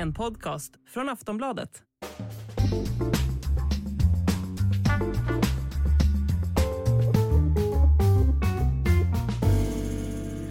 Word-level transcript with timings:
En 0.00 0.14
podcast 0.14 0.72
från 0.88 1.08
Aftonbladet. 1.08 1.82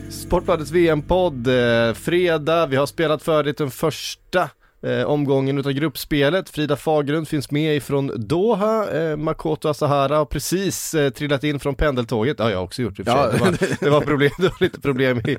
Sportbladets 0.09 0.71
VM-podd, 0.71 1.47
eh, 1.47 1.93
fredag, 1.93 2.65
vi 2.65 2.75
har 2.75 2.85
spelat 2.85 3.23
färdigt 3.23 3.57
den 3.57 3.71
första 3.71 4.49
eh, 4.83 5.03
omgången 5.03 5.57
utav 5.57 5.71
gruppspelet. 5.71 6.49
Frida 6.49 6.75
Fagerlund 6.75 7.27
finns 7.27 7.51
med 7.51 7.75
ifrån 7.75 8.11
Doha, 8.15 8.91
eh, 8.91 9.17
Makoto 9.17 9.69
Asahara 9.69 10.17
har 10.17 10.25
precis 10.25 10.93
eh, 10.93 11.09
trillat 11.09 11.43
in 11.43 11.59
från 11.59 11.75
pendeltåget, 11.75 12.37
det 12.37 12.43
har 12.43 12.51
jag 12.51 12.63
också 12.63 12.81
gjort 12.81 12.99
i 12.99 13.01
och 13.01 13.05
för 13.05 13.13
sig. 13.13 13.21
Ja. 13.21 13.31
Det, 13.31 13.39
var, 13.39 13.77
det, 13.85 13.89
var 13.89 14.01
problem, 14.01 14.31
det 14.37 14.47
var 14.47 14.57
lite 14.59 14.81
problem 14.81 15.21
i, 15.25 15.37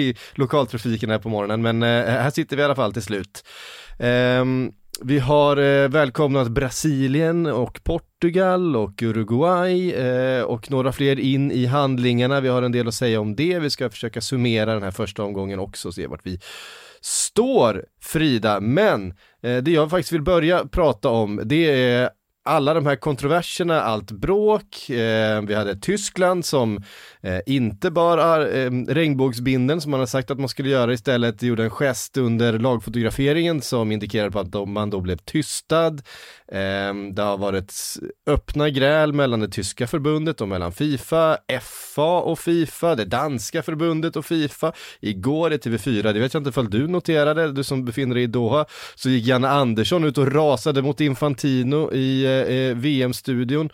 i 0.00 0.16
lokaltrafiken 0.34 1.10
här 1.10 1.18
på 1.18 1.28
morgonen, 1.28 1.62
men 1.62 1.82
eh, 1.82 2.04
här 2.04 2.30
sitter 2.30 2.56
vi 2.56 2.62
i 2.62 2.64
alla 2.64 2.74
fall 2.74 2.92
till 2.92 3.02
slut. 3.02 3.44
Ehm, 3.98 4.72
vi 5.02 5.18
har 5.18 5.56
eh, 5.56 5.88
välkomnat 5.88 6.48
Brasilien 6.48 7.46
och 7.46 7.84
Portugal 7.84 8.76
och 8.76 9.02
Uruguay 9.02 9.92
eh, 9.92 10.42
och 10.42 10.70
några 10.70 10.92
fler 10.92 11.18
in 11.18 11.50
i 11.50 11.66
handlingarna. 11.66 12.40
Vi 12.40 12.48
har 12.48 12.62
en 12.62 12.72
del 12.72 12.88
att 12.88 12.94
säga 12.94 13.20
om 13.20 13.36
det. 13.36 13.58
Vi 13.58 13.70
ska 13.70 13.90
försöka 13.90 14.20
summera 14.20 14.74
den 14.74 14.82
här 14.82 14.90
första 14.90 15.22
omgången 15.22 15.58
också 15.58 15.88
och 15.88 15.94
se 15.94 16.06
vart 16.06 16.26
vi 16.26 16.40
står 17.00 17.84
Frida. 18.02 18.60
Men 18.60 19.10
eh, 19.42 19.56
det 19.56 19.70
jag 19.70 19.90
faktiskt 19.90 20.12
vill 20.12 20.22
börja 20.22 20.64
prata 20.64 21.08
om 21.08 21.40
det 21.44 21.82
är 21.82 22.10
alla 22.44 22.74
de 22.74 22.86
här 22.86 22.96
kontroverserna, 22.96 23.82
allt 23.82 24.10
bråk. 24.10 24.90
Eh, 24.90 25.42
vi 25.42 25.54
hade 25.54 25.76
Tyskland 25.76 26.44
som 26.44 26.82
eh, 27.22 27.40
inte 27.46 27.90
bar 27.90 28.40
eh, 28.40 28.70
regnbågsbinden 28.88 29.80
som 29.80 29.90
man 29.90 30.00
har 30.00 30.06
sagt 30.06 30.30
att 30.30 30.38
man 30.38 30.48
skulle 30.48 30.68
göra 30.68 30.92
istället, 30.92 31.42
gjorde 31.42 31.64
en 31.64 31.70
gest 31.70 32.16
under 32.16 32.58
lagfotograferingen 32.58 33.62
som 33.62 33.92
indikerar 33.92 34.30
på 34.30 34.38
att 34.38 34.68
man 34.68 34.90
då 34.90 35.00
blev 35.00 35.16
tystad. 35.16 36.02
Eh, 36.52 36.94
det 37.12 37.22
har 37.22 37.38
varit 37.38 37.74
öppna 38.26 38.70
gräl 38.70 39.12
mellan 39.12 39.40
det 39.40 39.48
tyska 39.48 39.86
förbundet 39.86 40.40
och 40.40 40.48
mellan 40.48 40.72
Fifa, 40.72 41.38
FA 41.62 42.20
och 42.20 42.38
Fifa, 42.38 42.94
det 42.94 43.04
danska 43.04 43.62
förbundet 43.62 44.16
och 44.16 44.26
Fifa. 44.26 44.72
Igår 45.00 45.52
i 45.52 45.56
TV4, 45.56 46.12
det 46.12 46.20
vet 46.20 46.34
jag 46.34 46.40
inte 46.40 46.50
ifall 46.50 46.70
du 46.70 46.88
noterade, 46.88 47.52
du 47.52 47.64
som 47.64 47.84
befinner 47.84 48.14
dig 48.14 48.24
i 48.24 48.26
Doha, 48.26 48.66
så 48.94 49.08
gick 49.08 49.26
Janne 49.26 49.48
Andersson 49.48 50.04
ut 50.04 50.18
och 50.18 50.32
rasade 50.32 50.82
mot 50.82 51.00
Infantino 51.00 51.92
i 51.92 52.24
eh, 52.24 52.30
eh 52.30 52.76
VM-studion. 52.76 53.70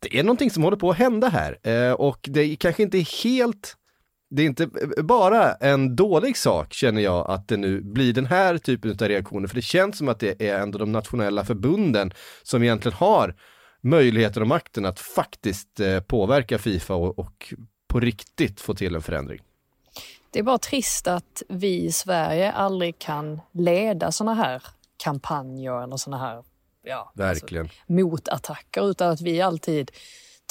Det 0.00 0.18
är 0.18 0.22
någonting 0.22 0.50
som 0.50 0.62
håller 0.62 0.76
på 0.76 0.90
att 0.90 0.96
hända 0.96 1.28
här 1.28 1.58
eh, 1.62 1.92
och 1.92 2.18
det 2.22 2.40
är 2.40 2.56
kanske 2.56 2.82
inte 2.82 2.98
helt 2.98 3.76
det 4.30 4.42
är 4.42 4.46
inte 4.46 4.62
eh, 4.62 5.02
bara 5.02 5.52
en 5.52 5.96
dålig 5.96 6.36
sak 6.36 6.72
känner 6.72 7.02
jag 7.02 7.30
att 7.30 7.48
det 7.48 7.56
nu 7.56 7.80
blir 7.80 8.12
den 8.12 8.26
här 8.26 8.58
typen 8.58 8.90
av 8.90 9.08
reaktioner, 9.08 9.48
för 9.48 9.54
det 9.54 9.62
känns 9.62 9.98
som 9.98 10.08
att 10.08 10.20
det 10.20 10.48
är 10.48 10.60
ändå 10.60 10.78
de 10.78 10.92
nationella 10.92 11.44
förbunden 11.44 12.12
som 12.42 12.62
egentligen 12.62 12.96
har 12.96 13.34
möjligheten 13.80 14.42
och 14.42 14.48
makten 14.48 14.86
att 14.86 15.00
faktiskt 15.00 15.80
eh, 15.80 16.00
påverka 16.00 16.58
Fifa 16.58 16.94
och, 16.94 17.18
och 17.18 17.54
på 17.88 18.00
riktigt 18.00 18.60
få 18.60 18.74
till 18.74 18.94
en 18.94 19.02
förändring. 19.02 19.40
Det 20.30 20.38
är 20.38 20.42
bara 20.42 20.58
trist 20.58 21.06
att 21.06 21.42
vi 21.48 21.84
i 21.84 21.92
Sverige 21.92 22.52
aldrig 22.52 22.98
kan 22.98 23.40
leda 23.52 24.12
såna 24.12 24.34
här 24.34 24.62
kampanjer 24.96 25.82
eller 25.82 25.96
såna 25.96 26.18
här 26.18 26.44
ja, 26.82 27.12
Verkligen. 27.14 27.64
Alltså, 27.64 27.92
motattacker 27.92 28.90
utan 28.90 29.10
att 29.10 29.20
vi 29.20 29.40
alltid 29.40 29.90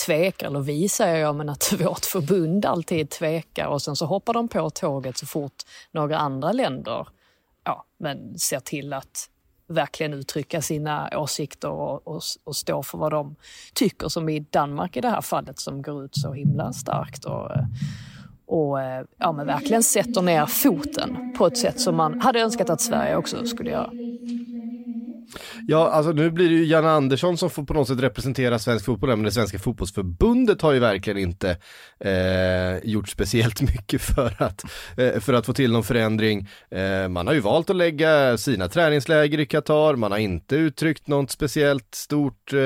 tvekar, 0.05 0.47
eller 0.47 0.59
vi 0.59 0.89
säger 0.89 1.17
jag, 1.17 1.35
men 1.35 1.49
att 1.49 1.73
vårt 1.79 2.05
förbund 2.05 2.65
alltid 2.65 3.09
tvekar 3.09 3.67
och 3.67 3.81
sen 3.81 3.95
så 3.95 4.05
hoppar 4.05 4.33
de 4.33 4.47
på 4.47 4.69
tåget 4.69 5.17
så 5.17 5.25
fort 5.25 5.63
några 5.91 6.17
andra 6.17 6.51
länder 6.51 7.07
ja, 7.63 7.85
men 7.97 8.39
ser 8.39 8.59
till 8.59 8.93
att 8.93 9.29
verkligen 9.67 10.13
uttrycka 10.13 10.61
sina 10.61 11.09
åsikter 11.13 11.69
och, 11.69 12.07
och, 12.07 12.21
och 12.43 12.55
stå 12.55 12.83
för 12.83 12.97
vad 12.97 13.11
de 13.11 13.35
tycker, 13.73 14.07
som 14.07 14.29
i 14.29 14.39
Danmark 14.39 14.97
i 14.97 15.01
det 15.01 15.09
här 15.09 15.21
fallet 15.21 15.59
som 15.59 15.81
går 15.81 16.05
ut 16.05 16.15
så 16.15 16.33
himla 16.33 16.73
starkt 16.73 17.25
och, 17.25 17.51
och 18.45 18.79
ja, 19.17 19.31
men 19.31 19.47
verkligen 19.47 19.83
sätter 19.83 20.21
ner 20.21 20.45
foten 20.45 21.33
på 21.37 21.47
ett 21.47 21.57
sätt 21.57 21.79
som 21.79 21.95
man 21.95 22.21
hade 22.21 22.39
önskat 22.39 22.69
att 22.69 22.81
Sverige 22.81 23.15
också 23.15 23.45
skulle 23.45 23.69
göra. 23.69 23.91
Ja, 25.67 25.89
alltså 25.89 26.11
nu 26.11 26.31
blir 26.31 26.49
det 26.49 26.55
ju 26.55 26.65
Jan 26.65 26.85
Andersson 26.85 27.37
som 27.37 27.49
får 27.49 27.63
på 27.63 27.73
något 27.73 27.87
sätt 27.87 27.99
representera 27.99 28.59
svensk 28.59 28.85
fotboll, 28.85 29.09
men 29.09 29.23
det 29.23 29.31
svenska 29.31 29.59
fotbollsförbundet 29.59 30.61
har 30.61 30.73
ju 30.73 30.79
verkligen 30.79 31.19
inte 31.19 31.57
eh, 31.99 32.89
gjort 32.89 33.09
speciellt 33.09 33.61
mycket 33.75 34.01
för 34.01 34.35
att, 34.43 34.63
eh, 34.97 35.19
för 35.19 35.33
att 35.33 35.45
få 35.45 35.53
till 35.53 35.71
någon 35.71 35.83
förändring. 35.83 36.47
Eh, 36.71 37.07
man 37.07 37.27
har 37.27 37.33
ju 37.33 37.39
valt 37.39 37.69
att 37.69 37.75
lägga 37.75 38.37
sina 38.37 38.67
träningsläger 38.67 39.39
i 39.39 39.45
Qatar, 39.45 39.95
man 39.95 40.11
har 40.11 40.19
inte 40.19 40.55
uttryckt 40.55 41.07
något 41.07 41.31
speciellt 41.31 41.95
stort 41.95 42.53
eh, 42.53 42.59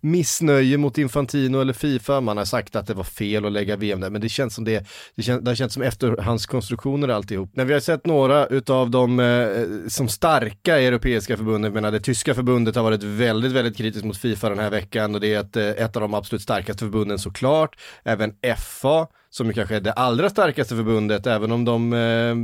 missnöje 0.00 0.78
mot 0.78 0.98
Infantino 0.98 1.60
eller 1.60 1.72
Fifa, 1.72 2.20
man 2.20 2.36
har 2.36 2.44
sagt 2.44 2.76
att 2.76 2.86
det 2.86 2.94
var 2.94 3.04
fel 3.04 3.44
att 3.44 3.52
lägga 3.52 3.76
VM 3.76 4.00
där, 4.00 4.10
men 4.10 4.20
det 4.20 4.28
känns 4.28 4.54
som 4.54 4.64
det, 4.64 4.86
det, 5.16 5.22
kän, 5.22 5.44
det 5.44 5.50
har 5.50 5.54
känts 5.54 5.74
som 5.74 5.82
efterhandskonstruktioner 5.82 7.08
alltihop. 7.08 7.50
Men 7.54 7.66
vi 7.66 7.72
har 7.72 7.80
sett 7.80 8.06
några 8.06 8.46
utav 8.46 8.90
de 8.90 9.20
eh, 9.20 9.88
som 9.88 10.08
starka 10.08 10.80
europeiska 10.80 11.36
förbunden 11.36 11.71
menar 11.72 11.90
det 11.90 12.00
tyska 12.00 12.34
förbundet 12.34 12.76
har 12.76 12.82
varit 12.82 13.02
väldigt, 13.02 13.52
väldigt 13.52 13.76
kritiskt 13.76 14.04
mot 14.04 14.16
Fifa 14.16 14.48
den 14.48 14.58
här 14.58 14.70
veckan 14.70 15.14
och 15.14 15.20
det 15.20 15.34
är 15.34 15.40
ett, 15.40 15.56
ett 15.56 15.96
av 15.96 16.02
de 16.02 16.14
absolut 16.14 16.42
starkaste 16.42 16.84
förbunden 16.84 17.18
såklart. 17.18 17.76
Även 18.04 18.34
FA, 18.58 19.06
som 19.30 19.46
ju 19.46 19.52
kanske 19.52 19.76
är 19.76 19.80
det 19.80 19.92
allra 19.92 20.30
starkaste 20.30 20.76
förbundet, 20.76 21.26
även 21.26 21.52
om 21.52 21.64
de 21.64 21.92
eh, 21.92 22.34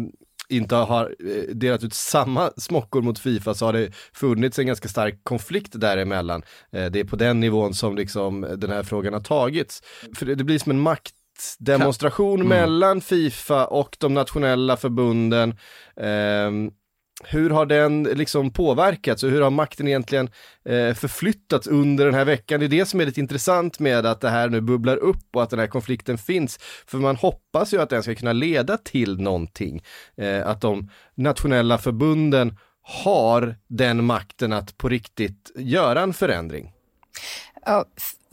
inte 0.57 0.77
har 0.77 1.05
eh, 1.05 1.55
delat 1.55 1.85
ut 1.85 1.95
samma 1.95 2.51
smockor 2.57 3.03
mot 3.03 3.19
Fifa 3.19 3.55
så 3.55 3.67
har 3.67 3.73
det 3.73 3.93
funnits 4.13 4.59
en 4.59 4.67
ganska 4.67 4.89
stark 4.89 5.21
konflikt 5.23 5.81
däremellan. 5.81 6.43
Eh, 6.73 6.87
det 6.87 7.01
är 7.01 7.05
på 7.05 7.17
den 7.17 7.41
nivån 7.41 7.75
som 7.75 7.97
liksom 7.97 8.47
den 8.57 8.71
här 8.71 8.83
frågan 8.83 9.13
har 9.13 9.21
tagits. 9.21 9.83
För 10.17 10.27
det, 10.27 10.35
det 10.35 10.45
blir 10.45 10.59
som 10.59 10.71
en 10.71 10.81
makt 10.81 11.15
demonstration 11.59 12.41
mm. 12.41 12.49
mellan 12.49 13.01
Fifa 13.01 13.67
och 13.67 13.97
de 14.01 14.15
nationella 14.15 14.77
förbunden. 14.77 15.57
Um, 15.97 16.71
hur 17.25 17.51
har 17.51 17.67
den 17.67 18.03
liksom 18.03 18.51
påverkats 18.51 19.23
och 19.23 19.31
hur 19.31 19.41
har 19.41 19.51
makten 19.51 19.89
egentligen 19.89 20.31
eh, 20.65 20.95
förflyttats 20.95 21.67
under 21.67 22.05
den 22.05 22.15
här 22.15 22.25
veckan? 22.25 22.61
Det 22.61 22.67
är 22.67 22.69
det 22.69 22.87
som 22.87 23.01
är 23.01 23.07
lite 23.07 23.21
intressant 23.21 23.79
med 23.79 24.07
att 24.07 24.21
det 24.21 24.29
här 24.29 24.49
nu 24.49 24.61
bubblar 24.61 24.97
upp 24.97 25.37
och 25.37 25.43
att 25.43 25.51
den 25.51 25.59
här 25.59 25.67
konflikten 25.67 26.19
finns. 26.19 26.59
För 26.87 26.99
man 26.99 27.17
hoppas 27.17 27.75
ju 27.75 27.81
att 27.81 27.91
den 27.91 28.03
ska 28.03 28.15
kunna 28.15 28.33
leda 28.33 28.77
till 28.77 29.21
någonting. 29.21 29.83
Eh, 30.17 30.47
att 30.47 30.61
de 30.61 30.91
nationella 31.15 31.79
förbunden 31.79 32.57
har 32.83 33.57
den 33.69 34.05
makten 34.05 34.53
att 34.53 34.79
på 34.79 34.89
riktigt 34.89 35.51
göra 35.57 36.01
en 36.01 36.15
förändring. 36.15 36.73
Ja, 37.69 37.85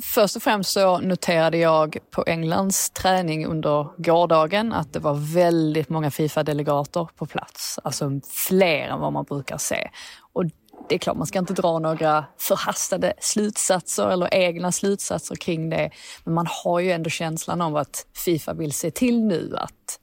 först 0.04 0.36
och 0.36 0.44
främst 0.44 0.72
så 0.72 0.98
noterade 0.98 1.58
jag 1.58 1.98
på 2.12 2.24
Englands 2.28 2.90
träning 2.90 3.46
under 3.46 3.88
gårdagen 3.98 4.74
att 4.74 4.94
det 4.94 5.00
var 5.00 5.34
väldigt 5.34 5.90
många 5.90 6.12
Fifa-delegater 6.12 7.10
på 7.16 7.26
plats. 7.26 7.80
Alltså 7.84 8.12
fler 8.48 8.88
än 8.88 9.00
vad 9.00 9.14
man 9.14 9.24
brukar 9.24 9.58
se. 9.58 9.90
Och 10.34 10.46
det 10.90 10.96
är 10.96 11.00
klart, 11.00 11.18
man 11.18 11.28
ska 11.28 11.40
inte 11.40 11.54
dra 11.54 11.80
några 11.80 12.26
förhastade 12.38 13.14
slutsatser 13.20 14.10
eller 14.10 14.34
egna 14.34 14.72
slutsatser 14.72 15.36
kring 15.36 15.70
det. 15.70 15.92
Men 16.24 16.34
man 16.34 16.48
har 16.64 16.80
ju 16.80 16.92
ändå 16.92 17.10
känslan 17.10 17.62
av 17.62 17.78
att 17.78 18.06
Fifa 18.14 18.54
vill 18.54 18.72
se 18.72 18.92
till 18.92 19.24
nu 19.24 19.56
att 19.58 20.00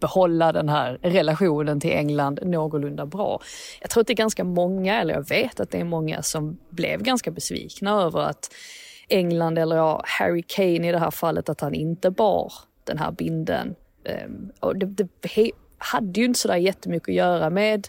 behålla 0.00 0.52
den 0.52 0.68
här 0.68 0.98
relationen 1.02 1.80
till 1.80 1.90
England 1.92 2.40
någorlunda 2.42 3.06
bra. 3.06 3.40
Jag 3.80 3.90
tror 3.90 4.00
att 4.00 4.06
det 4.06 4.12
är 4.12 4.16
ganska 4.16 4.44
många, 4.44 5.00
eller 5.00 5.14
jag 5.14 5.28
vet 5.28 5.60
att 5.60 5.70
det 5.70 5.78
är 5.78 5.84
många 5.84 6.22
som 6.22 6.58
blev 6.70 7.02
ganska 7.02 7.30
besvikna 7.30 8.02
över 8.02 8.20
att 8.20 8.54
England, 9.08 9.58
eller 9.58 9.76
ja, 9.76 10.02
Harry 10.06 10.42
Kane 10.46 10.88
i 10.88 10.92
det 10.92 10.98
här 10.98 11.10
fallet, 11.10 11.48
att 11.48 11.60
han 11.60 11.74
inte 11.74 12.10
bar 12.10 12.52
den 12.84 12.98
här 12.98 13.10
binden. 13.10 13.74
Ehm, 14.04 14.52
och 14.60 14.76
det, 14.76 14.86
det 14.86 15.52
hade 15.78 16.20
ju 16.20 16.26
inte 16.26 16.40
sådär 16.40 16.56
jättemycket 16.56 17.08
att 17.08 17.14
göra 17.14 17.50
med 17.50 17.88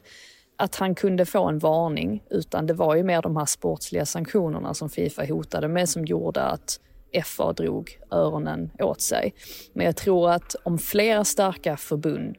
att 0.55 0.75
han 0.75 0.95
kunde 0.95 1.25
få 1.25 1.47
en 1.47 1.59
varning, 1.59 2.23
utan 2.29 2.67
det 2.67 2.73
var 2.73 2.95
ju 2.95 3.03
mer 3.03 3.21
de 3.21 3.37
här 3.37 3.45
sportsliga 3.45 4.05
sanktionerna 4.05 4.73
som 4.73 4.89
Fifa 4.89 5.25
hotade 5.25 5.67
med 5.67 5.89
som 5.89 6.05
gjorde 6.05 6.41
att 6.41 6.79
FA 7.23 7.53
drog 7.53 7.99
öronen 8.11 8.71
åt 8.79 9.01
sig. 9.01 9.33
Men 9.73 9.85
jag 9.85 9.95
tror 9.95 10.31
att 10.31 10.55
om 10.63 10.77
flera 10.77 11.23
starka 11.23 11.77
förbund 11.77 12.37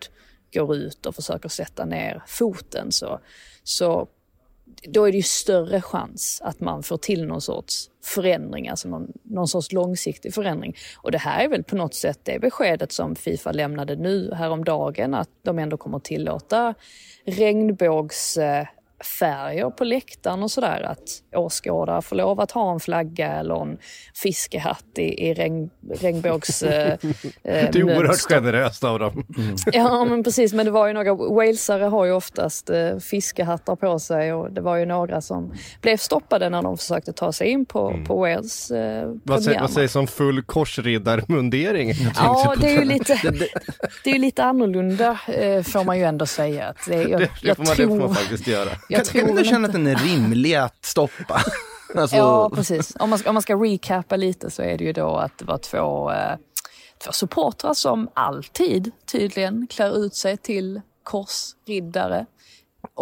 går 0.55 0.77
ut 0.77 1.07
och 1.07 1.15
försöker 1.15 1.49
sätta 1.49 1.85
ner 1.85 2.23
foten 2.27 2.93
så, 2.93 3.21
så 3.63 4.09
då 4.83 5.05
är 5.05 5.13
det 5.13 5.17
ju 5.17 5.23
större 5.23 5.81
chans 5.81 6.41
att 6.45 6.61
man 6.61 6.83
får 6.83 6.97
till 6.97 7.27
någon 7.27 7.41
sorts 7.41 7.91
förändring, 8.05 8.69
alltså 8.69 8.89
någon, 8.89 9.13
någon 9.23 9.49
sorts 9.49 9.73
långsiktig 9.73 10.35
förändring. 10.35 10.77
Och 10.97 11.11
det 11.11 11.19
här 11.19 11.45
är 11.45 11.49
väl 11.49 11.65
på 11.65 11.77
något 11.77 11.95
sätt 11.95 12.21
det 12.23 12.39
beskedet 12.39 12.93
som 12.93 13.17
Fifa 13.17 13.53
lämnade 13.53 13.97
nu 13.97 14.35
häromdagen, 14.35 15.15
att 15.15 15.29
de 15.43 15.59
ändå 15.59 15.77
kommer 15.77 15.99
tillåta 15.99 16.75
regnbågs 17.25 18.37
eh, 18.37 18.67
färger 19.05 19.71
på 19.71 19.85
läktaren 19.85 20.43
och 20.43 20.51
sådär. 20.51 20.83
Att 20.83 21.37
åskådare 21.37 22.03
får 22.03 22.17
lov 22.17 22.41
att 22.41 22.51
ha 22.51 22.73
en 22.73 22.81
flagga 22.81 23.33
eller 23.33 23.63
en 23.63 23.79
fiskehatt 24.15 24.85
i, 24.99 25.29
i 25.29 25.35
regn, 25.35 25.71
regnbågs 26.01 26.63
eh, 26.63 26.97
Det 27.43 27.75
är 27.75 27.85
oerhört 27.85 28.21
generöst 28.21 28.85
av 28.85 28.99
dem. 28.99 29.25
Mm. 29.37 29.57
Ja, 29.73 30.05
men 30.05 30.25
precis. 30.25 30.53
Men 30.53 30.67
det 30.67 30.73
var 30.73 30.87
ju 30.87 30.93
några, 30.93 31.15
walesare 31.15 31.85
har 31.85 32.05
ju 32.05 32.13
oftast 32.13 32.71
eh, 32.71 32.99
fiskehattar 32.99 33.77
på 33.77 33.99
sig 33.99 34.33
och 34.33 34.53
det 34.53 34.61
var 34.61 34.77
ju 34.77 34.87
några 34.87 35.21
som 35.21 35.55
blev 35.81 35.97
stoppade 35.97 36.51
när 36.51 36.63
de 36.63 36.79
försökte 36.79 37.13
ta 37.13 37.33
sig 37.33 37.49
in 37.49 37.67
på, 37.67 37.91
mm. 37.91 38.05
på 38.05 38.17
Wales 38.17 38.71
eh, 38.71 39.13
vad, 39.25 39.43
säger, 39.43 39.61
vad 39.61 39.71
sägs 39.71 39.97
om 39.97 40.07
full 40.07 40.43
korsriddarmundering? 40.43 41.93
Ja, 42.17 42.55
det 42.61 42.75
är 42.75 42.79
ju 42.79 42.85
lite, 42.85 43.21
det 44.05 44.11
är 44.11 44.19
lite 44.19 44.45
annorlunda 44.45 45.19
eh, 45.27 45.63
får 45.63 45.85
man 45.85 45.99
ju 45.99 46.05
ändå 46.05 46.27
säga. 46.27 46.75
Det, 46.87 47.03
jag, 47.03 47.21
det, 47.21 47.31
det, 47.43 47.55
får 47.55 47.65
man, 47.65 47.77
tror, 47.77 47.87
det 47.87 48.01
får 48.01 48.09
man 48.09 48.15
faktiskt 48.15 48.47
göra. 48.47 48.71
Jag 48.93 49.07
kan, 49.07 49.27
kan 49.27 49.37
du 49.37 49.45
känna 49.45 49.67
att 49.67 49.73
den 49.73 49.87
är 49.87 49.97
rimlig 49.97 50.55
att 50.55 50.85
stoppa? 50.85 51.41
alltså... 51.97 52.17
Ja, 52.17 52.51
precis. 52.55 52.97
Om 52.99 53.11
man, 53.11 53.19
ska, 53.19 53.31
om 53.31 53.35
man 53.35 53.43
ska 53.43 53.55
recappa 53.55 54.17
lite 54.17 54.51
så 54.51 54.63
är 54.63 54.79
det 54.79 54.85
ju 54.85 54.93
då 54.93 55.17
att 55.17 55.39
det 55.39 55.45
var 55.45 55.59
två, 55.59 56.13
eh, 56.13 56.37
två 57.05 57.13
supportrar 57.13 57.75
som 57.75 58.09
alltid 58.15 58.91
tydligen 59.13 59.67
klär 59.67 60.05
ut 60.05 60.15
sig 60.15 60.37
till 60.37 60.81
korsriddare. 61.03 62.27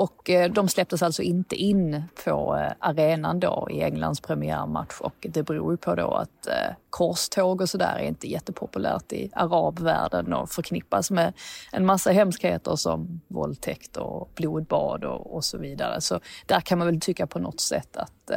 Och 0.01 0.31
eh, 0.31 0.53
de 0.53 0.69
släpptes 0.69 1.03
alltså 1.03 1.23
inte 1.23 1.57
in 1.57 2.03
på 2.25 2.57
eh, 2.57 2.73
arenan 2.79 3.41
då 3.41 3.69
i 3.71 3.83
Englands 3.83 4.21
premiärmatch 4.21 5.01
och 5.01 5.15
det 5.21 5.43
beror 5.43 5.73
ju 5.73 5.77
på 5.77 5.95
då 5.95 6.11
att 6.11 6.47
eh, 6.47 6.75
korståg 6.91 7.61
och 7.61 7.69
sådär 7.69 7.97
är 7.99 8.05
inte 8.05 8.27
jättepopulärt 8.27 9.13
i 9.13 9.31
arabvärlden 9.35 10.33
och 10.33 10.51
förknippas 10.51 11.11
med 11.11 11.33
en 11.73 11.87
massa 11.87 12.11
hemskheter 12.11 12.77
som 12.77 13.21
våldtäkt 13.29 13.97
och 13.97 14.31
blodbad 14.35 15.05
och, 15.05 15.35
och 15.35 15.45
så 15.45 15.59
vidare. 15.59 16.01
Så 16.01 16.21
där 16.47 16.61
kan 16.61 16.79
man 16.79 16.87
väl 16.87 17.01
tycka 17.01 17.27
på 17.27 17.39
något 17.39 17.61
sätt 17.61 17.97
att 17.97 18.31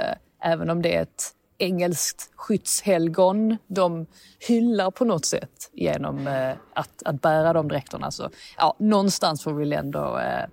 även 0.43 0.69
om 0.69 0.81
det 0.81 0.95
är 0.95 1.01
ett 1.01 1.31
engelskt 1.57 2.31
skyddshelgon 2.35 3.57
de 3.67 4.05
hyllar 4.47 4.91
på 4.91 5.05
något 5.05 5.25
sätt 5.25 5.69
genom 5.73 6.27
att, 6.73 7.03
att 7.05 7.21
bära 7.21 7.53
de 7.53 7.67
dräkterna. 7.67 8.11
Så 8.11 8.29
ja, 8.57 8.75
någonstans 8.79 9.43
får 9.43 9.53
vi 9.53 9.59
väl 9.59 9.73
ändå 9.73 10.17
eh, 10.19 10.45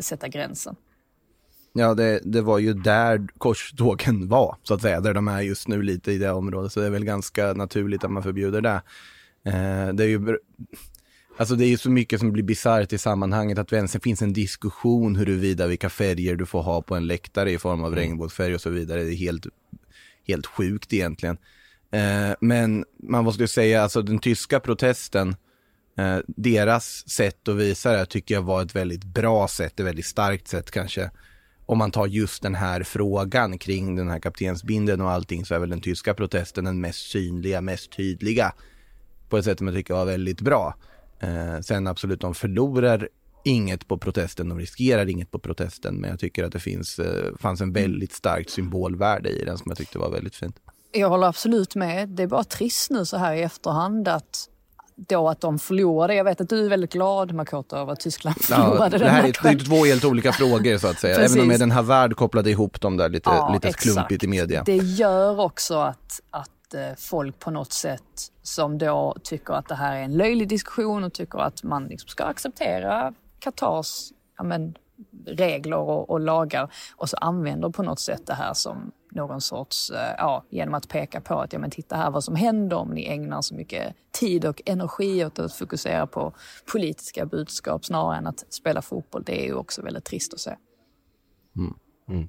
sätta 0.00 0.28
gränsen. 0.28 0.76
Ja, 1.72 1.94
det, 1.94 2.20
det 2.24 2.42
var 2.42 2.58
ju 2.58 2.74
där 2.74 3.26
korstågen 3.38 4.28
var, 4.28 4.56
så 4.62 4.74
att 4.74 4.82
säga, 4.82 5.00
där 5.00 5.14
de 5.14 5.28
är 5.28 5.40
just 5.40 5.68
nu 5.68 5.82
lite 5.82 6.12
i 6.12 6.18
det 6.18 6.30
området. 6.30 6.72
Så 6.72 6.80
det 6.80 6.86
är 6.86 6.90
väl 6.90 7.04
ganska 7.04 7.52
naturligt 7.52 8.04
att 8.04 8.10
man 8.10 8.22
förbjuder 8.22 8.60
det. 8.60 8.82
Eh, 9.44 9.94
det 9.94 10.04
är 10.04 10.08
ju 10.08 10.38
Alltså 11.36 11.54
det 11.56 11.64
är 11.64 11.68
ju 11.68 11.78
så 11.78 11.90
mycket 11.90 12.20
som 12.20 12.32
blir 12.32 12.42
bisarrt 12.42 12.92
i 12.92 12.98
sammanhanget 12.98 13.58
att 13.58 13.68
det 13.68 14.02
finns 14.02 14.22
en 14.22 14.32
diskussion 14.32 15.16
huruvida 15.16 15.66
vilka 15.66 15.90
färger 15.90 16.36
du 16.36 16.46
får 16.46 16.62
ha 16.62 16.82
på 16.82 16.94
en 16.94 17.06
läktare 17.06 17.52
i 17.52 17.58
form 17.58 17.80
av 17.80 17.92
mm. 17.92 17.98
regnbågsfärg 17.98 18.54
och 18.54 18.60
så 18.60 18.70
vidare. 18.70 19.02
Det 19.02 19.14
är 19.14 19.16
helt, 19.16 19.46
helt 20.26 20.46
sjukt 20.46 20.92
egentligen. 20.92 21.36
Eh, 21.90 22.34
men 22.40 22.84
man 23.02 23.24
måste 23.24 23.42
ju 23.42 23.46
säga, 23.46 23.82
alltså 23.82 24.02
den 24.02 24.18
tyska 24.18 24.60
protesten 24.60 25.36
Eh, 25.96 26.18
deras 26.26 27.08
sätt 27.08 27.48
att 27.48 27.56
visa 27.56 27.92
det 27.92 28.06
tycker 28.06 28.34
jag 28.34 28.42
var 28.42 28.62
ett 28.62 28.76
väldigt 28.76 29.04
bra 29.04 29.48
sätt, 29.48 29.80
ett 29.80 29.86
väldigt 29.86 30.06
starkt 30.06 30.48
sätt 30.48 30.70
kanske. 30.70 31.10
Om 31.66 31.78
man 31.78 31.90
tar 31.90 32.06
just 32.06 32.42
den 32.42 32.54
här 32.54 32.82
frågan 32.82 33.58
kring 33.58 33.96
den 33.96 34.10
här 34.10 34.18
kaptensbinden 34.18 35.00
och 35.00 35.10
allting 35.10 35.44
så 35.44 35.54
är 35.54 35.58
väl 35.58 35.70
den 35.70 35.80
tyska 35.80 36.14
protesten 36.14 36.64
den 36.64 36.80
mest 36.80 37.10
synliga, 37.10 37.60
mest 37.60 37.92
tydliga. 37.96 38.52
På 39.28 39.38
ett 39.38 39.44
sätt 39.44 39.58
som 39.58 39.66
jag 39.66 39.76
tycker 39.76 39.94
var 39.94 40.04
väldigt 40.04 40.40
bra. 40.40 40.74
Eh, 41.20 41.60
sen 41.60 41.86
absolut, 41.86 42.20
de 42.20 42.34
förlorar 42.34 43.08
inget 43.44 43.88
på 43.88 43.98
protesten, 43.98 44.48
de 44.48 44.58
riskerar 44.58 45.08
inget 45.08 45.30
på 45.30 45.38
protesten, 45.38 45.94
men 45.94 46.10
jag 46.10 46.18
tycker 46.18 46.44
att 46.44 46.52
det 46.52 46.60
finns, 46.60 46.98
eh, 46.98 47.36
fanns 47.40 47.60
en 47.60 47.72
väldigt 47.72 48.12
starkt 48.12 48.50
symbolvärde 48.50 49.28
i 49.30 49.44
den 49.44 49.58
som 49.58 49.64
jag 49.70 49.78
tyckte 49.78 49.98
var 49.98 50.10
väldigt 50.10 50.36
fint. 50.36 50.56
Jag 50.92 51.08
håller 51.08 51.26
absolut 51.26 51.74
med. 51.74 52.08
Det 52.08 52.22
är 52.22 52.26
bara 52.26 52.44
trist 52.44 52.90
nu 52.90 53.06
så 53.06 53.16
här 53.16 53.34
i 53.34 53.42
efterhand 53.42 54.08
att 54.08 54.48
då 54.96 55.28
att 55.28 55.40
de 55.40 55.58
förlorade. 55.58 56.14
Jag 56.14 56.24
vet 56.24 56.40
att 56.40 56.48
du 56.48 56.64
är 56.64 56.68
väldigt 56.68 56.92
glad 56.92 57.32
Makoto 57.32 57.76
över 57.76 57.92
att 57.92 58.00
Tyskland 58.00 58.36
förlorade 58.40 58.96
ja, 58.96 58.98
det 58.98 59.08
här 59.08 59.24
är, 59.24 59.56
det 59.56 59.64
två 59.64 59.84
helt 59.84 60.04
olika 60.04 60.32
frågor 60.32 60.78
så 60.78 60.88
att 60.88 61.00
säga. 61.00 61.16
Även 61.16 61.40
om 61.40 61.48
den 61.48 61.70
Havard 61.70 62.16
kopplade 62.16 62.50
ihop 62.50 62.80
dem 62.80 62.96
där 62.96 63.08
lite, 63.08 63.30
ja, 63.30 63.50
lite 63.54 63.72
klumpigt 63.72 64.24
i 64.24 64.26
media. 64.26 64.62
Det 64.66 64.76
gör 64.76 65.40
också 65.40 65.78
att, 65.78 66.20
att 66.30 66.74
eh, 66.74 66.80
folk 66.98 67.38
på 67.38 67.50
något 67.50 67.72
sätt 67.72 68.30
som 68.42 68.78
då 68.78 69.16
tycker 69.22 69.54
att 69.54 69.68
det 69.68 69.74
här 69.74 69.96
är 69.96 70.02
en 70.02 70.16
löjlig 70.16 70.48
diskussion 70.48 71.04
och 71.04 71.12
tycker 71.12 71.38
att 71.38 71.62
man 71.62 71.84
liksom 71.84 72.08
ska 72.08 72.24
acceptera 72.24 73.14
Qatars 73.38 74.10
ja, 74.38 74.44
men, 74.44 74.74
regler 75.26 75.76
och, 75.76 76.10
och, 76.10 76.20
lagar 76.20 76.72
och 76.96 77.08
så 77.08 77.16
använder 77.16 77.70
på 77.70 77.82
något 77.82 78.00
sätt 78.00 78.26
det 78.26 78.34
här 78.34 78.54
som 78.54 78.92
någon 79.14 79.40
sorts, 79.40 79.90
eh, 79.90 80.14
ja, 80.18 80.44
genom 80.50 80.74
att 80.74 80.88
peka 80.88 81.20
på 81.20 81.40
att 81.40 81.52
ja 81.52 81.58
men 81.58 81.70
titta 81.70 81.96
här 81.96 82.10
vad 82.10 82.24
som 82.24 82.36
händer 82.36 82.76
om 82.76 82.90
ni 82.90 83.06
ägnar 83.06 83.42
så 83.42 83.54
mycket 83.54 83.94
tid 84.12 84.44
och 84.44 84.62
energi 84.66 85.24
åt 85.24 85.38
att 85.38 85.52
fokusera 85.52 86.06
på 86.06 86.34
politiska 86.72 87.26
budskap 87.26 87.84
snarare 87.84 88.18
än 88.18 88.26
att 88.26 88.44
spela 88.52 88.82
fotboll. 88.82 89.22
Det 89.26 89.42
är 89.42 89.46
ju 89.46 89.54
också 89.54 89.82
väldigt 89.82 90.04
trist 90.04 90.34
att 90.34 90.40
se. 90.40 90.56
Mm. 91.56 91.74
Mm. 92.08 92.28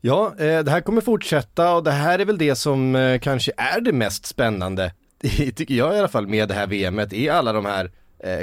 Ja, 0.00 0.34
eh, 0.38 0.64
det 0.64 0.70
här 0.70 0.80
kommer 0.80 1.00
fortsätta 1.00 1.74
och 1.74 1.84
det 1.84 1.90
här 1.90 2.18
är 2.18 2.24
väl 2.24 2.38
det 2.38 2.54
som 2.54 2.96
eh, 2.96 3.20
kanske 3.20 3.52
är 3.56 3.80
det 3.80 3.92
mest 3.92 4.26
spännande, 4.26 4.92
tycker 5.56 5.74
jag 5.74 5.94
i 5.96 5.98
alla 5.98 6.08
fall, 6.08 6.26
med 6.26 6.48
det 6.48 6.54
här 6.54 6.66
VMet, 6.66 7.12
i 7.12 7.28
alla 7.28 7.52
de 7.52 7.64
här 7.64 7.90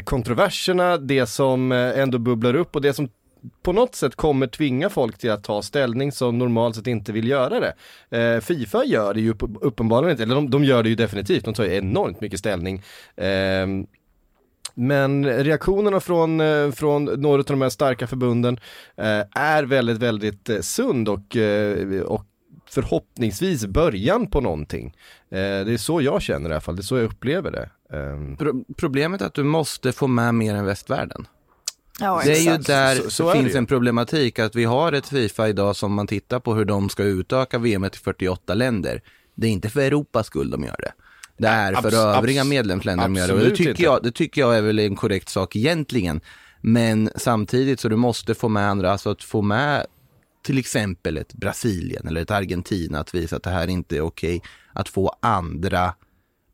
kontroverserna, 0.03 0.97
det 0.97 1.25
som 1.25 1.71
ändå 1.71 2.17
bubblar 2.17 2.55
upp 2.55 2.75
och 2.75 2.81
det 2.81 2.93
som 2.93 3.09
på 3.63 3.73
något 3.73 3.95
sätt 3.95 4.15
kommer 4.15 4.47
tvinga 4.47 4.89
folk 4.89 5.17
till 5.17 5.31
att 5.31 5.43
ta 5.43 5.61
ställning 5.61 6.11
som 6.11 6.37
normalt 6.37 6.75
sett 6.75 6.87
inte 6.87 7.11
vill 7.11 7.27
göra 7.27 7.59
det. 7.59 7.73
Eh, 8.17 8.39
Fifa 8.41 8.85
gör 8.85 9.13
det 9.13 9.21
ju 9.21 9.33
uppenbarligen 9.61 10.11
inte, 10.11 10.23
eller 10.23 10.35
de, 10.35 10.49
de, 10.49 10.63
gör 10.63 10.83
det 10.83 10.89
ju 10.89 10.95
definitivt, 10.95 11.45
de 11.45 11.53
tar 11.53 11.63
ju 11.63 11.75
enormt 11.75 12.21
mycket 12.21 12.39
ställning. 12.39 12.81
Eh, 13.15 13.67
men 14.73 15.25
reaktionerna 15.25 15.99
från, 15.99 16.41
eh, 16.41 16.71
från 16.71 17.05
några 17.05 17.39
av 17.39 17.45
de 17.45 17.61
här 17.61 17.69
starka 17.69 18.07
förbunden 18.07 18.59
eh, 18.97 19.23
är 19.31 19.63
väldigt, 19.63 19.97
väldigt 19.97 20.49
eh, 20.49 20.59
sund 20.59 21.09
och, 21.09 21.35
eh, 21.35 22.01
och 22.01 22.25
förhoppningsvis 22.69 23.65
början 23.65 24.27
på 24.27 24.41
någonting. 24.41 24.95
det 25.29 25.37
är 25.73 25.77
så 25.77 26.01
jag 26.01 26.21
känner 26.21 26.49
i 26.49 26.53
alla 26.53 26.61
fall, 26.61 26.75
det 26.75 26.81
är 26.81 26.83
så 26.83 26.97
jag 26.97 27.05
upplever 27.05 27.51
det. 27.51 27.69
Ehm. 27.97 28.37
Pro 28.37 28.63
problemet 28.77 29.21
är 29.21 29.25
att 29.25 29.33
du 29.33 29.43
måste 29.43 29.91
få 29.91 30.07
med 30.07 30.35
mer 30.35 30.55
än 30.55 30.65
västvärlden. 30.65 31.27
Ja, 31.99 32.21
det 32.25 32.37
är 32.37 32.51
ju 32.51 32.57
där 32.57 32.95
så, 32.95 33.09
så 33.09 33.33
det 33.33 33.39
finns 33.39 33.55
en 33.55 33.65
problematik 33.65 34.39
att 34.39 34.55
vi 34.55 34.65
har 34.65 34.91
ett 34.91 35.07
Fifa 35.07 35.49
idag 35.49 35.75
som 35.75 35.93
man 35.93 36.07
tittar 36.07 36.39
på 36.39 36.53
hur 36.53 36.65
de 36.65 36.89
ska 36.89 37.03
utöka 37.03 37.57
VM 37.57 37.89
till 37.89 38.01
48 38.01 38.53
länder. 38.53 39.01
Det 39.35 39.47
är 39.47 39.51
inte 39.51 39.69
för 39.69 39.81
Europas 39.81 40.27
skull 40.27 40.49
de 40.49 40.63
gör 40.63 40.75
det. 40.79 40.91
Det 41.37 41.47
är 41.47 41.73
för 41.73 41.87
abs 41.87 41.95
övriga 41.95 42.43
medlemsländer 42.43 43.03
de 43.03 43.15
gör 43.15 43.27
det. 43.27 43.33
Och 43.33 43.39
det 43.39 43.55
tycker, 43.55 43.83
jag, 43.83 44.03
det 44.03 44.11
tycker 44.11 44.41
jag 44.41 44.57
är 44.57 44.61
väl 44.61 44.79
en 44.79 44.95
korrekt 44.95 45.29
sak 45.29 45.55
egentligen. 45.55 46.21
Men 46.61 47.09
samtidigt 47.15 47.79
så 47.79 47.89
du 47.89 47.95
måste 47.95 48.35
få 48.35 48.49
med 48.49 48.69
andra, 48.69 48.91
alltså 48.91 49.09
att 49.09 49.23
få 49.23 49.41
med 49.41 49.85
till 50.41 50.57
exempel 50.57 51.17
ett 51.17 51.33
Brasilien 51.33 52.07
eller 52.07 52.21
ett 52.21 52.31
Argentina 52.31 52.99
att 52.99 53.15
visa 53.15 53.35
att 53.35 53.43
det 53.43 53.49
här 53.49 53.67
inte 53.67 53.97
är 53.97 54.01
okej. 54.01 54.41
Att 54.73 54.89
få 54.89 55.15
andra 55.19 55.93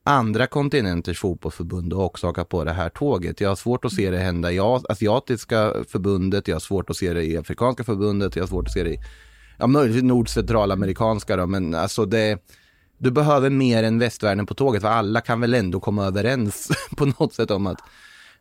andra 0.08 0.48
kontinenters 0.48 1.20
fotbollsförbund 1.20 1.94
och 1.94 2.04
också 2.04 2.28
haka 2.28 2.46
på 2.46 2.64
det 2.64 2.72
här 2.72 2.90
tåget. 2.90 3.42
Jag 3.42 3.50
har 3.50 3.56
svårt 3.56 3.86
att 3.86 3.94
se 3.94 4.12
det 4.12 4.18
hända 4.18 4.52
i 4.52 4.60
asiatiska 4.60 5.74
förbundet, 5.88 6.48
jag 6.48 6.56
har 6.56 6.60
svårt 6.60 6.90
att 6.90 6.96
se 6.96 7.14
det 7.14 7.24
i 7.24 7.38
afrikanska 7.38 7.84
förbundet, 7.84 8.36
jag 8.36 8.44
har 8.44 8.48
svårt 8.48 8.68
att 8.68 8.74
se 8.74 8.84
det 8.84 8.90
i, 8.90 9.00
ja 9.58 9.68
möjligtvis 9.68 10.04
nordcentralamerikanska 10.04 11.36
då, 11.36 11.46
men 11.46 11.76
alltså 11.76 12.06
det, 12.06 12.40
du 12.98 13.12
behöver 13.12 13.50
mer 13.50 13.84
än 13.84 14.00
västvärlden 14.00 14.46
på 14.46 14.54
tåget, 14.54 14.82
för 14.82 14.90
alla 14.90 15.22
kan 15.22 15.42
väl 15.42 15.54
ändå 15.54 15.80
komma 15.80 16.06
överens 16.06 16.72
på 16.98 17.06
något 17.06 17.34
sätt 17.34 17.52
om 17.52 17.68
att 17.68 17.80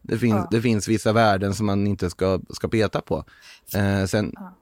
det 0.03 0.19
finns, 0.19 0.35
ja. 0.35 0.49
det 0.51 0.61
finns 0.61 0.89
vissa 0.89 1.13
värden 1.13 1.55
som 1.55 1.67
man 1.67 1.87
inte 1.87 2.11
ska, 2.11 2.41
ska 2.51 2.69
peta 2.69 3.01
på. 3.01 3.25
Eh, 3.75 4.07
sen, 4.07 4.33
ja. 4.35 4.57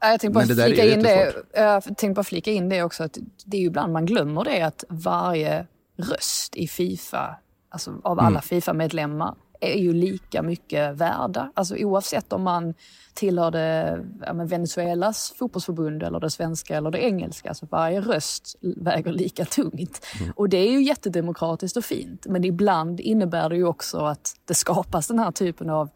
Jag 0.00 0.20
tänkte 0.20 0.54
bara, 0.54 0.66
flika 0.66 0.84
in 0.84 1.02
det, 1.02 1.34
jag 1.54 1.84
tänkte 1.84 2.10
bara 2.10 2.24
flika 2.24 2.50
in 2.50 2.68
det 2.68 2.82
också, 2.82 3.04
att 3.04 3.18
det 3.44 3.56
är 3.56 3.60
ju 3.60 3.66
ibland 3.66 3.92
man 3.92 4.06
glömmer 4.06 4.44
det 4.44 4.62
att 4.62 4.84
varje 4.88 5.66
röst 5.98 6.56
i 6.56 6.68
Fifa, 6.68 7.36
alltså 7.68 8.00
av 8.04 8.18
alla 8.18 8.28
mm. 8.28 8.42
Fifa-medlemmar, 8.42 9.34
är 9.60 9.78
ju 9.78 9.92
lika 9.92 10.42
mycket 10.42 10.96
värda. 10.96 11.52
Alltså 11.54 11.76
oavsett 11.76 12.32
om 12.32 12.42
man 12.42 12.74
tillhörde 13.14 13.98
ja, 14.26 14.32
Venezuelas 14.32 15.34
fotbollsförbund 15.38 16.02
eller 16.02 16.20
det 16.20 16.30
svenska 16.30 16.76
eller 16.76 16.90
det 16.90 16.98
engelska. 16.98 17.54
Så 17.54 17.66
varje 17.66 18.00
röst 18.00 18.56
väger 18.60 19.12
lika 19.12 19.44
tungt. 19.44 20.06
Mm. 20.20 20.32
Och 20.36 20.48
det 20.48 20.56
är 20.56 20.70
ju 20.70 20.82
jättedemokratiskt 20.82 21.76
och 21.76 21.84
fint. 21.84 22.26
Men 22.26 22.44
ibland 22.44 23.00
innebär 23.00 23.48
det 23.48 23.56
ju 23.56 23.64
också 23.64 23.98
att 23.98 24.32
det 24.44 24.54
skapas 24.54 25.08
den 25.08 25.18
här 25.18 25.30
typen 25.30 25.70
av 25.70 25.90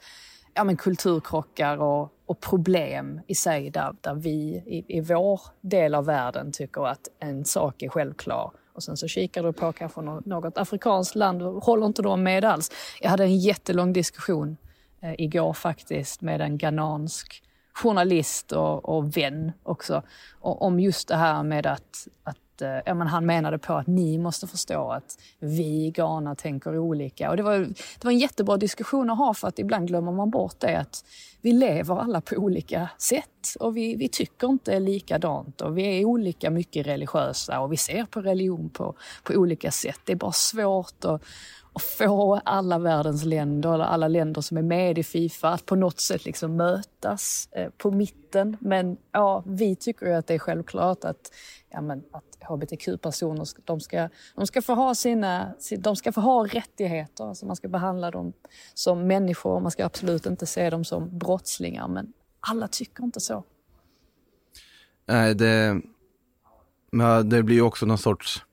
ja, 0.55 0.65
men 0.65 0.77
kulturkrockar 0.77 1.77
och, 1.77 2.13
och 2.27 2.41
problem 2.41 3.21
i 3.27 3.35
sig 3.35 3.71
där, 3.71 3.95
där 4.01 4.15
vi 4.15 4.63
i, 4.67 4.85
i 4.89 5.01
vår 5.01 5.41
del 5.61 5.95
av 5.95 6.05
världen 6.05 6.53
tycker 6.53 6.87
att 6.87 7.09
en 7.21 7.45
sak 7.45 7.83
är 7.83 7.89
självklar 7.89 8.53
och 8.75 8.83
sen 8.83 8.97
så 8.97 9.09
kikar 9.09 9.43
du 9.43 9.53
på 9.53 9.73
kanske 9.73 10.01
något 10.01 10.59
afrikanskt 10.59 11.15
land 11.15 11.43
och 11.43 11.65
håller 11.65 11.87
inte 11.87 12.03
de 12.03 12.23
med 12.23 12.45
alls. 12.45 12.71
Jag 13.01 13.11
hade 13.11 13.25
en 13.25 13.39
jättelång 13.39 13.93
diskussion 13.93 14.57
eh, 15.03 15.15
igår 15.19 15.53
faktiskt 15.53 16.21
med 16.21 16.41
en 16.41 16.59
ghanansk 16.59 17.43
journalist 17.73 18.53
och, 18.53 18.89
och 18.89 19.17
vän 19.17 19.53
också 19.63 20.03
och, 20.41 20.63
om 20.63 20.81
just 20.81 21.09
det 21.09 21.17
här 21.17 21.43
med 21.43 21.67
att, 21.67 22.09
att 22.25 22.37
Eh, 22.63 22.81
ja, 22.87 22.95
men 22.95 23.07
han 23.07 23.27
menade 23.27 23.59
på 23.59 23.75
att 23.75 23.87
ni 23.87 24.19
måste 24.19 24.47
förstå 24.47 24.91
att 24.91 25.19
vi 25.39 25.87
i 25.87 25.91
Ghana 25.91 26.35
tänker 26.35 26.79
olika. 26.79 27.31
Och 27.31 27.37
det, 27.37 27.43
var, 27.43 27.59
det 27.59 28.05
var 28.05 28.13
en 28.13 28.19
jättebra 28.19 28.57
diskussion 28.57 29.11
att 29.11 29.19
ha 29.19 29.35
för 29.35 29.49
att 29.49 29.59
ibland 29.59 29.89
glömmer 29.89 30.13
man 30.13 30.31
bort 30.31 30.61
det 30.61 30.79
att 30.79 31.05
vi 31.41 31.53
lever 31.53 32.01
alla 32.01 32.21
på 32.21 32.37
olika 32.37 32.89
sätt 32.99 33.57
och 33.61 33.77
vi, 33.77 33.97
vi 33.97 34.09
tycker 34.09 34.49
inte 34.49 34.81
likadant 34.81 35.61
och 35.61 35.79
vi 35.79 36.01
är 36.01 36.05
olika 36.05 36.51
mycket 36.51 36.87
religiösa 36.87 37.61
och 37.61 37.73
vi 37.73 37.77
ser 37.77 38.05
på 38.05 38.21
religion 38.21 38.71
på, 38.71 38.95
på 39.23 39.33
olika 39.35 39.71
sätt. 39.71 40.01
Det 40.05 40.13
är 40.13 40.17
bara 40.17 40.33
svårt 40.33 41.05
att, 41.05 41.23
och 41.73 41.83
få 41.83 42.41
alla 42.45 42.79
världens 42.79 43.25
länder, 43.25 43.75
eller 43.75 43.85
alla 43.85 44.09
länder 44.09 44.41
som 44.41 44.57
är 44.57 44.63
med 44.63 44.99
i 44.99 45.03
Fifa, 45.03 45.49
att 45.49 45.67
på 45.67 45.77
något 45.77 46.01
sätt 46.01 46.25
liksom 46.25 46.57
mötas 46.57 47.49
eh, 47.53 47.71
på 47.77 47.91
mitten. 47.91 48.57
Men 48.61 48.97
ja, 49.13 49.43
vi 49.47 49.77
tycker 49.77 50.07
ju 50.07 50.13
att 50.13 50.27
det 50.27 50.35
är 50.35 50.39
självklart 50.39 51.05
att, 51.05 51.33
ja, 51.71 51.81
men, 51.81 52.03
att 52.11 52.25
hbtq-personer 52.49 53.47
de 53.65 53.81
ska, 53.81 54.09
de 54.35 54.47
ska 54.47 54.63
få 54.63 54.75
ha 54.75 54.95
sina, 54.95 55.55
de 55.79 55.97
ska 55.97 56.13
få 56.13 56.21
ha 56.21 56.47
rättigheter. 56.47 57.25
Alltså 57.25 57.47
man 57.47 57.57
ska 57.57 57.69
behandla 57.69 58.11
dem 58.11 58.33
som 58.75 59.07
människor. 59.07 59.61
Man 59.61 59.71
ska 59.71 59.85
absolut 59.85 60.27
inte 60.27 60.47
se 60.47 60.71
dem 60.71 60.85
som 60.85 61.19
brottslingar. 61.19 61.89
Men 61.89 62.13
alla 62.41 62.69
tycker 62.69 63.05
inte 63.05 63.21
så. 63.21 63.45
Nej, 65.07 65.35
det, 65.35 65.81
det 67.25 67.43
blir 67.43 67.57
ju 67.57 67.63
också 67.63 67.87
någon 67.87 67.99
sorts 67.99 68.45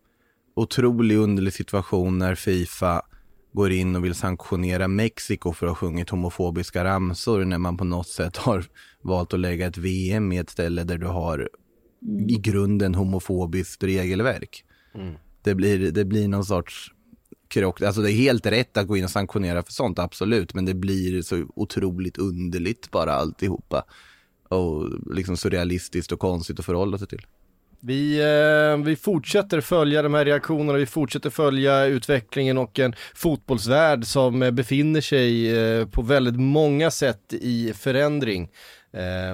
otrolig 0.55 1.17
underlig 1.17 1.53
situation 1.53 2.17
när 2.17 2.35
Fifa 2.35 3.01
går 3.51 3.71
in 3.71 3.95
och 3.95 4.05
vill 4.05 4.15
sanktionera 4.15 4.87
Mexiko 4.87 5.53
för 5.53 5.65
att 5.65 5.71
ha 5.71 5.75
sjungit 5.75 6.09
homofobiska 6.09 6.83
ramsor 6.83 7.45
när 7.45 7.57
man 7.57 7.77
på 7.77 7.83
något 7.83 8.07
sätt 8.07 8.37
har 8.37 8.65
valt 9.01 9.33
att 9.33 9.39
lägga 9.39 9.67
ett 9.67 9.77
VM 9.77 10.31
i 10.31 10.37
ett 10.37 10.49
ställe 10.49 10.83
där 10.83 10.97
du 10.97 11.07
har 11.07 11.49
i 12.29 12.37
grunden 12.37 12.95
homofobiskt 12.95 13.83
regelverk. 13.83 14.65
Mm. 14.95 15.15
Det, 15.41 15.55
blir, 15.55 15.91
det 15.91 16.05
blir 16.05 16.27
någon 16.27 16.45
sorts 16.45 16.91
krock. 17.47 17.81
Alltså 17.81 18.01
det 18.01 18.11
är 18.11 18.15
helt 18.15 18.45
rätt 18.45 18.77
att 18.77 18.87
gå 18.87 18.97
in 18.97 19.03
och 19.03 19.09
sanktionera 19.09 19.63
för 19.63 19.71
sånt, 19.71 19.99
absolut. 19.99 20.53
Men 20.53 20.65
det 20.65 20.73
blir 20.73 21.21
så 21.21 21.45
otroligt 21.55 22.17
underligt 22.17 22.91
bara 22.91 23.13
alltihopa. 23.13 23.83
Och 24.49 24.89
liksom 25.15 25.37
surrealistiskt 25.37 26.11
och 26.11 26.19
konstigt 26.19 26.59
att 26.59 26.65
förhålla 26.65 26.97
sig 26.97 27.07
till. 27.07 27.25
Vi, 27.81 28.19
eh, 28.19 28.85
vi 28.85 28.95
fortsätter 28.95 29.61
följa 29.61 30.01
de 30.01 30.13
här 30.13 30.25
reaktionerna, 30.25 30.79
vi 30.79 30.85
fortsätter 30.85 31.29
följa 31.29 31.85
utvecklingen 31.85 32.57
och 32.57 32.79
en 32.79 32.93
fotbollsvärld 33.15 34.05
som 34.05 34.39
befinner 34.39 35.01
sig 35.01 35.57
eh, 35.57 35.87
på 35.87 36.01
väldigt 36.01 36.39
många 36.39 36.91
sätt 36.91 37.33
i 37.33 37.73
förändring. 37.73 38.49
Eh, 38.93 39.31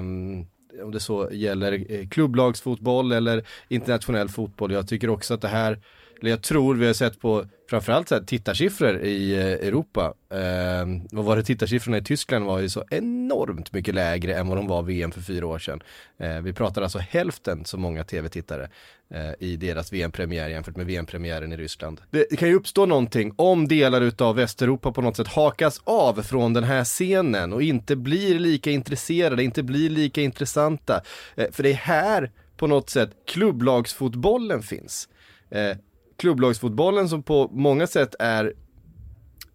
om 0.82 0.90
det 0.92 1.00
så 1.00 1.28
gäller 1.32 1.92
eh, 1.92 2.08
klubblagsfotboll 2.08 3.12
eller 3.12 3.44
internationell 3.68 4.28
fotboll. 4.28 4.72
Jag 4.72 4.88
tycker 4.88 5.10
också 5.10 5.34
att 5.34 5.40
det 5.40 5.48
här, 5.48 5.78
eller 6.20 6.30
jag 6.30 6.42
tror 6.42 6.74
vi 6.74 6.86
har 6.86 6.94
sett 6.94 7.20
på 7.20 7.46
framförallt 7.70 8.08
så 8.08 8.14
här, 8.14 8.22
tittarsiffror 8.22 8.98
i 8.98 9.34
eh, 9.34 9.68
Europa. 9.68 10.14
Eh, 10.30 10.86
vad 11.10 11.24
var 11.24 11.36
det 11.36 11.42
tittarsiffrorna 11.42 11.98
i 11.98 12.02
Tyskland 12.02 12.44
var 12.44 12.58
ju 12.58 12.68
så 12.68 12.84
enormt 12.90 13.72
mycket 13.72 13.94
lägre 13.94 14.34
än 14.34 14.48
vad 14.48 14.58
de 14.58 14.66
var 14.66 14.82
VM 14.82 15.10
för 15.10 15.20
fyra 15.20 15.46
år 15.46 15.58
sedan. 15.58 15.82
Eh, 16.18 16.40
vi 16.40 16.52
pratar 16.52 16.82
alltså 16.82 16.98
hälften 16.98 17.64
så 17.64 17.78
många 17.78 18.04
tv-tittare 18.04 18.70
eh, 19.10 19.30
i 19.38 19.56
deras 19.56 19.92
VM-premiär 19.92 20.48
jämfört 20.48 20.76
med 20.76 20.86
VM-premiären 20.86 21.52
i 21.52 21.56
Ryssland. 21.56 22.00
Det, 22.10 22.38
kan 22.38 22.48
ju 22.48 22.54
uppstå 22.54 22.86
någonting 22.86 23.32
om 23.36 23.68
delar 23.68 24.00
utav 24.00 24.36
Västeuropa 24.36 24.92
på 24.92 25.02
något 25.02 25.16
sätt 25.16 25.28
hakas 25.28 25.80
av 25.84 26.22
från 26.22 26.52
den 26.52 26.64
här 26.64 26.84
scenen 26.84 27.52
och 27.52 27.62
inte 27.62 27.96
blir 27.96 28.38
lika 28.38 28.70
intresserade, 28.70 29.44
inte 29.44 29.62
blir 29.62 29.90
lika 29.90 30.20
intressanta. 30.20 31.02
Eh, 31.34 31.46
för 31.52 31.62
det 31.62 31.70
är 31.70 31.74
här 31.74 32.30
på 32.56 32.66
något 32.66 32.90
sätt 32.90 33.10
klubblagsfotbollen 33.26 34.62
finns. 34.62 35.08
Eh, 35.50 35.76
klubblagsfotbollen 36.16 37.08
som 37.08 37.22
på 37.22 37.50
många 37.52 37.86
sätt 37.86 38.14
är 38.18 38.52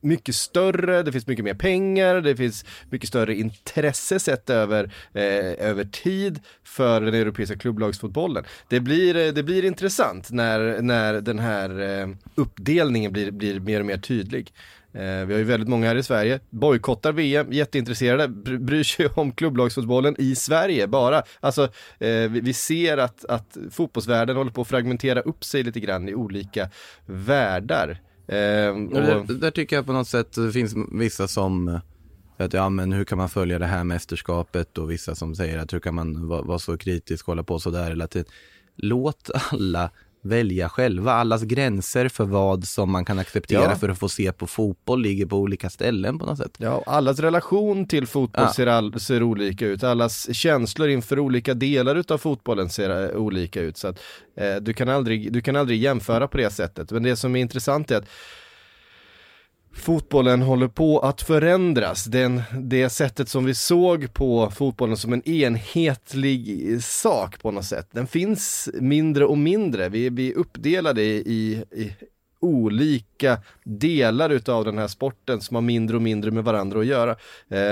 mycket 0.01 0.35
större, 0.35 1.03
det 1.03 1.11
finns 1.11 1.27
mycket 1.27 1.45
mer 1.45 1.53
pengar, 1.53 2.21
det 2.21 2.35
finns 2.35 2.65
mycket 2.89 3.09
större 3.09 3.35
intresse 3.35 4.19
sett 4.19 4.49
över, 4.49 4.83
eh, 5.13 5.67
över 5.67 5.83
tid 5.83 6.39
för 6.63 7.01
den 7.01 7.13
europeiska 7.13 7.55
klubblagsfotbollen. 7.55 8.43
Det 8.67 8.79
blir, 8.79 9.15
eh, 9.15 9.33
det 9.33 9.43
blir 9.43 9.65
intressant 9.65 10.31
när, 10.31 10.81
när 10.81 11.13
den 11.21 11.39
här 11.39 11.79
eh, 11.79 12.09
uppdelningen 12.35 13.11
blir, 13.11 13.31
blir 13.31 13.59
mer 13.59 13.79
och 13.79 13.85
mer 13.85 13.97
tydlig. 13.97 14.53
Eh, 14.93 15.25
vi 15.25 15.33
har 15.33 15.39
ju 15.39 15.43
väldigt 15.43 15.69
många 15.69 15.87
här 15.87 15.95
i 15.95 16.03
Sverige, 16.03 16.39
bojkottar 16.49 17.11
VM, 17.11 17.53
jätteintresserade, 17.53 18.27
bryr 18.57 18.83
sig 18.83 19.07
om 19.15 19.31
klubblagsfotbollen 19.31 20.15
i 20.17 20.35
Sverige 20.35 20.87
bara. 20.87 21.23
Alltså, 21.39 21.63
eh, 21.99 22.29
vi, 22.29 22.53
ser 22.53 22.97
att, 22.97 23.25
att 23.25 23.57
fotbollsvärlden 23.71 24.37
håller 24.37 24.51
på 24.51 24.61
att 24.61 24.67
fragmentera 24.67 25.21
upp 25.21 25.43
sig 25.43 25.63
lite 25.63 25.79
grann 25.79 26.09
i 26.09 26.15
olika 26.15 26.69
världar. 27.05 27.89
Eh, 28.27 28.69
och... 28.69 29.01
där, 29.01 29.33
där, 29.39 29.51
tycker 29.51 29.75
jag 29.75 29.85
på 29.85 29.93
något 29.93 30.07
sätt 30.07 30.33
det 30.33 30.51
finns 30.51 30.75
vissa 30.91 31.27
som 31.27 31.67
eh, 31.67 31.79
att 32.37 32.53
ja 32.53 32.69
men 32.69 32.91
hur 32.91 33.03
kan 33.03 33.17
man 33.17 33.29
följa 33.29 33.59
det 33.59 33.65
här 33.65 33.83
mästerskapet 33.83 34.77
och 34.77 34.91
vissa 34.91 35.15
som 35.15 35.35
säger 35.35 35.57
att 35.57 35.73
hur 35.73 35.79
kan 35.79 35.95
man 35.95 36.27
vara, 36.27 36.41
vara 36.41 36.59
så 36.59 36.77
kritisk 36.77 37.27
och 37.27 37.31
hålla 37.31 37.43
på 37.43 37.59
sådär 37.59 37.89
hela 37.89 38.07
tiden. 38.07 38.31
Låt 38.75 39.29
alla 39.51 39.91
välja 40.23 40.69
själva. 40.69 41.11
Allas 41.13 41.43
gränser 41.43 42.09
för 42.09 42.23
vad 42.23 42.63
som 42.63 42.91
man 42.91 43.05
kan 43.05 43.19
acceptera 43.19 43.61
ja. 43.61 43.75
för 43.75 43.89
att 43.89 43.99
få 43.99 44.09
se 44.09 44.31
på 44.31 44.47
fotboll 44.47 45.01
ligger 45.01 45.25
på 45.25 45.37
olika 45.37 45.69
ställen 45.69 46.19
på 46.19 46.25
något 46.25 46.37
sätt. 46.37 46.55
Ja, 46.57 46.83
allas 46.85 47.19
relation 47.19 47.87
till 47.87 48.07
fotboll 48.07 48.45
ja. 48.47 48.53
ser, 48.53 48.67
all, 48.67 48.99
ser 48.99 49.23
olika 49.23 49.65
ut. 49.65 49.83
Allas 49.83 50.35
känslor 50.35 50.89
inför 50.89 51.19
olika 51.19 51.53
delar 51.53 51.95
utav 51.95 52.17
fotbollen 52.17 52.69
ser 52.69 53.11
uh, 53.11 53.21
olika 53.21 53.61
ut. 53.61 53.77
Så 53.77 53.87
att, 53.87 53.99
uh, 54.41 54.55
du, 54.61 54.73
kan 54.73 54.89
aldrig, 54.89 55.33
du 55.33 55.41
kan 55.41 55.55
aldrig 55.55 55.81
jämföra 55.81 56.27
på 56.27 56.37
det 56.37 56.49
sättet. 56.49 56.91
Men 56.91 57.03
det 57.03 57.15
som 57.15 57.35
är 57.35 57.41
intressant 57.41 57.91
är 57.91 57.97
att 57.97 58.09
fotbollen 59.73 60.41
håller 60.41 60.67
på 60.67 60.99
att 60.99 61.21
förändras. 61.21 62.05
Den, 62.05 62.41
det 62.59 62.89
sättet 62.89 63.29
som 63.29 63.45
vi 63.45 63.55
såg 63.55 64.13
på 64.13 64.51
fotbollen 64.51 64.97
som 64.97 65.13
en 65.13 65.29
enhetlig 65.29 66.83
sak 66.83 67.41
på 67.41 67.51
något 67.51 67.65
sätt, 67.65 67.87
den 67.91 68.07
finns 68.07 68.69
mindre 68.73 69.25
och 69.25 69.37
mindre. 69.37 69.89
Vi, 69.89 70.09
vi 70.09 70.31
är 70.31 70.37
uppdelade 70.37 71.01
i, 71.01 71.63
i 71.71 71.93
olika 72.39 73.37
delar 73.63 74.29
utav 74.29 74.65
den 74.65 74.77
här 74.77 74.87
sporten 74.87 75.41
som 75.41 75.55
har 75.55 75.61
mindre 75.61 75.95
och 75.95 76.01
mindre 76.01 76.31
med 76.31 76.43
varandra 76.43 76.79
att 76.79 76.85
göra. 76.85 77.15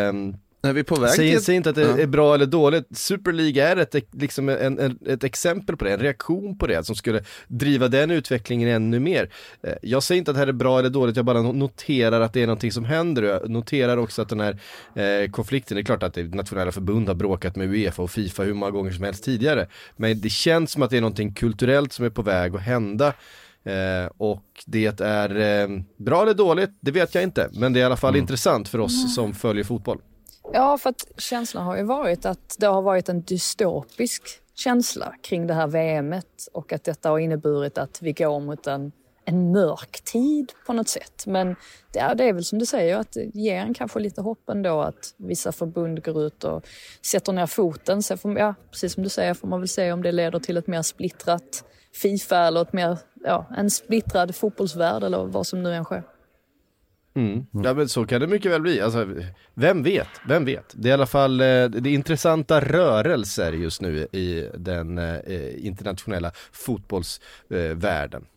Um, 0.10 0.38
är 0.62 0.74
vi 0.74 0.84
på 0.84 0.96
väg 0.96 1.10
Säg, 1.10 1.32
till... 1.32 1.44
säg 1.44 1.56
inte 1.56 1.70
att 1.70 1.76
det 1.76 1.82
ja. 1.82 1.98
är 1.98 2.08
bra 2.08 2.36
eller 2.36 2.46
dåligt, 2.46 2.98
Super 2.98 3.32
League 3.32 3.64
är 3.64 3.78
ett, 3.78 3.96
liksom 4.12 4.50
en, 4.50 4.80
en, 4.80 5.00
ett 5.08 5.24
exempel 5.24 5.78
på 5.78 5.86
det, 5.86 5.94
en 5.94 6.00
reaktion 6.00 6.58
på 6.58 6.68
det 6.68 6.86
som 6.86 6.96
skulle 6.96 7.24
driva 7.48 7.88
den 7.88 8.12
utvecklingen 8.12 8.70
ännu 8.70 9.00
mer. 9.00 9.30
Eh, 9.64 9.74
jag 9.82 10.04
säger 10.04 10.20
inte 10.20 10.32
att 10.32 10.36
det 10.36 10.40
här 10.40 10.48
är 10.48 10.52
bra 10.52 10.80
eller 10.80 10.90
dåligt, 10.90 11.16
jag 11.16 11.26
bara 11.26 11.42
noterar 11.42 12.22
att 12.22 12.34
det 12.34 12.42
är 12.42 12.48
någonting 12.48 12.72
som 12.72 12.86
händer 12.86 13.22
och 13.22 13.30
jag 13.30 13.50
noterar 13.50 13.98
också 13.98 14.22
att 14.22 14.30
den 14.30 14.40
här 14.40 14.60
eh, 14.96 15.30
konflikten, 15.32 15.76
det 15.76 15.82
är 15.82 15.86
klart 15.86 16.04
att 16.04 16.14
det 16.14 16.36
nationella 16.36 16.72
förbund 16.72 17.08
har 17.08 17.16
bråkat 17.16 17.56
med 17.56 17.70
Uefa 17.70 18.02
och 18.02 18.12
Fifa 18.12 18.44
hur 18.44 18.54
många 18.54 18.72
gånger 18.72 18.92
som 18.92 19.04
helst 19.04 19.24
tidigare, 19.24 19.68
men 19.96 20.22
det 20.22 20.30
känns 20.30 20.72
som 20.72 20.84
att 20.84 20.90
det 20.90 20.98
är 20.98 21.02
någonting 21.02 21.34
kulturellt 21.34 21.94
som 21.94 22.06
är 22.06 22.10
på 22.10 22.22
väg 22.22 22.56
att 22.56 22.62
hända 22.62 23.14
Eh, 23.64 24.10
och 24.18 24.44
det 24.66 25.02
är 25.02 25.36
eh, 25.36 25.68
bra 25.98 26.24
eller 26.24 26.34
dåligt, 26.34 26.70
det 26.80 26.92
vet 26.92 27.16
jag 27.16 27.24
inte. 27.24 27.50
Men 27.54 27.74
det 27.74 27.80
är 27.80 27.82
i 27.82 27.86
alla 27.86 27.98
fall 27.98 28.10
mm. 28.10 28.22
intressant 28.22 28.68
för 28.68 28.80
oss 28.80 29.04
mm. 29.04 29.10
som 29.10 29.34
följer 29.34 29.64
fotboll. 29.64 30.00
Ja, 30.54 30.78
för 30.78 30.90
att 30.90 31.08
känslan 31.18 31.66
har 31.66 31.78
ju 31.78 31.84
varit 31.84 32.26
att 32.26 32.56
det 32.60 32.68
har 32.68 32.82
varit 32.82 33.10
en 33.10 33.22
dystopisk 33.22 34.24
känsla 34.56 35.14
kring 35.24 35.48
det 35.48 35.54
här 35.54 35.68
VMet 35.68 36.48
och 36.54 36.74
att 36.74 36.84
detta 36.84 37.10
har 37.10 37.20
inneburit 37.20 37.78
att 37.78 38.02
vi 38.02 38.14
går 38.14 38.40
mot 38.40 38.68
en, 38.68 38.92
en 39.26 39.52
mörk 39.52 40.02
tid 40.02 40.54
på 40.66 40.74
något 40.74 40.88
sätt. 40.88 41.24
Men 41.28 41.56
det 41.94 42.00
är, 42.00 42.16
det 42.16 42.24
är 42.24 42.34
väl 42.34 42.46
som 42.46 42.60
du 42.60 42.66
säger, 42.66 42.98
att 42.98 43.12
det 43.12 43.26
ger 43.34 43.62
en 43.62 43.74
kanske 43.74 44.00
lite 44.00 44.22
hopp 44.22 44.50
ändå 44.50 44.82
att 44.82 45.14
vissa 45.18 45.52
förbund 45.52 46.04
går 46.04 46.22
ut 46.24 46.44
och 46.44 46.68
sätter 47.06 47.34
ner 47.34 47.46
foten. 47.46 48.04
Sen 48.04 48.18
får, 48.18 48.38
ja, 48.38 48.56
precis 48.72 48.94
som 48.94 49.04
du 49.04 49.10
säger 49.10 49.34
får 49.34 49.48
man 49.48 49.60
väl 49.60 49.70
se 49.70 49.92
om 49.92 50.04
det 50.04 50.12
leder 50.12 50.40
till 50.40 50.58
ett 50.58 50.68
mer 50.68 50.82
splittrat 50.82 51.64
Fifa 51.94 52.38
eller 52.38 52.62
ett 52.62 52.74
mer, 52.74 52.98
ja, 53.24 53.46
en 53.58 53.70
splittrad 53.70 54.36
fotbollsvärld 54.36 55.04
eller 55.04 55.24
vad 55.26 55.48
som 55.48 55.64
nu 55.64 55.74
än 55.74 55.84
sker. 55.84 56.04
Mm. 57.20 57.46
mm. 57.54 57.66
Ja 57.66 57.74
men 57.74 57.90
så 57.90 58.06
kan 58.06 58.22
det 58.22 58.28
mycket 58.28 58.52
väl 58.52 58.62
bli. 58.62 58.82
Alltså, 58.82 59.08
vem 59.54 59.84
vet, 59.84 60.08
vem 60.28 60.46
vet. 60.46 60.74
Det 60.74 60.88
är 60.88 60.90
i 60.90 60.94
alla 60.94 61.06
fall 61.06 61.42
eh, 61.42 61.46
det 61.46 61.90
är 61.90 61.94
intressanta 61.94 62.60
rörelser 62.62 63.52
just 63.52 63.82
nu 63.82 64.08
i 64.12 64.50
den 64.58 64.98
eh, 64.98 65.66
internationella 65.66 66.32
fotbollsvärlden. 66.52 68.22
Eh, 68.22 68.28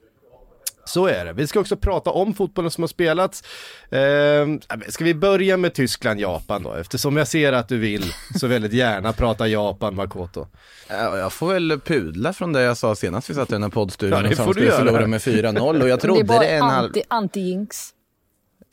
så 0.84 1.06
är 1.06 1.24
det. 1.24 1.32
Vi 1.32 1.46
ska 1.46 1.60
också 1.60 1.76
prata 1.76 2.10
om 2.10 2.34
fotbollen 2.34 2.70
som 2.70 2.82
har 2.82 2.88
spelats. 2.88 3.42
Eh, 3.90 4.46
ska 4.88 5.04
vi 5.04 5.14
börja 5.14 5.56
med 5.56 5.74
Tyskland, 5.74 6.20
Japan 6.20 6.62
då? 6.62 6.72
Eftersom 6.72 7.16
jag 7.16 7.28
ser 7.28 7.52
att 7.52 7.68
du 7.68 7.78
vill 7.78 8.04
så 8.40 8.46
väldigt 8.46 8.72
gärna 8.72 9.12
prata 9.12 9.48
Japan, 9.48 9.94
Makoto. 9.94 10.46
jag 10.88 11.32
får 11.32 11.52
väl 11.52 11.80
pudla 11.80 12.32
från 12.32 12.52
det 12.52 12.62
jag 12.62 12.76
sa 12.76 12.94
senast 12.94 13.30
vi 13.30 13.34
satt 13.34 13.50
i 13.50 13.52
den 13.52 13.62
här 13.62 13.70
poddstudion 13.70 14.24
ja, 14.24 14.30
och 14.30 14.36
sa 14.36 14.52
skulle 14.52 14.70
förlora 14.70 15.06
med 15.06 15.20
4-0 15.20 15.82
och 15.82 15.88
jag 15.88 16.00
trodde 16.00 16.22
det, 16.22 16.24
är 16.24 16.28
bara 16.28 16.40
det 16.40 16.46
en 16.46 16.88
anti-jinx. 17.08 17.92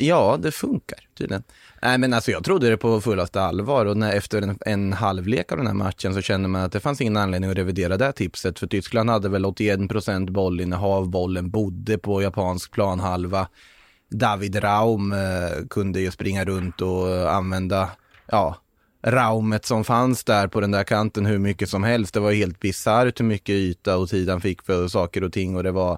Ja, 0.01 0.37
det 0.41 0.51
funkar 0.51 0.99
tydligen. 1.17 1.43
Nej, 1.81 1.97
men 1.97 2.13
alltså 2.13 2.31
jag 2.31 2.43
trodde 2.43 2.69
det 2.69 2.77
på 2.77 3.01
fullaste 3.01 3.41
allvar 3.41 3.85
och 3.85 3.97
när, 3.97 4.13
efter 4.13 4.41
en, 4.41 4.57
en 4.65 4.93
halvlek 4.93 5.51
av 5.51 5.57
den 5.57 5.67
här 5.67 5.73
matchen 5.73 6.13
så 6.13 6.21
kände 6.21 6.47
man 6.47 6.61
att 6.61 6.71
det 6.71 6.79
fanns 6.79 7.01
ingen 7.01 7.17
anledning 7.17 7.49
att 7.49 7.57
revidera 7.57 7.97
det 7.97 8.05
här 8.05 8.11
tipset. 8.11 8.59
För 8.59 8.67
Tyskland 8.67 9.09
hade 9.09 9.29
väl 9.29 9.45
81 9.45 9.89
procent 9.89 10.29
bollinnehav, 10.29 11.09
bollen 11.09 11.49
bodde 11.49 11.97
på 11.97 12.21
japansk 12.21 12.71
planhalva. 12.71 13.47
David 14.09 14.63
Raum 14.63 15.11
eh, 15.11 15.67
kunde 15.69 15.99
ju 15.99 16.11
springa 16.11 16.45
runt 16.45 16.81
och 16.81 17.33
använda, 17.33 17.89
ja, 18.27 18.55
raumet 19.03 19.65
som 19.65 19.83
fanns 19.83 20.23
där 20.23 20.47
på 20.47 20.61
den 20.61 20.71
där 20.71 20.83
kanten 20.83 21.25
hur 21.25 21.39
mycket 21.39 21.69
som 21.69 21.83
helst. 21.83 22.13
Det 22.13 22.19
var 22.19 22.31
helt 22.31 22.59
bisarrt 22.59 23.19
hur 23.19 23.25
mycket 23.25 23.53
yta 23.53 23.97
och 23.97 24.09
tid 24.09 24.29
han 24.29 24.41
fick 24.41 24.61
för 24.61 24.87
saker 24.87 25.23
och 25.23 25.33
ting 25.33 25.55
och 25.55 25.63
det 25.63 25.71
var 25.71 25.97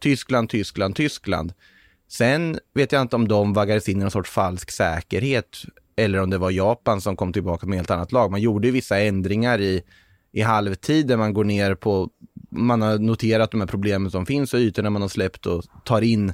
Tyskland, 0.00 0.50
Tyskland, 0.50 0.96
Tyskland. 0.96 1.52
Sen 2.08 2.58
vet 2.74 2.92
jag 2.92 3.02
inte 3.02 3.16
om 3.16 3.28
de 3.28 3.52
vaggades 3.52 3.88
in 3.88 3.96
i 3.96 4.00
någon 4.00 4.10
sorts 4.10 4.30
falsk 4.30 4.70
säkerhet 4.70 5.58
eller 5.96 6.20
om 6.20 6.30
det 6.30 6.38
var 6.38 6.50
Japan 6.50 7.00
som 7.00 7.16
kom 7.16 7.32
tillbaka 7.32 7.66
med 7.66 7.74
ett 7.74 7.78
helt 7.78 7.90
annat 7.90 8.12
lag. 8.12 8.30
Man 8.30 8.40
gjorde 8.40 8.68
ju 8.68 8.72
vissa 8.72 8.98
ändringar 8.98 9.60
i, 9.60 9.82
i 10.32 10.40
halvtid 10.40 11.06
där 11.06 11.16
man 11.16 11.34
går 11.34 11.44
ner 11.44 11.74
på, 11.74 12.10
man 12.50 12.82
har 12.82 12.98
noterat 12.98 13.50
de 13.50 13.60
här 13.60 13.68
problemen 13.68 14.10
som 14.10 14.26
finns 14.26 14.54
och 14.54 14.60
ytorna 14.60 14.90
man 14.90 15.02
har 15.02 15.08
släppt 15.08 15.46
och 15.46 15.64
tar 15.84 16.02
in 16.02 16.32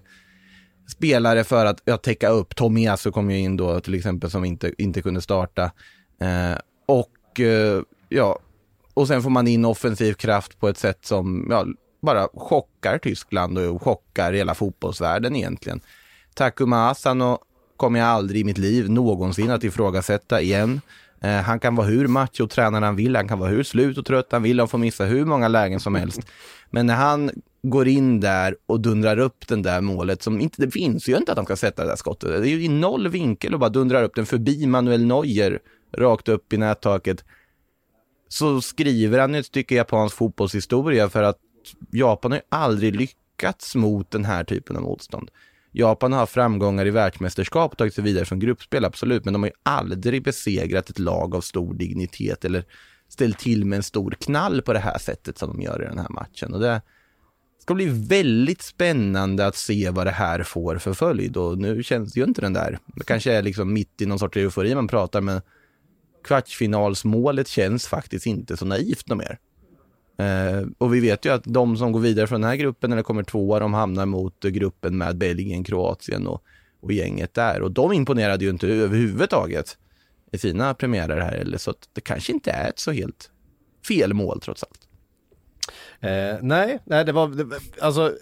spelare 0.89 1.45
för 1.45 1.67
att 1.67 1.83
ja, 1.85 1.97
täcka 1.97 2.29
upp. 2.29 2.57
Tomiasu 2.57 3.11
kom 3.11 3.31
ju 3.31 3.39
in 3.39 3.57
då 3.57 3.81
till 3.81 3.95
exempel 3.95 4.31
som 4.31 4.45
inte, 4.45 4.73
inte 4.79 5.03
kunde 5.03 5.21
starta. 5.21 5.65
Eh, 6.21 6.59
och 6.87 7.41
eh, 7.41 7.83
ja, 8.09 8.39
och 8.95 9.09
sen 9.09 9.23
får 9.23 9.31
man 9.31 9.47
in 9.47 9.65
offensiv 9.65 10.13
kraft 10.13 10.61
på 10.61 10.69
ett 10.69 10.79
sätt 10.79 11.05
som 11.05 11.47
ja, 11.51 11.67
bara 12.05 12.29
chockar 12.35 12.99
Tyskland 12.99 13.59
och 13.59 13.83
chockar 13.83 14.33
hela 14.33 14.55
fotbollsvärlden 14.55 15.37
egentligen. 15.37 15.81
Takuma 16.35 16.91
Asano 16.91 17.39
kommer 17.77 18.01
jag 18.01 18.09
aldrig 18.09 18.41
i 18.41 18.45
mitt 18.45 18.59
liv 18.59 18.91
någonsin 18.91 19.51
att 19.51 19.65
ifrågasätta 19.65 20.41
igen. 20.41 20.81
Eh, 21.21 21.31
han 21.31 21.61
kan 21.61 21.77
vara 21.77 21.87
hur 21.87 22.07
macho 22.07 22.47
tränare 22.47 22.85
han 22.85 22.97
vill, 22.97 23.17
han 23.17 23.29
kan 23.29 23.39
vara 23.39 23.51
hur 23.51 23.63
slut 23.63 23.99
och 23.99 24.07
trött 24.07 24.33
han 24.33 24.43
vill, 24.43 24.59
han 24.59 24.69
får 24.69 24.79
missa 24.79 25.05
hur 25.05 25.25
många 25.25 25.49
lägen 25.49 25.81
som 25.81 25.95
helst. 25.95 26.21
Men 26.71 26.87
när 26.87 26.95
han 26.95 27.31
går 27.63 27.89
in 27.89 28.21
där 28.21 28.57
och 28.67 28.81
dundrar 28.81 29.19
upp 29.19 29.49
den 29.49 29.63
där 29.63 29.81
målet 29.81 30.23
som 30.23 30.41
inte, 30.41 30.63
det 30.63 30.71
finns 30.71 31.09
ju 31.09 31.17
inte 31.17 31.33
att 31.33 31.39
han 31.39 31.45
ska 31.45 31.57
sätta 31.57 31.83
det 31.83 31.89
där 31.89 31.97
skottet. 31.97 32.29
Det 32.29 32.49
är 32.49 32.51
ju 32.51 32.65
i 32.65 32.69
noll 32.69 33.09
vinkel 33.09 33.55
och 33.55 33.61
bara 33.61 33.71
dundrar 33.71 34.03
upp 34.03 34.15
den 34.15 34.27
förbi 34.27 34.67
Manuel 34.67 35.07
Neuer 35.07 35.59
rakt 35.97 36.29
upp 36.29 36.53
i 36.53 36.57
nättaket. 36.57 37.25
Så 38.29 38.61
skriver 38.61 39.19
han 39.19 39.35
ett 39.35 39.47
stycke 39.47 39.75
japansk 39.75 40.17
fotbollshistoria 40.17 41.09
för 41.09 41.23
att 41.23 41.39
Japan 41.91 42.31
har 42.31 42.39
ju 42.39 42.45
aldrig 42.49 42.97
lyckats 42.97 43.75
mot 43.75 44.11
den 44.11 44.25
här 44.25 44.45
typen 44.45 44.77
av 44.77 44.83
motstånd. 44.83 45.31
Japan 45.73 46.13
har 46.13 46.27
framgångar 46.27 46.87
i 46.87 46.91
världsmästerskap 46.91 47.73
och 47.73 47.79
tagit 47.79 47.95
sig 47.95 48.05
vidare 48.05 48.25
från 48.25 48.39
gruppspel, 48.39 48.85
absolut, 48.85 49.25
men 49.25 49.33
de 49.33 49.43
har 49.43 49.49
ju 49.49 49.55
aldrig 49.63 50.25
besegrat 50.25 50.91
ett 50.91 50.99
lag 50.99 51.35
av 51.35 51.41
stor 51.41 51.75
dignitet 51.75 52.45
eller 52.45 52.65
ställt 53.09 53.39
till 53.39 53.65
med 53.65 53.77
en 53.77 53.83
stor 53.83 54.11
knall 54.11 54.63
på 54.63 54.73
det 54.73 54.79
här 54.79 54.99
sättet 54.99 55.39
som 55.39 55.49
de 55.49 55.63
gör 55.63 55.83
i 55.83 55.87
den 55.87 55.99
här 55.99 56.09
matchen. 56.09 56.55
Och 56.55 56.61
det 56.61 56.83
ska 57.63 57.75
bli 57.75 57.87
väldigt 57.87 58.63
spännande 58.63 59.47
att 59.47 59.57
se 59.57 59.91
vad 59.91 60.07
det 60.07 60.11
här 60.11 60.43
får 60.43 60.79
för 60.79 60.95
följd 60.95 61.37
och 61.37 61.59
nu 61.59 61.83
känns 61.83 62.17
ju 62.17 62.25
inte 62.25 62.41
den 62.41 62.53
där, 62.53 62.79
det 62.87 63.05
kanske 63.05 63.33
är 63.33 63.43
liksom 63.43 63.73
mitt 63.73 64.01
i 64.01 64.07
någon 64.07 64.19
sorts 64.19 64.37
eufori 64.37 64.75
man 64.75 64.89
pratar, 64.89 65.21
men 65.21 65.41
kvartsfinalsmålet 66.25 67.49
känns 67.49 67.87
faktiskt 67.87 68.27
inte 68.27 68.57
så 68.57 68.65
naivt 68.65 69.09
något 69.09 69.19
mer. 69.19 69.39
Eh, 70.19 70.67
och 70.79 70.95
vi 70.95 71.01
vet 71.01 71.25
ju 71.25 71.33
att 71.33 71.45
de 71.45 71.77
som 71.77 71.93
går 71.93 72.01
vidare 72.01 72.27
från 72.27 72.41
den 72.41 72.51
här 72.51 72.57
gruppen 72.57 72.93
eller 72.93 73.03
kommer 73.03 73.23
tvåa, 73.23 73.59
de 73.59 73.75
hamnar 73.75 74.07
mot 74.07 74.41
gruppen 74.41 74.99
med 74.99 75.17
Belgien, 75.17 75.65
Kroatien 75.65 76.27
och, 76.27 76.43
och 76.81 76.93
gänget 76.93 77.35
där. 77.35 77.63
Och 77.63 77.71
de 77.71 77.93
imponerade 77.93 78.45
ju 78.45 78.51
inte 78.51 78.69
överhuvudtaget 78.69 79.79
i 80.33 80.39
sina 80.39 80.75
premiärer 80.75 81.21
här 81.21 81.33
eller 81.33 81.59
så 81.59 81.71
att 81.71 81.89
det 81.93 82.01
kanske 82.01 82.33
inte 82.33 82.51
är 82.51 82.69
ett 82.69 82.79
så 82.79 82.93
helt 82.93 83.31
fel 83.89 84.15
mål 84.15 84.41
trots 84.41 84.63
allt. 84.65 84.89
Eh, 86.01 86.39
nej, 86.43 86.79
nej 86.85 87.05
det 87.05 87.13
var, 87.13 87.29
det, 87.29 87.59
alltså 87.81 88.17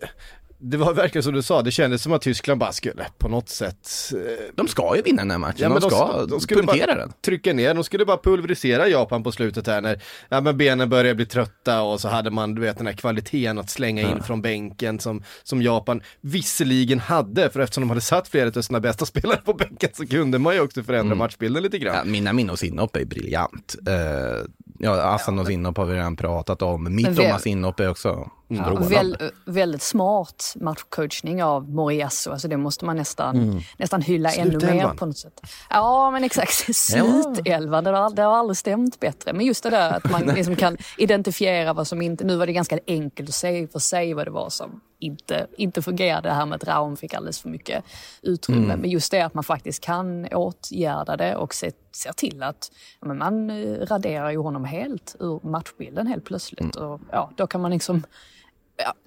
det 0.64 0.77
var 0.77 0.92
verkligen 0.92 1.22
som 1.22 1.33
du 1.33 1.42
sa, 1.42 1.62
det 1.62 1.70
kändes 1.70 2.03
som 2.03 2.12
att 2.12 2.22
Tyskland 2.22 2.61
bara 2.61 2.72
skulle 2.72 3.07
på 3.18 3.29
något 3.29 3.48
sätt 3.48 3.88
eh... 4.12 4.55
De 4.55 4.68
ska 4.68 4.96
ju 4.96 5.03
vinna 5.03 5.22
den 5.22 5.31
här 5.31 5.38
matchen, 5.38 5.57
ja, 5.59 5.68
de, 5.68 5.81
de 5.81 5.90
ska 5.90 6.27
de 6.27 6.40
skulle 6.40 6.62
punktera 6.62 6.94
den. 6.94 7.12
Trycka 7.25 7.53
ner, 7.53 7.75
de 7.75 7.85
skulle 7.85 8.05
bara 8.05 8.16
pulverisera 8.16 8.88
Japan 8.88 9.22
på 9.22 9.33
slutet 9.33 9.66
här 9.66 9.81
när 9.81 10.03
ja, 10.29 10.40
men 10.40 10.57
benen 10.57 10.88
började 10.88 11.14
bli 11.14 11.27
trötta 11.27 11.83
och 11.83 12.01
så 12.01 12.09
hade 12.09 12.31
man 12.31 12.55
du 12.55 12.61
vet 12.61 12.79
den 12.79 12.87
här 12.87 12.94
kvaliteten 12.94 13.59
att 13.59 13.70
slänga 13.70 14.03
in 14.03 14.16
ja. 14.18 14.22
från 14.22 14.42
bänken 14.42 14.98
som, 14.98 15.22
som 15.42 15.62
Japan 15.62 16.03
visserligen 16.20 16.98
hade, 16.98 17.51
för 17.51 17.61
eftersom 17.61 17.83
de 17.83 17.88
hade 17.88 18.01
satt 18.01 18.29
flera 18.29 18.48
av 18.48 18.62
sina 18.62 18.81
bästa 18.81 19.07
spelare 19.12 19.40
på 19.44 19.55
bänken 19.55 19.90
så 19.92 20.07
kunde 20.07 20.38
man 20.38 20.55
ju 20.55 20.61
också 20.61 20.83
förändra 20.83 21.07
mm. 21.07 21.18
matchbilden 21.18 21.62
lite 21.62 21.79
grann. 21.79 21.96
Ja, 21.96 22.05
mina 22.05 22.33
Minnos 22.33 22.62
inhopp 22.62 22.96
är 22.96 23.05
briljant. 23.05 23.77
Uh, 23.88 24.46
ja, 24.83 25.14
Asanos 25.14 25.49
ja, 25.49 25.53
inhopp 25.53 25.77
har 25.77 25.85
vi 25.85 25.95
redan 25.95 26.16
pratat 26.16 26.62
om, 26.62 26.95
Mittomas 26.95 27.47
inhopp 27.47 27.81
är 27.81 27.90
också 27.90 28.31
Ja, 28.49 28.75
väl, 28.75 29.16
väldigt 29.47 29.83
smart 29.83 30.55
matchcoachning 30.61 31.45
av 31.45 31.71
Moriasso, 31.71 32.31
alltså 32.31 32.49
det 32.49 32.57
måste 32.57 32.85
man 32.85 32.97
nästan, 32.97 33.37
mm. 33.37 33.61
nästan 33.79 34.03
hylla 34.03 34.31
Slutelvan. 34.31 34.71
ännu 34.71 34.83
mer 34.83 34.95
på 34.95 35.07
något 35.07 35.18
sätt. 35.18 35.40
Ja 35.71 36.11
men 36.11 36.25
exakt, 36.25 36.77
slutelvan, 36.77 37.85
det 37.85 37.90
har, 37.90 38.11
det 38.11 38.23
har 38.23 38.37
aldrig 38.37 38.57
stämt 38.57 39.01
bättre. 39.01 39.33
Men 39.33 39.47
just 39.47 39.62
det 39.62 39.71
där 39.71 39.92
att 39.92 40.11
man 40.11 40.23
liksom 40.35 40.57
kan 40.57 40.77
identifiera 40.99 41.73
vad 41.73 41.87
som 41.87 42.03
inte, 42.03 42.25
nu 42.25 42.37
var 42.37 42.47
det 42.47 42.53
ganska 42.53 42.79
enkelt 42.87 43.29
att 43.29 43.35
se 43.35 43.66
för 43.66 43.79
sig 43.79 44.14
vad 44.14 44.27
det 44.27 44.31
var 44.31 44.51
som 44.51 44.81
inte, 45.03 45.47
inte 45.57 45.83
fungerade. 45.83 46.29
Det 46.29 46.35
här 46.35 46.47
med 46.47 46.57
att 46.57 46.69
Raum 46.69 46.97
fick 46.97 47.15
alldeles 47.15 47.41
för 47.41 47.49
mycket 47.49 47.85
utrymme. 48.23 48.65
Mm. 48.65 48.81
Men 48.81 48.91
just 48.91 49.11
det 49.11 49.21
att 49.21 49.35
man 49.35 49.45
faktiskt 49.45 49.85
kan 49.85 50.27
åtgärda 50.27 51.17
det 51.17 51.37
och 51.37 51.55
se, 51.55 51.73
se 51.93 52.12
till 52.12 52.43
att 52.43 52.73
men 53.01 53.19
man 53.19 53.51
eh, 53.51 53.87
raderar 53.87 54.31
ju 54.31 54.38
honom 54.38 54.65
helt 54.65 55.17
ur 55.21 55.41
matchbilden 55.47 56.07
helt 56.07 56.25
plötsligt. 56.25 56.77
Mm. 56.77 56.91
Och, 56.91 57.01
ja, 57.11 57.31
då 57.37 57.47
kan 57.47 57.61
man 57.61 57.71
liksom 57.71 58.03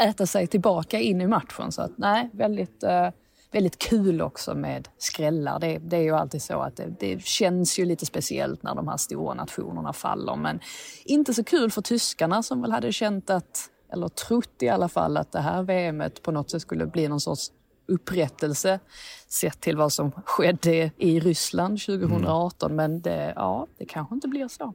äta 0.01 0.25
sig 0.25 0.47
tillbaka 0.47 0.99
in 0.99 1.21
i 1.21 1.27
matchen. 1.27 1.71
Så 1.71 1.81
att 1.81 1.97
nej, 1.97 2.29
väldigt, 2.33 2.83
eh, 2.83 3.09
väldigt 3.51 3.77
kul 3.77 4.21
också 4.21 4.55
med 4.55 4.87
skrällar. 4.97 5.59
Det, 5.59 5.77
det 5.77 5.97
är 5.97 6.01
ju 6.01 6.15
alltid 6.15 6.41
så 6.41 6.59
att 6.59 6.75
det, 6.75 6.95
det, 6.99 7.25
känns 7.25 7.79
ju 7.79 7.85
lite 7.85 8.05
speciellt 8.05 8.63
när 8.63 8.75
de 8.75 8.87
här 8.87 8.97
stora 8.97 9.33
nationerna 9.33 9.93
faller. 9.93 10.35
Men 10.35 10.59
inte 11.05 11.33
så 11.33 11.43
kul 11.43 11.71
för 11.71 11.81
tyskarna 11.81 12.43
som 12.43 12.61
väl 12.61 12.71
hade 12.71 12.91
känt 12.91 13.29
att, 13.29 13.69
eller 13.93 14.07
trott 14.07 14.61
i 14.61 14.69
alla 14.69 14.89
fall, 14.89 15.17
att 15.17 15.31
det 15.31 15.39
här 15.39 15.63
VMet 15.63 16.23
på 16.23 16.31
något 16.31 16.49
sätt 16.49 16.61
skulle 16.61 16.85
bli 16.85 17.07
någon 17.07 17.21
sorts 17.21 17.51
upprättelse 17.87 18.79
sett 19.27 19.61
till 19.61 19.77
vad 19.77 19.93
som 19.93 20.11
skedde 20.11 20.91
i 20.97 21.19
Ryssland 21.19 21.81
2018. 21.81 22.71
Mm. 22.71 22.75
Men 22.75 23.01
det, 23.01 23.33
ja, 23.35 23.67
det 23.77 23.85
kanske 23.85 24.15
inte 24.15 24.27
blir 24.27 24.47
så. 24.47 24.73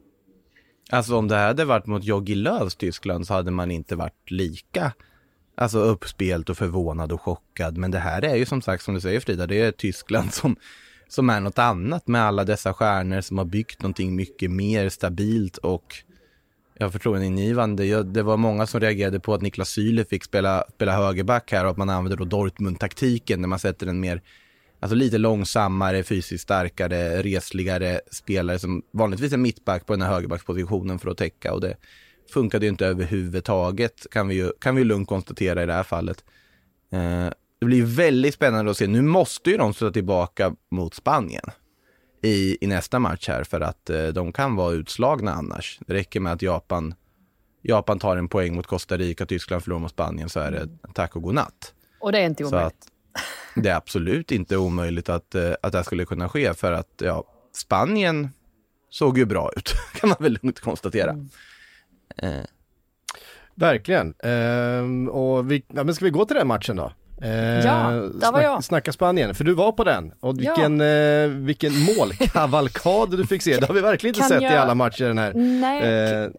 Alltså 0.89 1.17
om 1.17 1.27
det 1.27 1.35
hade 1.35 1.65
varit 1.65 1.85
mot 1.85 2.03
Jogi 2.03 2.35
Löws 2.35 2.75
Tyskland 2.75 3.27
så 3.27 3.33
hade 3.33 3.51
man 3.51 3.71
inte 3.71 3.95
varit 3.95 4.31
lika 4.31 4.93
alltså 5.55 5.79
uppspelt 5.79 6.49
och 6.49 6.57
förvånad 6.57 7.11
och 7.11 7.21
chockad. 7.21 7.77
Men 7.77 7.91
det 7.91 7.99
här 7.99 8.25
är 8.25 8.35
ju 8.35 8.45
som 8.45 8.61
sagt, 8.61 8.83
som 8.83 8.93
du 8.93 9.01
säger 9.01 9.19
Frida, 9.19 9.47
det 9.47 9.61
är 9.61 9.71
Tyskland 9.71 10.33
som, 10.33 10.55
som 11.07 11.29
är 11.29 11.39
något 11.39 11.59
annat 11.59 12.07
med 12.07 12.21
alla 12.21 12.43
dessa 12.43 12.73
stjärnor 12.73 13.21
som 13.21 13.37
har 13.37 13.45
byggt 13.45 13.81
någonting 13.81 14.15
mycket 14.15 14.51
mer 14.51 14.89
stabilt 14.89 15.57
och 15.57 15.95
jag 16.85 16.91
förtroendeingivande. 16.91 18.03
Det 18.03 18.23
var 18.23 18.37
många 18.37 18.67
som 18.67 18.79
reagerade 18.79 19.19
på 19.19 19.33
att 19.33 19.41
Niklas 19.41 19.69
Syle 19.69 20.05
fick 20.05 20.23
spela, 20.23 20.65
spela 20.75 20.91
högerback 20.91 21.51
här 21.51 21.65
och 21.65 21.71
att 21.71 21.77
man 21.77 21.89
använder 21.89 22.17
då 22.17 22.25
Dortmund-taktiken 22.25 23.41
när 23.41 23.47
man 23.47 23.59
sätter 23.59 23.87
en 23.87 23.99
mer 23.99 24.21
Alltså 24.83 24.95
lite 24.95 25.17
långsammare, 25.17 26.03
fysiskt 26.03 26.43
starkare, 26.43 27.21
resligare 27.21 28.01
spelare 28.11 28.59
som 28.59 28.81
vanligtvis 28.91 29.33
är 29.33 29.37
mittback 29.37 29.85
på 29.85 29.93
den 29.93 30.01
här 30.01 30.13
högerbackspositionen 30.13 30.99
för 30.99 31.09
att 31.09 31.17
täcka 31.17 31.53
och 31.53 31.61
det 31.61 31.77
funkade 32.33 32.65
ju 32.65 32.69
inte 32.69 32.85
överhuvudtaget 32.85 34.07
kan 34.11 34.27
vi 34.27 34.35
ju, 34.35 34.51
kan 34.59 34.75
vi 34.75 34.83
lugnt 34.83 35.07
konstatera 35.07 35.63
i 35.63 35.65
det 35.65 35.73
här 35.73 35.83
fallet. 35.83 36.23
Eh, 36.91 37.29
det 37.59 37.65
blir 37.65 37.83
väldigt 37.83 38.33
spännande 38.33 38.71
att 38.71 38.77
se. 38.77 38.87
Nu 38.87 39.01
måste 39.01 39.49
ju 39.49 39.57
de 39.57 39.73
stå 39.73 39.91
tillbaka 39.91 40.55
mot 40.71 40.93
Spanien 40.93 41.45
i, 42.21 42.57
i 42.61 42.67
nästa 42.67 42.99
match 42.99 43.27
här 43.27 43.43
för 43.43 43.61
att 43.61 43.89
eh, 43.89 44.07
de 44.07 44.31
kan 44.31 44.55
vara 44.55 44.73
utslagna 44.73 45.33
annars. 45.33 45.79
Det 45.87 45.93
räcker 45.93 46.19
med 46.19 46.33
att 46.33 46.41
Japan, 46.41 46.93
Japan 47.61 47.99
tar 47.99 48.17
en 48.17 48.27
poäng 48.27 48.55
mot 48.55 48.67
Costa 48.67 48.97
Rica, 48.97 49.25
Tyskland 49.25 49.63
förlorar 49.63 49.81
mot 49.81 49.91
Spanien 49.91 50.29
så 50.29 50.39
är 50.39 50.51
det 50.51 50.69
tack 50.93 51.15
och 51.15 51.21
godnatt. 51.21 51.73
Och 51.99 52.11
det 52.11 52.19
är 52.19 52.25
inte 52.25 52.45
omöjligt. 52.45 52.87
det 53.55 53.69
är 53.69 53.75
absolut 53.75 54.31
inte 54.31 54.57
omöjligt 54.57 55.09
att, 55.09 55.35
eh, 55.35 55.51
att 55.61 55.71
det 55.71 55.83
skulle 55.83 56.05
kunna 56.05 56.29
ske 56.29 56.53
för 56.53 56.71
att 56.71 56.93
ja, 56.97 57.23
Spanien 57.55 58.29
såg 58.89 59.17
ju 59.17 59.25
bra 59.25 59.51
ut, 59.57 59.73
kan 59.93 60.09
man 60.09 60.17
väl 60.19 60.39
lugnt 60.41 60.59
konstatera. 60.59 61.11
Mm. 61.11 61.29
Eh. 62.17 62.45
Verkligen. 63.55 64.13
Ehm, 64.23 65.09
och 65.09 65.51
vi, 65.51 65.63
ja, 65.67 65.83
men 65.83 65.95
ska 65.95 66.05
vi 66.05 66.11
gå 66.11 66.25
till 66.25 66.35
den 66.35 66.47
matchen 66.47 66.75
då? 66.75 66.91
Eh, 67.21 67.65
ja, 67.65 67.91
där 68.13 68.31
var 68.31 68.41
jag. 68.41 68.63
Snacka 68.63 68.91
Spanien, 68.91 69.35
för 69.35 69.43
du 69.43 69.53
var 69.53 69.71
på 69.71 69.83
den. 69.83 70.13
Och 70.19 70.39
vilken, 70.39 70.79
ja. 70.79 70.85
eh, 70.85 71.27
vilken 71.29 71.71
målkavalkad 71.97 73.17
du 73.17 73.27
fick 73.27 73.41
se. 73.41 73.57
Det 73.57 73.67
har 73.67 73.73
vi 73.73 73.81
verkligen 73.81 74.15
inte 74.15 74.27
sett 74.27 74.41
jag... 74.41 74.53
i 74.53 74.55
alla 74.55 74.75
matcher 74.75 75.03
den 75.03 75.17
här. 75.17 75.33
Nej, 75.33 76.23
eh, 76.23 76.29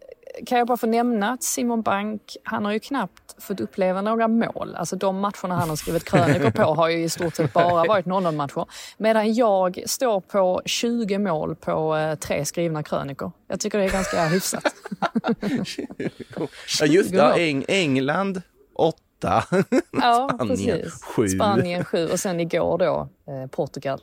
kan 0.46 0.58
jag 0.58 0.66
bara 0.66 0.76
få 0.76 0.86
nämna 0.86 1.32
att 1.32 1.42
Simon 1.42 1.82
Bank, 1.82 2.22
han 2.44 2.64
har 2.64 2.72
ju 2.72 2.78
knappt 2.78 3.42
fått 3.42 3.60
uppleva 3.60 4.02
några 4.02 4.28
mål. 4.28 4.74
Alltså 4.76 4.96
de 4.96 5.20
matcherna 5.20 5.54
han 5.54 5.68
har 5.68 5.76
skrivit 5.76 6.04
krönikor 6.04 6.50
på 6.50 6.62
har 6.74 6.88
ju 6.88 7.02
i 7.02 7.08
stort 7.08 7.34
sett 7.34 7.52
bara 7.52 7.84
varit 7.84 8.06
0-0-matcher. 8.06 8.66
Medan 8.98 9.34
jag 9.34 9.82
står 9.86 10.20
på 10.20 10.62
20 10.64 11.18
mål 11.18 11.54
på 11.54 11.96
eh, 11.96 12.14
tre 12.14 12.44
skrivna 12.44 12.82
krönikor. 12.82 13.32
Jag 13.48 13.60
tycker 13.60 13.78
det 13.78 13.84
är 13.84 13.90
ganska 13.90 14.24
hyfsat. 14.24 14.74
ja, 16.80 16.86
just 16.86 17.12
det. 17.12 17.34
Eng 17.36 17.64
England 17.68 18.42
8. 18.74 18.98
Ja, 19.22 20.28
Spanien 20.34 20.90
7. 21.02 21.28
Spanien 21.28 21.84
7 21.84 22.06
och 22.06 22.20
sen 22.20 22.40
igår 22.40 22.78
då 22.78 23.08
eh, 23.32 23.46
Portugal 23.50 24.00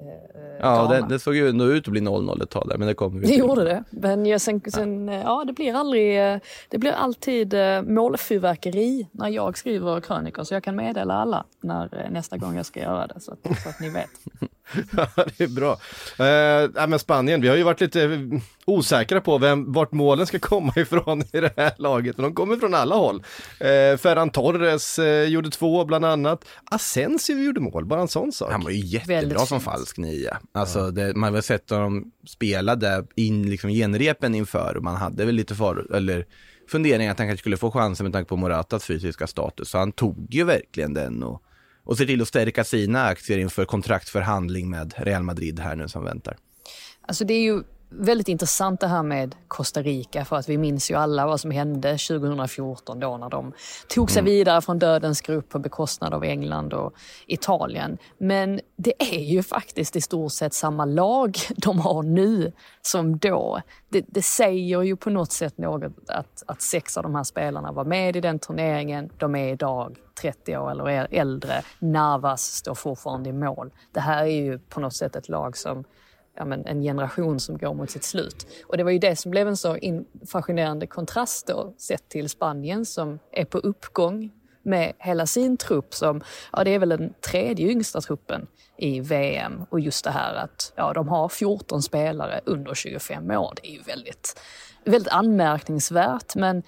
Eh, 0.00 0.58
ja, 0.60 0.86
det, 0.86 1.06
det, 1.08 1.18
såg 1.18 1.34
ju 1.34 1.48
ändå 1.48 1.64
ut 1.64 1.88
att 1.88 1.92
bli 1.92 2.00
0-0 2.00 2.42
ett 2.42 2.50
tag 2.50 2.68
där, 2.68 2.78
men 2.78 2.88
det 2.88 2.94
kommer 2.94 3.20
vi 3.20 3.26
Det 3.26 3.34
gjorde 3.34 3.64
det. 3.64 3.84
Men 3.90 4.26
jag, 4.26 4.40
sen, 4.40 4.60
sen, 4.60 5.08
ja. 5.08 5.20
ja. 5.20 5.44
det 5.46 5.52
blir 5.52 5.74
aldrig, 5.74 6.32
eh, 6.32 6.38
det 6.68 6.78
blir 6.78 6.92
alltid 6.92 7.54
eh, 7.54 7.82
målfyrverkeri 7.82 9.08
när 9.12 9.28
jag 9.28 9.58
skriver 9.58 10.00
krönikor, 10.00 10.44
så 10.44 10.54
jag 10.54 10.64
kan 10.64 10.76
meddela 10.76 11.14
alla 11.14 11.44
när 11.60 12.08
nästa 12.10 12.36
gång 12.36 12.56
jag 12.56 12.66
ska 12.66 12.80
göra 12.80 13.06
det, 13.06 13.20
så 13.20 13.32
att, 13.32 13.62
så 13.62 13.68
att 13.68 13.80
ni 13.80 13.90
vet. 13.90 14.10
ja, 14.96 15.24
det 15.36 15.44
är 15.44 15.48
bra. 15.48 15.72
Eh, 16.26 16.88
men 16.88 16.98
Spanien, 16.98 17.40
vi 17.40 17.48
har 17.48 17.56
ju 17.56 17.62
varit 17.62 17.80
lite 17.80 18.30
osäkra 18.64 19.20
på 19.20 19.38
vem, 19.38 19.72
vart 19.72 19.92
målen 19.92 20.26
ska 20.26 20.38
komma 20.38 20.72
ifrån 20.76 21.22
i 21.32 21.40
det 21.40 21.52
här 21.56 21.72
laget. 21.78 22.16
Och 22.16 22.22
de 22.22 22.34
kommer 22.34 22.56
från 22.56 22.74
alla 22.74 22.94
håll. 22.94 23.22
Eh, 23.58 23.96
Ferran 23.96 24.30
Torres 24.30 24.98
eh, 24.98 25.28
gjorde 25.28 25.50
två 25.50 25.84
bland 25.84 26.04
annat. 26.04 26.44
Asensio 26.64 27.38
gjorde 27.38 27.60
mål, 27.60 27.84
bara 27.84 28.00
en 28.00 28.08
sån 28.08 28.32
sak. 28.32 28.52
Han 28.52 28.64
var 28.64 28.70
ju 28.70 28.86
jättebra 28.86 29.38
som 29.38 29.60
falsk 29.60 29.98
nia. 29.98 30.38
Alltså, 30.52 30.78
ja. 30.78 30.90
det, 30.90 31.14
man 31.14 31.34
har 31.34 31.40
sett 31.40 31.66
dem 31.66 32.12
spela 32.26 32.76
där 32.76 33.06
in 33.16 33.50
liksom 33.50 33.70
genrepen 33.70 34.34
inför 34.34 34.76
och 34.76 34.84
man 34.84 34.96
hade 34.96 35.24
väl 35.24 35.34
lite 35.34 35.54
far 35.54 35.86
eller 35.94 36.26
funderingar 36.68 37.12
att 37.12 37.18
han 37.18 37.28
kanske 37.28 37.42
skulle 37.42 37.56
få 37.56 37.70
chansen 37.70 38.04
med 38.04 38.12
tanke 38.12 38.28
på 38.28 38.36
Moratas 38.36 38.84
fysiska 38.84 39.26
status. 39.26 39.68
Så 39.68 39.78
han 39.78 39.92
tog 39.92 40.26
ju 40.34 40.44
verkligen 40.44 40.94
den 40.94 41.22
och 41.22 41.42
och 41.84 41.98
ser 41.98 42.06
till 42.06 42.22
att 42.22 42.28
stärka 42.28 42.64
sina 42.64 43.04
aktier 43.04 43.38
inför 43.38 43.64
kontraktförhandling 43.64 44.70
med 44.70 44.94
Real 44.96 45.22
Madrid 45.22 45.60
här 45.60 45.76
nu 45.76 45.88
som 45.88 46.04
väntar. 46.04 46.36
Alltså 47.02 47.24
det 47.24 47.34
är 47.34 47.42
ju 47.42 47.62
väldigt 47.90 48.28
intressant 48.28 48.80
det 48.80 48.86
här 48.86 49.02
med 49.02 49.34
Costa 49.48 49.82
Rica 49.82 50.24
för 50.24 50.36
att 50.36 50.48
vi 50.48 50.58
minns 50.58 50.90
ju 50.90 50.94
alla 50.94 51.26
vad 51.26 51.40
som 51.40 51.50
hände 51.50 51.90
2014 51.90 53.00
då 53.00 53.16
när 53.16 53.30
de 53.30 53.52
tog 53.88 54.10
sig 54.10 54.20
mm. 54.20 54.32
vidare 54.32 54.60
från 54.60 54.78
dödens 54.78 55.20
grupp 55.20 55.48
på 55.48 55.58
bekostnad 55.58 56.14
av 56.14 56.24
England 56.24 56.72
och 56.72 56.94
Italien. 57.26 57.98
Men 58.18 58.60
det 58.76 58.92
är 58.98 59.20
ju 59.20 59.42
faktiskt 59.42 59.96
i 59.96 60.00
stort 60.00 60.32
sett 60.32 60.54
samma 60.54 60.84
lag 60.84 61.38
de 61.56 61.78
har 61.80 62.02
nu 62.02 62.52
som 62.82 63.18
då. 63.18 63.60
Det, 63.88 64.04
det 64.08 64.22
säger 64.22 64.82
ju 64.82 64.96
på 64.96 65.10
något 65.10 65.32
sätt 65.32 65.58
något 65.58 65.92
att, 66.08 66.42
att 66.46 66.62
sex 66.62 66.96
av 66.96 67.02
de 67.02 67.14
här 67.14 67.24
spelarna 67.24 67.72
var 67.72 67.84
med 67.84 68.16
i 68.16 68.20
den 68.20 68.38
turneringen. 68.38 69.10
De 69.18 69.34
är 69.34 69.52
idag 69.52 69.96
30 70.20 70.56
år 70.56 70.70
eller 70.70 71.08
äldre. 71.10 71.62
Navas 71.78 72.42
står 72.42 72.74
fortfarande 72.74 73.30
i 73.30 73.32
mål. 73.32 73.72
Det 73.92 74.00
här 74.00 74.22
är 74.22 74.42
ju 74.42 74.58
på 74.58 74.80
något 74.80 74.94
sätt 74.94 75.16
ett 75.16 75.28
lag 75.28 75.56
som 75.56 75.84
ja, 76.40 76.44
men 76.44 76.66
en 76.66 76.82
generation 76.82 77.40
som 77.40 77.58
går 77.58 77.74
mot 77.74 77.90
sitt 77.90 78.04
slut. 78.04 78.46
Och 78.66 78.76
det 78.76 78.84
var 78.84 78.90
ju 78.90 78.98
det 78.98 79.16
som 79.16 79.30
blev 79.30 79.48
en 79.48 79.56
så 79.56 79.76
fascinerande 80.26 80.86
kontrast 80.86 81.46
då, 81.46 81.74
sett 81.78 82.08
till 82.08 82.28
Spanien 82.28 82.86
som 82.86 83.18
är 83.32 83.44
på 83.44 83.58
uppgång 83.58 84.30
med 84.62 84.92
hela 84.98 85.26
sin 85.26 85.56
trupp 85.56 85.94
som, 85.94 86.22
ja 86.52 86.64
det 86.64 86.74
är 86.74 86.78
väl 86.78 86.88
den 86.88 87.14
tredje 87.20 87.68
yngsta 87.70 88.00
truppen 88.00 88.46
i 88.76 89.00
VM 89.00 89.62
och 89.70 89.80
just 89.80 90.04
det 90.04 90.10
här 90.10 90.34
att 90.34 90.72
ja, 90.76 90.92
de 90.92 91.08
har 91.08 91.28
14 91.28 91.82
spelare 91.82 92.40
under 92.44 92.74
25 92.74 93.30
år. 93.30 93.52
Det 93.56 93.68
är 93.68 93.72
ju 93.72 93.82
väldigt, 93.82 94.40
väldigt 94.84 95.12
anmärkningsvärt 95.12 96.34
men 96.34 96.62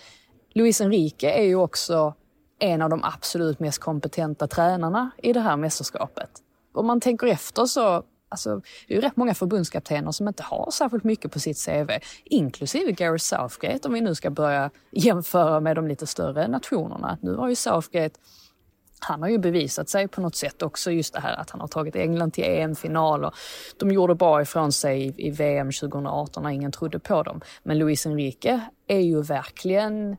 Luis 0.54 0.80
Enrique 0.80 1.32
är 1.32 1.44
ju 1.44 1.56
också 1.56 2.14
en 2.58 2.82
av 2.82 2.90
de 2.90 3.04
absolut 3.04 3.60
mest 3.60 3.78
kompetenta 3.78 4.46
tränarna 4.46 5.10
i 5.22 5.32
det 5.32 5.40
här 5.40 5.56
mästerskapet. 5.56 6.30
Om 6.74 6.86
man 6.86 7.00
tänker 7.00 7.26
efter 7.26 7.66
så 7.66 8.04
Alltså, 8.32 8.60
det 8.88 8.94
är 8.94 8.96
ju 8.96 9.00
rätt 9.00 9.16
många 9.16 9.34
förbundskaptener 9.34 10.12
som 10.12 10.28
inte 10.28 10.42
har 10.42 10.70
särskilt 10.70 11.04
mycket 11.04 11.32
på 11.32 11.40
sitt 11.40 11.64
CV, 11.66 11.90
inklusive 12.24 12.92
Gary 12.92 13.18
Southgate 13.18 13.88
om 13.88 13.94
vi 13.94 14.00
nu 14.00 14.14
ska 14.14 14.30
börja 14.30 14.70
jämföra 14.90 15.60
med 15.60 15.76
de 15.76 15.88
lite 15.88 16.06
större 16.06 16.48
nationerna. 16.48 17.18
Nu 17.20 17.34
har 17.34 17.48
ju 17.48 17.54
Southgate 17.54 18.18
han 19.04 19.22
har 19.22 19.28
ju 19.28 19.38
bevisat 19.38 19.88
sig 19.88 20.08
på 20.08 20.20
något 20.20 20.36
sätt 20.36 20.62
också, 20.62 20.90
just 20.90 21.14
det 21.14 21.20
här 21.20 21.36
att 21.36 21.50
han 21.50 21.60
har 21.60 21.68
tagit 21.68 21.96
England 21.96 22.30
till 22.30 22.44
EM-final 22.44 23.24
och 23.24 23.34
de 23.78 23.90
gjorde 23.90 24.14
bra 24.14 24.42
ifrån 24.42 24.72
sig 24.72 25.06
i, 25.06 25.26
i 25.26 25.30
VM 25.30 25.72
2018 25.72 26.42
när 26.42 26.50
ingen 26.50 26.72
trodde 26.72 26.98
på 26.98 27.22
dem. 27.22 27.40
Men 27.62 27.78
Luis 27.78 28.06
Enrique 28.06 28.60
är 28.86 29.00
ju 29.00 29.22
verkligen 29.22 30.16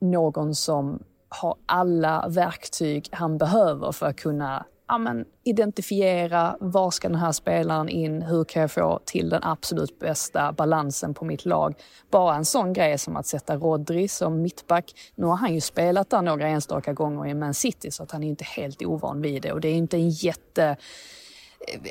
någon 0.00 0.54
som 0.54 1.02
har 1.28 1.56
alla 1.66 2.28
verktyg 2.28 3.08
han 3.12 3.38
behöver 3.38 3.92
för 3.92 4.06
att 4.06 4.16
kunna 4.16 4.64
ja, 4.88 4.98
men, 4.98 5.24
identifiera 5.44 6.56
var 6.60 6.90
ska 6.90 7.08
den 7.08 7.18
här 7.18 7.32
spelaren 7.32 7.88
in, 7.88 8.22
hur 8.22 8.44
kan 8.44 8.62
jag 8.62 8.70
få 8.70 9.00
till 9.04 9.28
den 9.28 9.44
absolut 9.44 9.98
bästa 9.98 10.52
balansen 10.52 11.14
på 11.14 11.24
mitt 11.24 11.44
lag. 11.44 11.74
Bara 12.10 12.36
en 12.36 12.44
sån 12.44 12.72
grej 12.72 12.98
som 12.98 13.16
att 13.16 13.26
sätta 13.26 13.56
Rodri 13.56 14.08
som 14.08 14.42
mittback. 14.42 14.92
Nu 15.14 15.26
har 15.26 15.36
han 15.36 15.54
ju 15.54 15.60
spelat 15.60 16.10
där 16.10 16.22
några 16.22 16.48
enstaka 16.48 16.92
gånger 16.92 17.26
i 17.26 17.34
Man 17.34 17.54
City 17.54 17.90
så 17.90 18.02
att 18.02 18.10
han 18.10 18.22
är 18.22 18.28
inte 18.28 18.44
helt 18.44 18.82
ovan 18.82 19.22
vid 19.22 19.42
det 19.42 19.52
och 19.52 19.60
det 19.60 19.68
är 19.68 19.74
inte 19.74 19.96
en 19.96 20.10
jätte 20.10 20.76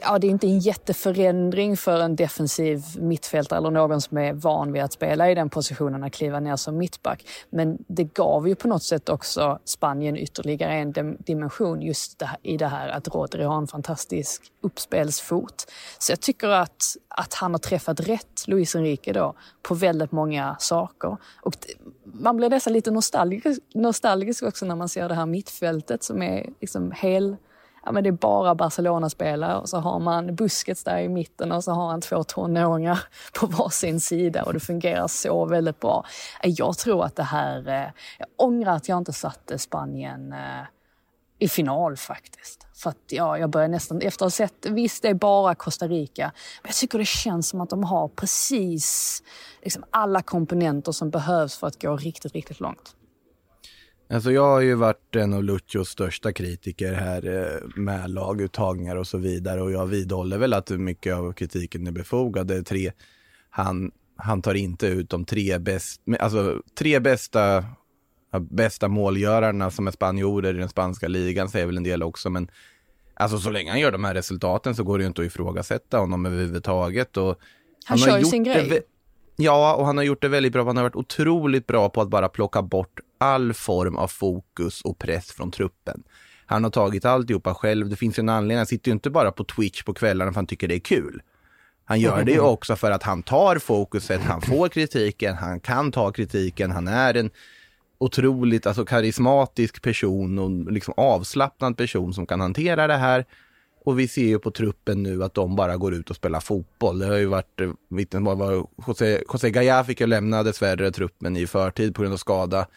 ja, 0.01 0.19
det 0.19 0.27
är 0.27 0.31
inte 0.31 0.47
en 0.47 0.59
jätteförändring 0.59 1.77
för 1.77 1.99
en 1.99 2.15
defensiv 2.15 2.83
mittfältare 2.97 3.57
eller 3.57 3.71
någon 3.71 4.01
som 4.01 4.17
är 4.17 4.33
van 4.33 4.71
vid 4.71 4.83
att 4.83 4.93
spela 4.93 5.31
i 5.31 5.35
den 5.35 5.49
positionen 5.49 6.03
att 6.03 6.13
kliva 6.13 6.39
ner 6.39 6.55
som 6.55 6.77
mittback. 6.77 7.27
Men 7.49 7.77
det 7.87 8.03
gav 8.03 8.47
ju 8.47 8.55
på 8.55 8.67
något 8.67 8.83
sätt 8.83 9.09
också 9.09 9.59
Spanien 9.65 10.17
ytterligare 10.17 10.73
en 10.73 11.17
dimension 11.19 11.81
just 11.81 12.21
i 12.43 12.57
det 12.57 12.67
här 12.67 12.89
att 12.89 13.07
Rodri 13.07 13.43
har 13.43 13.57
en 13.57 13.67
fantastisk 13.67 14.41
uppspelsfot. 14.61 15.71
Så 15.99 16.11
jag 16.11 16.21
tycker 16.21 16.49
att, 16.49 16.83
att 17.07 17.33
han 17.33 17.51
har 17.51 17.59
träffat 17.59 17.99
rätt, 17.99 18.47
Luis 18.47 18.75
Enrique 18.75 19.13
då, 19.13 19.35
på 19.61 19.75
väldigt 19.75 20.11
många 20.11 20.55
saker. 20.59 21.17
Och 21.41 21.53
man 22.03 22.37
blir 22.37 22.49
nästan 22.49 22.73
lite 22.73 22.91
nostalgisk, 22.91 23.61
nostalgisk 23.73 24.43
också 24.43 24.65
när 24.65 24.75
man 24.75 24.89
ser 24.89 25.09
det 25.09 25.15
här 25.15 25.25
mittfältet 25.25 26.03
som 26.03 26.21
är 26.21 26.49
liksom 26.59 26.91
hel 26.91 27.35
ja, 27.85 27.91
men 27.91 28.03
det 28.03 28.09
är 28.09 28.11
bara 28.11 28.55
Barcelona-spelare 28.55 29.57
och 29.57 29.69
så 29.69 29.77
har 29.77 29.99
man 29.99 30.35
buskets 30.35 30.83
där 30.83 30.99
i 30.99 31.09
mitten 31.09 31.51
och 31.51 31.63
så 31.63 31.71
har 31.71 31.87
han 31.87 32.01
två 32.01 32.23
tonåringar 32.23 32.99
på 33.39 33.47
varsin 33.47 33.99
sida 33.99 34.43
och 34.43 34.53
det 34.53 34.59
fungerar 34.59 35.07
så 35.07 35.45
väldigt 35.45 35.79
bra. 35.79 36.05
Jag 36.43 36.77
tror 36.77 37.05
att 37.05 37.15
det 37.15 37.23
här, 37.23 37.67
eh, 37.67 37.91
jag 38.19 38.27
ångrar 38.35 38.75
att 38.75 38.89
jag 38.89 38.97
inte 38.97 39.13
satte 39.13 39.59
Spanien 39.59 40.33
eh, 40.33 40.65
i 41.39 41.47
final 41.47 41.97
faktiskt. 41.97 42.67
För 42.73 42.89
att 42.89 42.97
ja, 43.09 43.37
jag 43.37 43.49
börjar 43.49 43.67
nästan, 43.67 44.01
efter 44.01 44.25
att 44.25 44.31
ha 44.31 44.35
sett, 44.35 44.65
visst 44.65 45.01
det 45.01 45.09
är 45.09 45.13
bara 45.13 45.55
Costa 45.55 45.87
Rica, 45.87 46.31
men 46.61 46.69
jag 46.69 46.75
tycker 46.75 46.99
det 46.99 47.05
känns 47.05 47.49
som 47.49 47.61
att 47.61 47.69
de 47.69 47.83
har 47.83 48.07
precis 48.07 49.23
liksom, 49.61 49.83
alla 49.89 50.21
komponenter 50.21 50.91
som 50.91 51.09
behövs 51.09 51.57
för 51.57 51.67
att 51.67 51.81
gå 51.81 51.97
riktigt, 51.97 52.33
riktigt 52.33 52.59
långt. 52.59 52.95
Alltså 54.09 54.31
jag 54.31 54.47
har 54.47 54.61
ju 54.61 54.75
varit 54.75 55.15
en 55.15 55.33
av 55.33 55.43
Lucios 55.43 55.89
största 55.89 56.33
kritiker 56.33 56.93
här 56.93 57.27
eh, 57.27 57.67
med 57.75 58.09
laguttagningar 58.09 58.95
och 58.95 59.07
så 59.07 59.17
vidare 59.17 59.61
och 59.61 59.71
jag 59.71 59.85
vidhåller 59.85 60.37
väl 60.37 60.53
att 60.53 60.69
mycket 60.69 61.15
av 61.15 61.33
kritiken 61.33 61.87
är 61.87 61.91
befogad. 61.91 62.47
Det 62.47 62.55
är 62.55 62.61
tre, 62.61 62.91
han, 63.49 63.91
han 64.17 64.41
tar 64.41 64.53
inte 64.53 64.87
ut 64.87 65.09
de 65.09 65.25
tre, 65.25 65.57
bäst, 65.57 66.01
alltså, 66.19 66.61
tre 66.77 66.99
bästa, 66.99 67.65
bästa 68.39 68.87
målgörarna 68.87 69.71
som 69.71 69.87
är 69.87 69.91
spanjorer 69.91 70.53
i 70.55 70.57
den 70.57 70.69
spanska 70.69 71.07
ligan, 71.07 71.49
säger 71.49 71.65
väl 71.65 71.77
en 71.77 71.83
del 71.83 72.03
också, 72.03 72.29
men 72.29 72.51
alltså 73.13 73.37
så 73.37 73.49
länge 73.49 73.71
han 73.71 73.79
gör 73.79 73.91
de 73.91 74.03
här 74.03 74.13
resultaten 74.13 74.75
så 74.75 74.83
går 74.83 74.97
det 74.97 75.01
ju 75.01 75.07
inte 75.07 75.21
att 75.21 75.27
ifrågasätta 75.27 75.97
honom 75.97 76.25
överhuvudtaget. 76.25 77.17
Och 77.17 77.27
han, 77.27 77.37
han 77.85 77.97
kör 77.97 78.17
ju 78.17 78.25
sin 78.25 78.43
grej. 78.43 78.81
Ja, 79.35 79.75
och 79.75 79.85
han 79.85 79.97
har 79.97 80.03
gjort 80.03 80.21
det 80.21 80.27
väldigt 80.27 80.53
bra. 80.53 80.65
Han 80.65 80.77
har 80.77 80.83
varit 80.83 80.95
otroligt 80.95 81.67
bra 81.67 81.89
på 81.89 82.01
att 82.01 82.09
bara 82.09 82.29
plocka 82.29 82.61
bort 82.61 82.99
all 83.17 83.53
form 83.53 83.97
av 83.97 84.07
fokus 84.07 84.81
och 84.81 84.99
press 84.99 85.31
från 85.31 85.51
truppen. 85.51 86.03
Han 86.45 86.63
har 86.63 86.71
tagit 86.71 87.05
alltihopa 87.05 87.53
själv. 87.53 87.89
Det 87.89 87.95
finns 87.95 88.19
en 88.19 88.29
anledning. 88.29 88.57
Han 88.57 88.65
sitter 88.65 88.89
ju 88.89 88.93
inte 88.93 89.09
bara 89.09 89.31
på 89.31 89.43
Twitch 89.43 89.83
på 89.83 89.93
kvällarna 89.93 90.31
för 90.31 90.35
han 90.35 90.47
tycker 90.47 90.67
det 90.67 90.75
är 90.75 90.79
kul. 90.79 91.21
Han 91.85 91.99
gör 91.99 92.23
det 92.23 92.39
också 92.39 92.75
för 92.75 92.91
att 92.91 93.03
han 93.03 93.23
tar 93.23 93.59
fokuset, 93.59 94.21
han 94.21 94.41
får 94.41 94.69
kritiken, 94.69 95.35
han 95.35 95.59
kan 95.59 95.91
ta 95.91 96.11
kritiken, 96.11 96.71
han 96.71 96.87
är 96.87 97.13
en 97.13 97.29
otroligt 97.97 98.67
alltså, 98.67 98.85
karismatisk 98.85 99.81
person 99.81 100.39
och 100.39 100.71
liksom 100.71 100.93
avslappnad 100.97 101.77
person 101.77 102.13
som 102.13 102.25
kan 102.25 102.41
hantera 102.41 102.87
det 102.87 102.97
här. 102.97 103.25
Och 103.85 103.99
vi 103.99 104.07
ser 104.07 104.25
ju 104.25 104.39
på 104.39 104.51
truppen 104.51 105.03
nu 105.03 105.23
att 105.23 105.33
de 105.33 105.55
bara 105.55 105.77
går 105.77 105.93
ut 105.93 106.09
och 106.09 106.15
spelar 106.15 106.39
fotboll. 106.39 106.99
Det 106.99 107.05
har 107.05 107.17
ju 107.17 107.25
varit 107.25 107.61
eh, 107.61 107.71
vittnesmål, 107.89 108.65
José, 108.87 109.23
José 109.33 109.49
Gaya 109.49 109.83
fick 109.83 110.01
ju 110.01 110.07
lämna 110.07 110.43
dessvärre 110.43 110.91
truppen 110.91 111.37
i 111.37 111.47
förtid 111.47 111.95
på 111.95 112.01
grund 112.01 112.13
av 112.13 112.17
skada. 112.17 112.67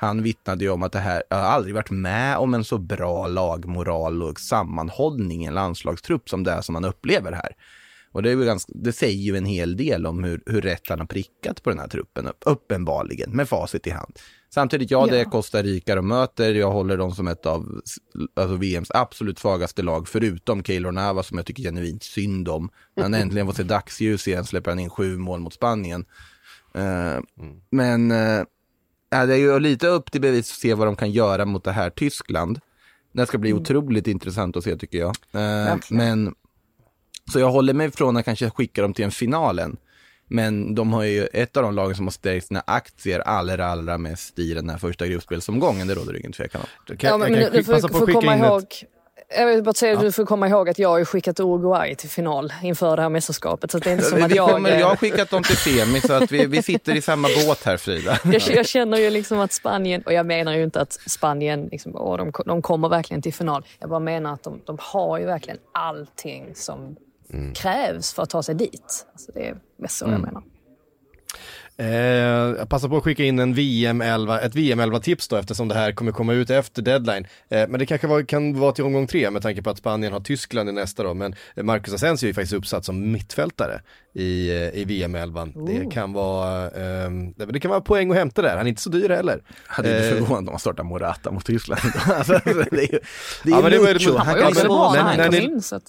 Han 0.00 0.22
vittnade 0.22 0.64
ju 0.64 0.70
om 0.70 0.82
att 0.82 0.92
det 0.92 0.98
här, 0.98 1.22
jag 1.28 1.36
har 1.36 1.44
aldrig 1.44 1.74
varit 1.74 1.90
med 1.90 2.36
om 2.36 2.54
en 2.54 2.64
så 2.64 2.78
bra 2.78 3.26
lagmoral 3.26 4.22
och 4.22 4.40
sammanhållning 4.40 5.44
i 5.44 5.46
en 5.46 5.54
landslagstrupp 5.54 6.28
som 6.28 6.44
det 6.44 6.50
är 6.50 6.60
som 6.60 6.72
man 6.72 6.84
upplever 6.84 7.32
här. 7.32 7.52
Och 8.12 8.22
det, 8.22 8.30
är 8.30 8.36
ganska, 8.36 8.72
det 8.74 8.92
säger 8.92 9.22
ju 9.22 9.36
en 9.36 9.44
hel 9.44 9.76
del 9.76 10.06
om 10.06 10.24
hur, 10.24 10.42
hur 10.46 10.60
rätt 10.60 10.88
han 10.88 10.98
har 10.98 11.06
prickat 11.06 11.62
på 11.62 11.70
den 11.70 11.78
här 11.78 11.88
truppen, 11.88 12.28
uppenbarligen, 12.46 13.30
med 13.30 13.48
facit 13.48 13.86
i 13.86 13.90
hand. 13.90 14.18
Samtidigt, 14.50 14.90
ja, 14.90 15.06
det 15.06 15.20
är 15.20 15.24
Costa 15.24 15.62
Rica 15.62 15.94
de 15.94 16.08
möter. 16.08 16.54
Jag 16.54 16.70
håller 16.70 16.96
dem 16.96 17.12
som 17.12 17.28
ett 17.28 17.46
av 17.46 17.82
alltså 18.34 18.56
VMs 18.56 18.90
absolut 18.90 19.38
svagaste 19.38 19.82
lag, 19.82 20.08
förutom 20.08 20.64
Keylor 20.64 20.92
Nava 20.92 21.22
som 21.22 21.36
jag 21.36 21.46
tycker 21.46 21.62
genuint 21.62 22.02
synd 22.02 22.48
om. 22.48 22.70
När 22.96 23.02
han 23.02 23.14
äntligen 23.14 23.46
får 23.46 23.54
se 23.54 23.62
dagsljus 23.62 24.28
igen 24.28 24.44
släpper 24.44 24.70
han 24.70 24.78
in 24.78 24.90
sju 24.90 25.18
mål 25.18 25.40
mot 25.40 25.54
Spanien. 25.54 26.04
Uh, 26.76 26.82
mm. 26.82 27.60
Men 27.70 28.12
uh, 28.12 28.44
ja, 29.10 29.26
det 29.26 29.34
är 29.34 29.38
ju 29.38 29.60
lite 29.60 29.86
upp 29.86 30.12
till 30.12 30.20
bevis 30.20 30.50
att 30.50 30.58
se 30.58 30.74
vad 30.74 30.86
de 30.86 30.96
kan 30.96 31.10
göra 31.10 31.44
mot 31.44 31.64
det 31.64 31.72
här 31.72 31.90
Tyskland. 31.90 32.60
Det 33.12 33.26
ska 33.26 33.38
bli 33.38 33.50
mm. 33.50 33.62
otroligt 33.62 34.06
intressant 34.06 34.56
att 34.56 34.64
se 34.64 34.76
tycker 34.76 34.98
jag. 34.98 35.16
Uh, 35.34 35.76
men 35.90 36.34
så 37.32 37.38
jag 37.38 37.50
håller 37.50 37.74
mig 37.74 37.90
från 37.90 38.16
att 38.16 38.24
kanske 38.24 38.50
skicka 38.50 38.82
dem 38.82 38.94
till 38.94 39.04
en 39.04 39.10
finalen. 39.10 39.76
Men 40.30 40.74
de 40.74 40.92
har 40.92 41.02
ju 41.02 41.26
ett 41.26 41.56
av 41.56 41.62
de 41.62 41.74
lagen 41.74 41.96
som 41.96 42.06
har 42.06 42.12
stärkt 42.12 42.46
sina 42.46 42.62
aktier 42.66 43.20
allra, 43.20 43.66
allra 43.66 43.98
mest 43.98 44.38
i 44.38 44.54
den 44.54 44.70
här 44.70 44.78
första 44.78 45.06
gruppspelsomgången. 45.06 45.86
Det 45.86 45.94
råder 45.94 46.12
det 46.12 46.18
ingen 46.18 46.32
tvekan 46.32 46.60
om. 46.60 46.66
Du 46.86 46.96
kan, 46.96 47.10
ja, 47.10 47.18
men, 47.18 47.32
men 47.32 47.52
du 47.52 47.64
får, 47.64 47.88
får 47.88 48.12
komma 48.12 48.36
ihåg, 48.36 48.62
jag 49.36 49.46
vill 49.46 49.62
bara 49.62 49.74
säga 49.74 49.92
att 49.92 49.98
ja. 49.98 50.04
du 50.04 50.12
får 50.12 50.24
komma 50.24 50.48
ihåg 50.48 50.68
att 50.68 50.78
jag 50.78 50.88
har 50.88 51.04
skickat 51.04 51.40
Uruguay 51.40 51.94
till 51.94 52.08
final 52.08 52.52
inför 52.62 52.96
det 52.96 53.02
här 53.02 53.08
mästerskapet. 53.08 53.70
Så 53.70 53.78
det 53.78 53.90
är 53.90 53.92
inte 53.92 54.04
som 54.04 54.22
att 54.22 54.34
jag... 54.34 54.50
Kommer, 54.50 54.78
jag 54.78 54.86
har 54.86 54.96
skickat 54.96 55.30
dem 55.30 55.42
till 55.42 55.56
semi 55.56 56.00
så 56.00 56.12
att 56.12 56.32
vi, 56.32 56.46
vi 56.46 56.62
sitter 56.62 56.96
i 56.96 57.02
samma 57.02 57.28
båt 57.46 57.64
här 57.64 57.76
Frida. 57.76 58.18
Jag, 58.24 58.42
jag, 58.56 58.66
känner 58.66 58.98
ju 58.98 59.10
liksom 59.10 59.38
att 59.38 59.52
Spanien, 59.52 60.02
och 60.02 60.12
jag 60.12 60.26
menar 60.26 60.52
ju 60.52 60.62
inte 60.62 60.80
att 60.80 60.92
Spanien, 60.92 61.68
liksom, 61.72 61.96
åh, 61.96 62.16
de, 62.16 62.32
de 62.46 62.62
kommer 62.62 62.88
verkligen 62.88 63.22
till 63.22 63.34
final. 63.34 63.66
Jag 63.78 63.90
bara 63.90 64.00
menar 64.00 64.32
att 64.32 64.42
de, 64.42 64.60
de 64.64 64.78
har 64.80 65.18
ju 65.18 65.26
verkligen 65.26 65.58
allting 65.72 66.54
som 66.54 66.96
mm. 67.32 67.54
krävs 67.54 68.12
för 68.12 68.22
att 68.22 68.30
ta 68.30 68.42
sig 68.42 68.54
dit. 68.54 69.06
Alltså 69.12 69.32
det 69.32 69.48
är 69.48 69.56
mest 69.76 69.96
så 69.96 70.04
mm. 70.04 70.20
jag 70.20 70.26
menar. 70.26 70.42
Eh, 71.80 71.88
jag 72.58 72.68
passar 72.68 72.88
på 72.88 72.96
att 72.96 73.04
skicka 73.04 73.24
in 73.24 73.38
en 73.38 73.54
VM11, 73.54 74.40
ett 74.40 74.54
VM11-tips 74.54 75.28
då 75.28 75.36
eftersom 75.36 75.68
det 75.68 75.74
här 75.74 75.92
kommer 75.92 76.12
komma 76.12 76.32
ut 76.32 76.50
efter 76.50 76.82
deadline. 76.82 77.26
Eh, 77.48 77.68
men 77.68 77.80
det 77.80 77.86
kanske 77.86 78.06
var, 78.06 78.22
kan 78.22 78.60
vara 78.60 78.72
till 78.72 78.84
omgång 78.84 79.06
tre 79.06 79.30
med 79.30 79.42
tanke 79.42 79.62
på 79.62 79.70
att 79.70 79.78
Spanien 79.78 80.12
har 80.12 80.20
Tyskland 80.20 80.68
i 80.68 80.72
nästa 80.72 81.02
då. 81.02 81.14
Men 81.14 81.34
Marcus 81.62 81.94
Asensio 81.94 82.26
är 82.26 82.28
ju 82.28 82.34
faktiskt 82.34 82.52
uppsatt 82.52 82.84
som 82.84 83.12
mittfältare 83.12 83.80
i, 84.14 84.48
eh, 84.48 84.80
i 84.80 84.84
VM11. 84.84 85.52
Oh. 85.54 85.66
Det 85.66 85.90
kan 85.90 86.12
vara 86.12 86.64
eh, 86.64 87.10
det 87.52 87.60
kan 87.60 87.70
vara 87.70 87.80
poäng 87.80 88.10
att 88.10 88.16
hämta 88.16 88.42
där, 88.42 88.56
han 88.56 88.66
är 88.66 88.68
inte 88.68 88.82
så 88.82 88.90
dyr 88.90 89.08
heller. 89.08 89.42
Hade 89.66 89.88
inte 89.88 90.08
eh, 90.08 90.14
förvånat 90.14 90.38
om 90.38 90.44
man 90.44 90.58
startar 90.58 90.84
Morata 90.84 91.30
mot 91.30 91.44
Tyskland. 91.46 91.80
alltså, 92.06 92.40
det 92.44 92.50
är 92.50 92.92
ju, 92.92 93.00
det 93.44 93.50
är 93.50 93.62
ja, 93.62 93.70
ju 93.70 93.94
Lucho. 93.94 94.16
Han, 94.16 94.26
han, 94.26 94.38
han, 94.42 94.52
han, 94.56 94.96
han, 94.96 95.20
han, 95.20 95.32
han, 95.70 95.80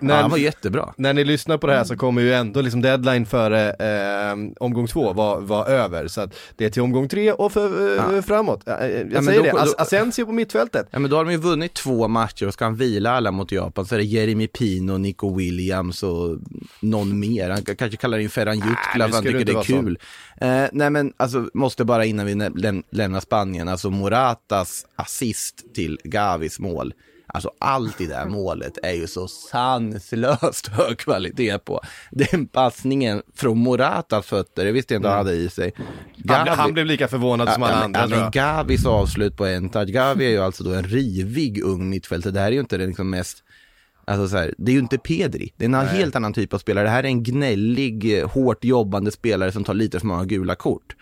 när, 0.00 0.14
ja, 0.14 0.20
han 0.20 0.30
var 0.30 0.38
jättebra. 0.38 0.94
När 0.96 1.12
ni 1.12 1.24
lyssnar 1.24 1.58
på 1.58 1.66
det 1.66 1.74
här 1.74 1.84
så 1.84 1.96
kommer 1.96 2.22
ju 2.22 2.34
ändå 2.34 2.60
liksom 2.60 2.82
deadline 2.82 3.26
före 3.26 3.70
eh, 3.70 4.36
omgång 4.60 4.86
två 4.86 5.12
var, 5.12 5.40
var 5.40 5.66
över. 5.66 6.08
Så 6.08 6.20
att 6.20 6.34
det 6.56 6.64
är 6.64 6.70
till 6.70 6.82
omgång 6.82 7.08
tre 7.08 7.32
och 7.32 7.52
för, 7.52 7.96
ja. 7.96 8.22
framåt. 8.22 8.62
Jag, 8.66 8.90
jag 8.92 9.12
ja, 9.12 9.22
säger 9.22 9.38
då, 9.38 9.44
det, 9.44 9.62
As 9.62 9.74
Asensio 9.78 10.26
på 10.26 10.32
mittfältet. 10.32 10.88
Ja 10.90 10.98
men 10.98 11.10
då 11.10 11.16
har 11.16 11.24
de 11.24 11.30
ju 11.30 11.38
vunnit 11.38 11.74
två 11.74 12.08
matcher 12.08 12.46
och 12.46 12.52
ska 12.52 12.64
han 12.64 12.76
vila 12.76 13.10
alla 13.10 13.30
mot 13.30 13.52
Japan 13.52 13.86
så 13.86 13.94
är 13.94 13.98
det 13.98 14.04
Jeremy 14.04 14.46
Pino, 14.46 14.98
Nico 14.98 15.36
Williams 15.36 16.02
och 16.02 16.38
någon 16.80 17.20
mer. 17.20 17.50
Han 17.50 17.62
kanske 17.62 17.96
kallar 17.96 18.18
in 18.18 18.30
Ferran 18.30 18.56
Jutgla 18.56 19.08
för 19.08 19.14
han 19.14 19.22
tycker 19.22 19.44
det 19.44 19.52
är 19.52 19.62
kul. 19.62 19.98
Eh, 20.36 20.64
nej 20.72 20.90
men 20.90 21.12
alltså 21.16 21.48
måste 21.54 21.84
bara 21.84 22.04
innan 22.04 22.26
vi 22.26 22.34
läm 22.34 22.82
lämnar 22.90 23.20
Spanien, 23.20 23.68
alltså 23.68 23.90
Moratas 23.90 24.86
assist 24.96 25.74
till 25.74 25.98
Gavis 26.04 26.58
mål 26.58 26.94
Alltså 27.34 27.50
allt 27.58 28.00
i 28.00 28.06
det 28.06 28.14
här 28.14 28.26
målet 28.26 28.78
är 28.82 28.92
ju 28.92 29.06
så 29.06 29.28
sanslöst 29.28 30.66
hög 30.66 30.98
kvalitet 30.98 31.58
på. 31.58 31.80
Den 32.10 32.46
passningen 32.46 33.22
från 33.34 33.58
Moratas 33.58 34.26
fötter, 34.26 34.64
det 34.64 34.72
visste 34.72 34.94
jag 34.94 34.98
inte 34.98 35.08
han 35.08 35.18
hade 35.18 35.32
i 35.32 35.48
sig. 35.48 35.74
Gavi, 36.16 36.50
han, 36.50 36.72
blev 36.72 36.86
lika 36.86 37.08
förvånad 37.08 37.52
som 37.52 37.62
alla 37.62 37.74
andra. 37.74 38.06
Men 38.06 38.30
Gavis 38.30 38.86
avslut 38.86 39.36
på 39.36 39.46
en 39.46 39.68
touch. 39.68 39.88
Gavi 39.88 40.26
är 40.26 40.30
ju 40.30 40.38
alltså 40.38 40.64
då 40.64 40.74
en 40.74 40.84
rivig 40.84 41.62
ung 41.62 41.90
mittfältare. 41.90 42.32
Det 42.32 42.40
här 42.40 42.46
är 42.46 42.52
ju 42.52 42.60
inte 42.60 42.76
den 42.76 42.86
liksom 42.88 43.10
mest 43.10 43.42
Alltså 44.06 44.28
så 44.28 44.36
här, 44.36 44.54
det 44.58 44.70
är 44.70 44.74
ju 44.74 44.80
inte 44.80 44.98
Pedri, 44.98 45.52
det 45.56 45.64
är 45.64 45.66
en 45.66 45.72
Nej. 45.72 45.86
helt 45.86 46.16
annan 46.16 46.32
typ 46.32 46.54
av 46.54 46.58
spelare. 46.58 46.84
Det 46.84 46.90
här 46.90 47.02
är 47.02 47.08
en 47.08 47.22
gnällig, 47.22 48.22
hårt 48.22 48.64
jobbande 48.64 49.10
spelare 49.10 49.52
som 49.52 49.64
tar 49.64 49.74
lite 49.74 50.00
för 50.00 50.06
många 50.06 50.24
gula 50.24 50.54
kort. 50.54 50.96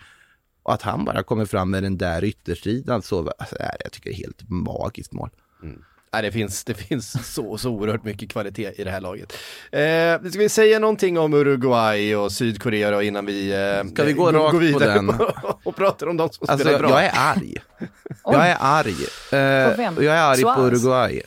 Och 0.63 0.73
att 0.73 0.81
han 0.81 1.05
bara 1.05 1.23
kommer 1.23 1.45
fram 1.45 1.71
med 1.71 1.83
den 1.83 1.97
där 1.97 2.23
yttersidan 2.23 3.01
så, 3.01 3.31
alltså, 3.37 3.55
jag 3.83 3.91
tycker 3.91 4.09
det 4.09 4.15
är 4.15 4.17
helt 4.17 4.49
magiskt 4.49 5.13
mål. 5.13 5.29
Mm. 5.63 5.83
Nej, 6.13 6.21
det 6.21 6.31
finns, 6.31 6.63
det 6.63 6.73
finns 6.73 7.33
så, 7.33 7.57
så 7.57 7.69
oerhört 7.69 8.03
mycket 8.03 8.29
kvalitet 8.29 8.71
i 8.75 8.83
det 8.83 8.91
här 8.91 9.01
laget. 9.01 9.33
Eh, 9.71 10.29
ska 10.29 10.39
vi 10.39 10.49
säga 10.49 10.79
någonting 10.79 11.19
om 11.19 11.33
Uruguay 11.33 12.15
och 12.15 12.31
Sydkorea 12.31 12.91
då 12.91 13.01
innan 13.01 13.25
vi, 13.25 13.51
eh, 13.51 13.89
Ska 13.91 14.03
vi 14.03 14.13
gå 14.13 14.31
rakt 14.31 14.51
går 14.51 14.59
vidare 14.59 14.95
på 14.95 15.01
den? 15.01 15.09
och 15.63 15.75
pratar 15.75 16.07
om 16.07 16.17
de 16.17 16.29
som 16.29 16.45
alltså, 16.49 16.67
spelar 16.67 16.79
bra? 16.79 16.89
Jag 16.89 17.05
är 17.05 17.11
arg. 17.15 17.55
jag 18.23 18.47
är 18.47 18.57
arg. 18.59 19.03
Eh, 19.31 19.77
vem? 19.77 19.95
jag 19.95 20.05
är 20.05 20.21
arg 20.21 20.37
Suarez. 20.37 20.55
på 20.55 20.61
Uruguay. 20.61 21.21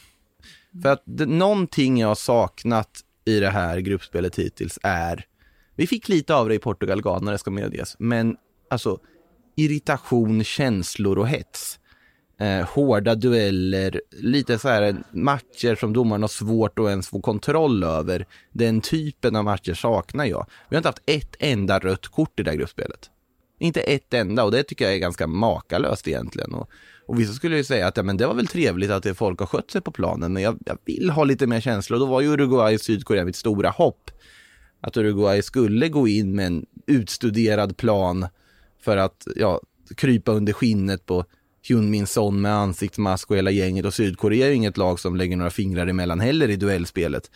För 0.83 0.88
att 0.88 1.03
det, 1.05 1.27
någonting 1.27 1.99
jag 1.99 2.09
har 2.09 2.14
saknat 2.14 3.01
i 3.25 3.40
det 3.40 3.51
här 3.51 3.79
gruppspelet 3.79 4.37
hittills 4.37 4.79
är, 4.83 5.25
vi 5.77 5.87
fick 5.87 6.09
lite 6.09 6.35
av 6.35 6.49
det 6.49 6.55
i 6.55 6.59
Portugal, 6.59 7.03
Ghana, 7.03 7.31
det 7.31 7.38
ska 7.38 7.51
medges, 7.51 7.96
men 7.99 8.37
alltså 8.70 8.99
irritation, 9.57 10.44
känslor 10.44 11.18
och 11.18 11.29
hets 11.29 11.79
eh, 12.40 12.68
hårda 12.68 13.14
dueller, 13.14 14.01
lite 14.11 14.59
så 14.59 14.68
här 14.68 14.96
matcher 15.12 15.75
som 15.75 15.92
domaren 15.92 16.22
har 16.22 16.29
svårt 16.29 16.79
att 16.79 16.88
ens 16.88 17.09
få 17.09 17.20
kontroll 17.20 17.85
över. 17.85 18.27
Den 18.53 18.81
typen 18.81 19.37
av 19.37 19.44
matcher 19.44 19.75
saknar 19.75 20.25
jag. 20.25 20.46
Vi 20.68 20.77
har 20.77 20.79
inte 20.79 20.88
haft 20.88 21.03
ett 21.07 21.37
enda 21.38 21.79
rött 21.79 22.07
kort 22.07 22.40
i 22.40 22.42
det 22.42 22.51
här 22.51 22.59
gruppspelet. 22.59 23.11
Inte 23.59 23.81
ett 23.81 24.14
enda 24.14 24.44
och 24.44 24.51
det 24.51 24.62
tycker 24.62 24.85
jag 24.85 24.94
är 24.94 24.99
ganska 24.99 25.27
makalöst 25.27 26.09
egentligen. 26.09 26.55
Och, 26.55 26.70
och 27.07 27.20
vissa 27.20 27.33
skulle 27.33 27.57
ju 27.57 27.64
säga 27.64 27.87
att 27.87 27.96
ja, 27.96 28.03
men 28.03 28.16
det 28.16 28.27
var 28.27 28.35
väl 28.35 28.46
trevligt 28.46 28.90
att 28.90 29.16
folk 29.16 29.40
har 29.40 29.46
skött 29.46 29.70
sig 29.70 29.81
på 29.81 29.90
planen, 29.90 30.33
men 30.33 30.42
jag, 30.42 30.59
jag 30.66 30.79
vill 30.85 31.11
ha 31.11 31.25
lite 31.25 31.46
mer 31.46 31.61
känsla. 31.61 31.96
Och 31.96 32.01
Då 32.01 32.07
var 32.07 32.20
ju 32.20 32.29
Uruguay 32.29 32.75
och 32.75 32.81
Sydkorea 32.81 33.25
mitt 33.25 33.37
stora 33.37 33.70
hopp. 33.70 34.11
Att 34.81 34.96
Uruguay 34.96 35.42
skulle 35.42 35.88
gå 35.88 36.09
in 36.09 36.37
med 36.37 36.46
en 36.46 36.66
utstuderad 36.87 37.77
plan 37.77 38.27
för 38.81 38.96
att 38.96 39.27
ja, 39.37 39.61
krypa 39.96 40.33
under 40.33 40.53
skinnet 40.53 41.07
på 41.07 41.25
Hyun 41.69 41.91
Min 41.91 42.07
Son 42.07 42.41
med 42.41 42.53
ansiktsmask 42.53 43.31
och 43.31 43.37
hela 43.37 43.51
gänget 43.51 43.87
och 43.87 43.95
Sydkorea 43.95 44.47
är 44.47 44.51
ju 44.51 44.57
inget 44.57 44.77
lag 44.77 45.01
som 45.01 45.17
lägger 45.17 45.37
några 45.37 45.51
fingrar 45.51 45.87
emellan 45.87 46.21
heller 46.21 46.49
i 46.49 46.57
duellspelet. 46.57 47.31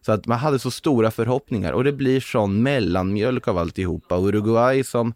Så 0.00 0.12
att 0.12 0.26
man 0.26 0.38
hade 0.38 0.58
så 0.58 0.70
stora 0.70 1.10
förhoppningar 1.10 1.72
och 1.72 1.84
det 1.84 1.92
blir 1.92 2.20
sån 2.20 2.62
mellanmjölk 2.62 3.48
av 3.48 3.58
alltihopa. 3.58 4.18
Uruguay 4.18 4.84
som, 4.84 5.14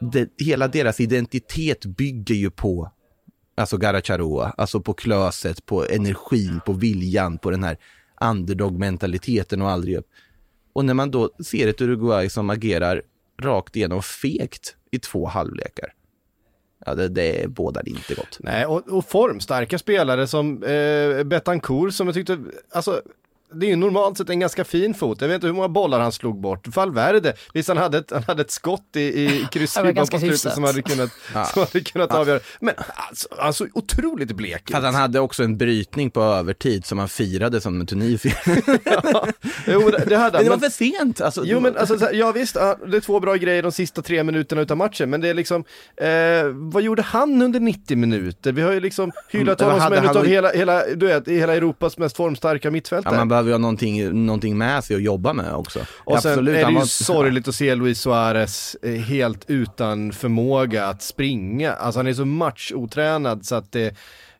det, 0.00 0.28
hela 0.38 0.68
deras 0.68 1.00
identitet 1.00 1.84
bygger 1.84 2.34
ju 2.34 2.50
på 2.50 2.92
alltså 3.56 3.76
Garacharoa, 3.76 4.54
alltså 4.56 4.80
på 4.80 4.94
klöset, 4.94 5.66
på 5.66 5.86
energin, 5.86 6.60
på 6.66 6.72
viljan, 6.72 7.38
på 7.38 7.50
den 7.50 7.64
här 7.64 7.76
underdog-mentaliteten 8.20 9.62
och 9.62 9.70
aldrig 9.70 9.96
upp. 9.96 10.06
Och 10.72 10.84
när 10.84 10.94
man 10.94 11.10
då 11.10 11.30
ser 11.44 11.68
ett 11.68 11.80
Uruguay 11.80 12.28
som 12.28 12.50
agerar 12.50 13.02
rakt 13.42 13.76
igenom 13.76 14.02
fegt 14.02 14.76
i 14.90 14.98
två 14.98 15.26
halvlekar, 15.26 15.92
Ja, 16.86 16.94
det, 16.94 17.08
det 17.08 17.50
bådar 17.50 17.88
inte 17.88 18.14
gott. 18.14 18.38
Nej, 18.40 18.66
och, 18.66 18.88
och 18.88 19.04
formstarka 19.04 19.78
spelare 19.78 20.26
som 20.26 20.62
eh, 20.62 21.24
Betancourt 21.24 21.94
som 21.94 22.06
jag 22.06 22.14
tyckte, 22.14 22.38
alltså 22.70 23.02
det 23.52 23.66
är 23.66 23.70
ju 23.70 23.76
normalt 23.76 24.18
sett 24.18 24.30
en 24.30 24.40
ganska 24.40 24.64
fin 24.64 24.94
fot. 24.94 25.20
Jag 25.20 25.28
vet 25.28 25.34
inte 25.34 25.46
hur 25.46 25.54
många 25.54 25.68
bollar 25.68 26.00
han 26.00 26.12
slog 26.12 26.40
bort. 26.40 26.76
Valverde, 26.76 27.34
visst 27.54 27.68
han 27.68 27.76
hade 27.76 27.98
ett, 27.98 28.10
han 28.10 28.22
hade 28.22 28.42
ett 28.42 28.50
skott 28.50 28.96
i, 28.96 29.00
i 29.00 29.46
kryssribban 29.52 30.06
på 30.06 30.18
slutet 30.18 30.52
som 30.52 30.64
hade 30.64 30.82
kunnat, 30.82 31.10
ja. 31.34 31.44
som 31.44 31.62
hade 31.62 31.80
kunnat 31.80 32.10
ja. 32.12 32.18
avgöra. 32.18 32.40
Men 32.60 32.74
alltså, 32.94 33.28
han 33.38 33.52
såg 33.52 33.68
otroligt 33.74 34.32
blek 34.32 34.70
ut. 34.70 34.76
han 34.76 34.94
hade 34.94 35.20
också 35.20 35.42
en 35.42 35.56
brytning 35.56 36.10
på 36.10 36.22
övertid 36.22 36.86
som 36.86 36.98
han 36.98 37.08
firade 37.08 37.60
som 37.60 37.78
med 37.78 37.88
Tunisien. 37.88 38.34
ja, 38.84 39.26
jo, 39.66 39.90
det, 39.90 40.04
det 40.06 40.16
hade 40.16 40.16
han. 40.16 40.30
Men 40.32 40.44
det 40.44 40.50
var 40.50 40.58
för 40.58 40.70
sent. 40.70 41.20
Alltså, 41.20 41.42
jo 41.44 41.60
men 41.60 41.76
alltså, 41.76 41.96
här, 41.98 42.12
ja 42.12 42.32
visst, 42.32 42.54
det 42.54 42.96
är 42.96 43.00
två 43.00 43.20
bra 43.20 43.34
grejer 43.34 43.62
de 43.62 43.72
sista 43.72 44.02
tre 44.02 44.24
minuterna 44.24 44.62
utav 44.62 44.76
matchen, 44.76 45.10
men 45.10 45.20
det 45.20 45.28
är 45.28 45.34
liksom, 45.34 45.64
eh, 45.96 46.06
vad 46.52 46.82
gjorde 46.82 47.02
han 47.02 47.42
under 47.42 47.60
90 47.60 47.96
minuter? 47.96 48.52
Vi 48.52 48.62
har 48.62 48.72
ju 48.72 48.80
liksom 48.80 49.12
hyllat 49.30 49.60
honom 49.60 49.80
som 49.80 49.92
en 49.92 50.04
utav 50.04 50.26
hela, 50.26 50.50
hela, 50.50 50.86
du 50.86 51.06
vet, 51.06 51.28
hela 51.28 51.54
Europas 51.54 51.98
mest 51.98 52.16
formstarka 52.16 52.70
mittfältare 52.70 53.35
behöver 53.44 53.52
ha 53.52 53.58
någonting, 53.58 54.26
någonting 54.26 54.58
med 54.58 54.84
sig 54.84 54.96
att 54.96 55.02
jobba 55.02 55.32
med 55.32 55.54
också. 55.54 55.80
Och 55.80 56.18
sen 56.22 56.32
Absolut, 56.32 56.56
är 56.56 56.64
det 56.64 56.70
ju 56.70 56.78
var... 56.78 56.84
sorgligt 56.84 57.48
att 57.48 57.54
se 57.54 57.74
Luis 57.74 58.00
Suarez 58.00 58.76
eh, 58.82 58.92
helt 58.92 59.44
utan 59.50 60.12
förmåga 60.12 60.86
att 60.86 61.02
springa. 61.02 61.72
Alltså 61.72 61.98
han 61.98 62.06
är 62.06 62.14
så 62.14 62.24
matchotränad 62.24 63.46
så 63.46 63.54
att 63.54 63.72
det 63.72 63.96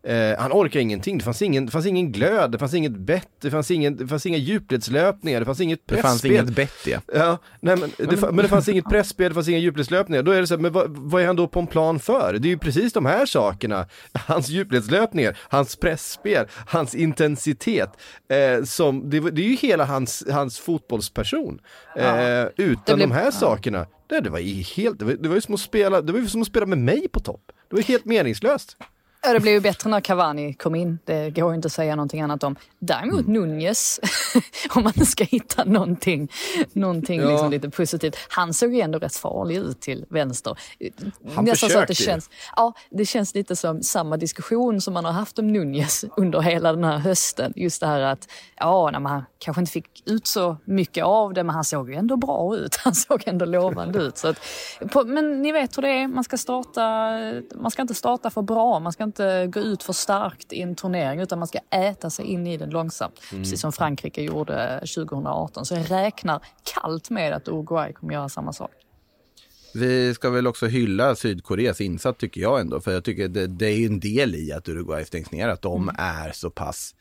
Eh, 0.06 0.38
han 0.38 0.52
orkar 0.52 0.80
ingenting, 0.80 1.18
det 1.18 1.24
fanns 1.24 1.42
ingen, 1.42 1.66
det 1.66 1.72
fanns 1.72 1.86
ingen 1.86 2.12
glöd, 2.12 2.52
det 2.52 2.58
fanns 2.58 2.74
inget 2.74 2.96
bett, 2.96 3.28
det 3.40 3.50
fanns, 3.50 3.70
ingen, 3.70 3.96
det 3.96 4.06
fanns 4.06 4.26
inga 4.26 4.38
djupledslöpningar, 4.38 5.40
det 5.40 5.46
fanns 5.46 5.60
inget 5.60 5.86
pressspel. 5.86 6.02
Det 6.02 6.08
fanns 6.08 6.24
inget 6.24 6.56
bett 6.56 6.86
ja. 6.86 7.00
ja 7.14 7.38
nej, 7.60 7.76
men, 7.76 7.90
det, 7.96 8.20
men 8.20 8.36
det 8.36 8.48
fanns 8.48 8.68
inget 8.68 8.84
pressspel, 8.84 9.28
det 9.28 9.34
fanns 9.34 9.48
inga 9.48 9.58
djupledslöpningar. 9.58 10.22
Då 10.22 10.32
är 10.32 10.40
det 10.40 10.46
så 10.46 10.54
här, 10.54 10.62
men 10.62 10.72
vad, 10.72 10.90
vad, 10.90 11.22
är 11.22 11.26
han 11.26 11.36
då 11.36 11.48
på 11.48 11.60
en 11.60 11.66
plan 11.66 12.00
för? 12.00 12.38
Det 12.38 12.48
är 12.48 12.50
ju 12.50 12.58
precis 12.58 12.92
de 12.92 13.06
här 13.06 13.26
sakerna, 13.26 13.86
hans 14.12 14.48
djupledslöpningar, 14.48 15.38
hans 15.48 15.76
pressspel, 15.76 16.46
hans 16.66 16.94
intensitet, 16.94 17.90
eh, 18.28 18.64
som, 18.64 19.10
det, 19.10 19.20
det, 19.20 19.42
är 19.42 19.48
ju 19.48 19.56
hela 19.56 19.84
hans, 19.84 20.24
hans 20.30 20.58
fotbollsperson. 20.58 21.58
Eh, 21.96 22.44
utan 22.56 22.96
blev, 22.96 23.08
de 23.08 23.14
här 23.14 23.24
ja. 23.24 23.32
sakerna, 23.32 23.86
det, 24.06 24.20
det 24.20 24.30
var 24.30 24.38
helt, 24.76 24.98
det 24.98 25.04
var, 25.04 25.12
det 25.12 25.28
var 25.28 25.34
ju 25.34 25.40
som 25.40 25.54
att 25.54 25.60
spela, 25.60 26.00
det 26.00 26.12
var 26.12 26.20
ju 26.20 26.28
som 26.28 26.42
att 26.42 26.48
spela 26.48 26.66
med 26.66 26.78
mig 26.78 27.08
på 27.08 27.20
topp. 27.20 27.52
Det 27.70 27.76
var 27.76 27.82
helt 27.82 28.04
meningslöst. 28.04 28.76
Ja, 29.26 29.32
det 29.32 29.40
blev 29.40 29.54
ju 29.54 29.60
bättre 29.60 29.90
när 29.90 30.00
Cavani 30.00 30.54
kom 30.54 30.74
in. 30.74 30.98
Det 31.04 31.30
går 31.30 31.54
inte 31.54 31.66
att 31.66 31.72
säga 31.72 31.96
någonting 31.96 32.20
annat 32.20 32.44
om. 32.44 32.56
Däremot 32.78 33.26
mm. 33.26 33.32
Nunez, 33.32 34.00
om 34.70 34.82
man 34.82 35.06
ska 35.06 35.24
hitta 35.24 35.64
någonting, 35.64 36.32
någonting 36.72 37.20
ja. 37.20 37.30
liksom 37.30 37.50
lite 37.50 37.70
positivt. 37.70 38.16
Han 38.28 38.54
såg 38.54 38.74
ju 38.74 38.80
ändå 38.80 38.98
rätt 38.98 39.16
farlig 39.16 39.56
ut 39.56 39.80
till 39.80 40.04
vänster. 40.08 40.58
Han 41.34 41.44
Nästan 41.44 41.70
så 41.70 41.78
att 41.78 41.88
det 41.88 41.94
känns, 41.94 42.30
ja, 42.56 42.72
det 42.90 43.06
känns 43.06 43.34
lite 43.34 43.56
som 43.56 43.82
samma 43.82 44.16
diskussion 44.16 44.80
som 44.80 44.94
man 44.94 45.04
har 45.04 45.12
haft 45.12 45.38
om 45.38 45.52
Nunez 45.52 46.04
under 46.16 46.40
hela 46.40 46.72
den 46.72 46.84
här 46.84 46.98
hösten. 46.98 47.52
Just 47.56 47.80
det 47.80 47.86
här 47.86 48.00
att, 48.00 48.28
ja, 48.56 48.90
när 48.90 49.00
man 49.00 49.24
kanske 49.38 49.60
inte 49.60 49.72
fick 49.72 50.08
ut 50.08 50.26
så 50.26 50.56
mycket 50.64 51.04
av 51.04 51.34
det, 51.34 51.44
men 51.44 51.54
han 51.54 51.64
såg 51.64 51.90
ju 51.90 51.96
ändå 51.96 52.16
bra 52.16 52.56
ut. 52.56 52.76
Han 52.84 52.94
såg 52.94 53.22
ändå 53.26 53.44
lovande 53.44 53.98
ut. 53.98 54.18
Så 54.18 54.28
att, 54.28 54.40
på, 54.90 55.04
men 55.04 55.42
ni 55.42 55.52
vet 55.52 55.78
hur 55.78 55.82
det 55.82 55.88
är, 55.88 56.08
man 56.08 56.24
ska 56.24 56.36
starta, 56.36 57.10
man 57.54 57.70
ska 57.70 57.82
inte 57.82 57.94
starta 57.94 58.30
för 58.30 58.42
bra, 58.42 58.80
man 58.80 58.92
ska 58.92 59.04
inte 59.04 59.15
inte 59.16 59.46
gå 59.46 59.60
ut 59.60 59.82
för 59.82 59.92
starkt 59.92 60.52
i 60.52 60.62
en 60.62 60.74
turnering 60.74 61.20
utan 61.20 61.38
man 61.38 61.48
ska 61.48 61.58
äta 61.70 62.10
sig 62.10 62.24
in 62.24 62.46
i 62.46 62.56
den 62.56 62.70
långsamt. 62.70 63.20
Mm. 63.32 63.42
Precis 63.42 63.60
som 63.60 63.72
Frankrike 63.72 64.22
gjorde 64.22 64.80
2018. 64.80 65.66
Så 65.66 65.74
jag 65.74 65.90
räknar 65.90 66.40
kallt 66.74 67.10
med 67.10 67.32
att 67.32 67.48
Uruguay 67.48 67.92
kommer 67.92 68.14
göra 68.14 68.28
samma 68.28 68.52
sak. 68.52 68.70
Vi 69.74 70.14
ska 70.14 70.30
väl 70.30 70.46
också 70.46 70.66
hylla 70.66 71.16
Sydkoreas 71.16 71.80
insats 71.80 72.18
tycker 72.18 72.40
jag 72.40 72.60
ändå. 72.60 72.80
För 72.80 72.92
jag 72.92 73.04
tycker 73.04 73.28
det, 73.28 73.46
det 73.46 73.66
är 73.66 73.86
en 73.86 74.00
del 74.00 74.34
i 74.34 74.52
att 74.52 74.68
Uruguay 74.68 75.04
stängs 75.04 75.30
ner. 75.30 75.48
Att 75.48 75.62
de 75.62 75.82
mm. 75.82 75.94
är 75.98 76.32
så 76.32 76.50
pass 76.50 76.94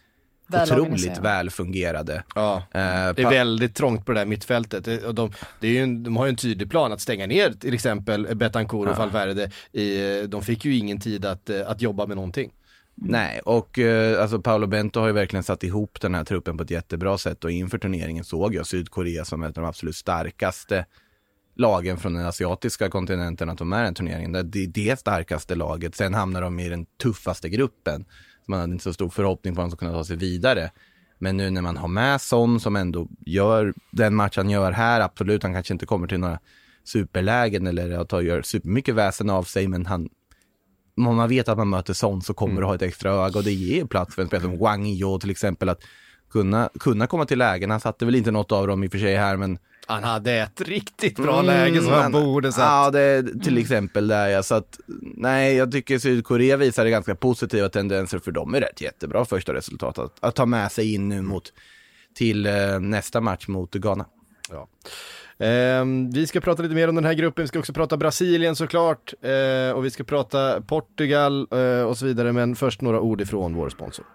otroligt 0.53 1.17
välfungerade. 1.17 2.23
Ja, 2.35 2.55
eh, 2.57 3.13
det 3.15 3.21
är 3.21 3.29
väldigt 3.29 3.75
trångt 3.75 4.05
på 4.05 4.11
det 4.11 4.19
där 4.19 4.25
mittfältet. 4.25 4.85
De, 5.15 5.31
det 5.59 5.67
är 5.67 5.71
ju 5.71 5.83
en, 5.83 6.03
de 6.03 6.17
har 6.17 6.25
ju 6.25 6.29
en 6.29 6.35
tydlig 6.35 6.69
plan 6.69 6.91
att 6.91 7.01
stänga 7.01 7.27
ner 7.27 7.51
till 7.51 7.73
exempel 7.73 8.35
Betancourt 8.35 8.87
och 8.87 8.93
ja. 8.93 8.99
Valverde. 8.99 9.51
I, 9.71 10.27
de 10.27 10.41
fick 10.41 10.65
ju 10.65 10.75
ingen 10.75 10.99
tid 10.99 11.25
att, 11.25 11.49
eh, 11.49 11.69
att 11.69 11.81
jobba 11.81 12.05
med 12.05 12.15
någonting. 12.15 12.51
Nej, 12.97 13.39
och 13.39 13.79
eh, 13.79 14.21
alltså 14.21 14.41
Paolo 14.41 14.67
Bento 14.67 14.99
har 14.99 15.07
ju 15.07 15.13
verkligen 15.13 15.43
satt 15.43 15.63
ihop 15.63 16.01
den 16.01 16.15
här 16.15 16.23
truppen 16.23 16.57
på 16.57 16.63
ett 16.63 16.71
jättebra 16.71 17.17
sätt 17.17 17.43
och 17.43 17.51
inför 17.51 17.77
turneringen 17.77 18.23
såg 18.23 18.55
jag 18.55 18.67
Sydkorea 18.67 19.25
som 19.25 19.43
ett 19.43 19.57
av 19.57 19.63
de 19.63 19.65
absolut 19.65 19.95
starkaste 19.95 20.85
lagen 21.55 21.97
från 21.97 22.13
den 22.13 22.25
asiatiska 22.25 22.89
kontinenten 22.89 23.49
att 23.49 23.57
de 23.57 23.73
är 23.73 23.83
en 23.83 23.93
turnering. 23.93 24.31
Det 24.31 24.39
är 24.39 24.67
det 24.67 24.99
starkaste 24.99 25.55
laget. 25.55 25.95
Sen 25.95 26.13
hamnar 26.13 26.41
de 26.41 26.59
i 26.59 26.69
den 26.69 26.85
tuffaste 26.85 27.49
gruppen 27.49 28.05
man 28.47 28.59
hade 28.59 28.73
inte 28.73 28.83
så 28.83 28.93
stor 28.93 29.09
förhoppning 29.09 29.55
på 29.55 29.61
att 29.61 29.65
de 29.65 29.71
skulle 29.71 29.89
kunna 29.89 29.99
ta 29.99 30.03
sig 30.03 30.17
vidare. 30.17 30.71
Men 31.17 31.37
nu 31.37 31.49
när 31.49 31.61
man 31.61 31.77
har 31.77 31.87
med 31.87 32.21
Son 32.21 32.59
som 32.59 32.75
ändå 32.75 33.07
gör 33.25 33.73
den 33.91 34.15
match 34.15 34.37
han 34.37 34.49
gör 34.49 34.71
här, 34.71 35.01
absolut, 35.01 35.43
han 35.43 35.53
kanske 35.53 35.73
inte 35.73 35.85
kommer 35.85 36.07
till 36.07 36.19
några 36.19 36.39
superlägen 36.83 37.67
eller 37.67 37.99
att 37.99 38.23
gör 38.23 38.41
supermycket 38.41 38.95
väsen 38.95 39.29
av 39.29 39.43
sig, 39.43 39.67
men 39.67 39.85
han, 39.85 40.09
om 40.97 41.15
man 41.15 41.29
vet 41.29 41.49
att 41.49 41.57
man 41.57 41.69
möter 41.69 41.93
Son 41.93 42.21
så 42.21 42.33
kommer 42.33 42.51
mm. 42.51 42.61
det 42.61 42.67
ha 42.67 42.75
ett 42.75 42.81
extra 42.81 43.11
öga 43.11 43.37
och 43.37 43.43
det 43.43 43.53
ger 43.53 43.85
plats 43.85 44.15
för 44.15 44.21
en 44.21 44.27
spelare 44.27 44.49
som 44.49 44.57
Wang 44.57 44.85
Yo 44.85 45.19
till 45.19 45.29
exempel 45.29 45.69
att 45.69 45.83
kunna, 46.29 46.69
kunna 46.79 47.07
komma 47.07 47.25
till 47.25 47.37
lägen. 47.37 47.71
Han 47.71 47.79
satte 47.79 48.05
väl 48.05 48.15
inte 48.15 48.31
något 48.31 48.51
av 48.51 48.67
dem 48.67 48.83
i 48.83 48.87
och 48.87 48.91
för 48.91 48.99
sig 48.99 49.15
här, 49.15 49.37
men 49.37 49.59
han 49.85 50.03
hade 50.03 50.31
ett 50.31 50.61
riktigt 50.61 51.15
bra 51.15 51.33
mm, 51.33 51.45
läge 51.45 51.81
som 51.81 51.93
han 51.93 52.11
borde 52.11 52.51
satt. 52.51 52.61
Ja, 52.61 52.91
det, 52.91 53.23
till 53.23 53.47
mm. 53.47 53.61
exempel 53.61 54.07
där 54.07 54.27
ja. 54.27 54.43
Så 54.43 54.55
att, 54.55 54.79
nej, 55.15 55.55
jag 55.55 55.71
tycker 55.71 55.99
Sydkorea 55.99 56.57
visade 56.57 56.89
ganska 56.89 57.15
positiva 57.15 57.69
tendenser 57.69 58.19
för 58.19 58.31
dem 58.31 58.55
är 58.55 58.61
rätt 58.61 58.81
jättebra 58.81 59.25
första 59.25 59.53
resultat 59.53 59.97
att, 59.99 60.11
att 60.19 60.35
ta 60.35 60.45
med 60.45 60.71
sig 60.71 60.93
in 60.93 61.09
nu 61.09 61.21
mot 61.21 61.53
till 62.15 62.45
eh, 62.45 62.79
nästa 62.79 63.21
match 63.21 63.47
mot 63.47 63.73
Ghana. 63.73 64.05
Ja. 64.49 64.67
Eh, 65.45 65.85
vi 66.13 66.27
ska 66.27 66.41
prata 66.41 66.63
lite 66.63 66.75
mer 66.75 66.87
om 66.87 66.95
den 66.95 67.05
här 67.05 67.13
gruppen, 67.13 67.43
vi 67.43 67.47
ska 67.47 67.59
också 67.59 67.73
prata 67.73 67.97
Brasilien 67.97 68.55
såklart 68.55 69.13
eh, 69.21 69.75
och 69.75 69.85
vi 69.85 69.91
ska 69.91 70.03
prata 70.03 70.61
Portugal 70.61 71.47
eh, 71.51 71.81
och 71.81 71.97
så 71.97 72.05
vidare 72.05 72.31
men 72.31 72.55
först 72.55 72.81
några 72.81 72.99
ord 72.99 73.21
ifrån 73.21 73.55
vår 73.55 73.69
sponsor. 73.69 74.05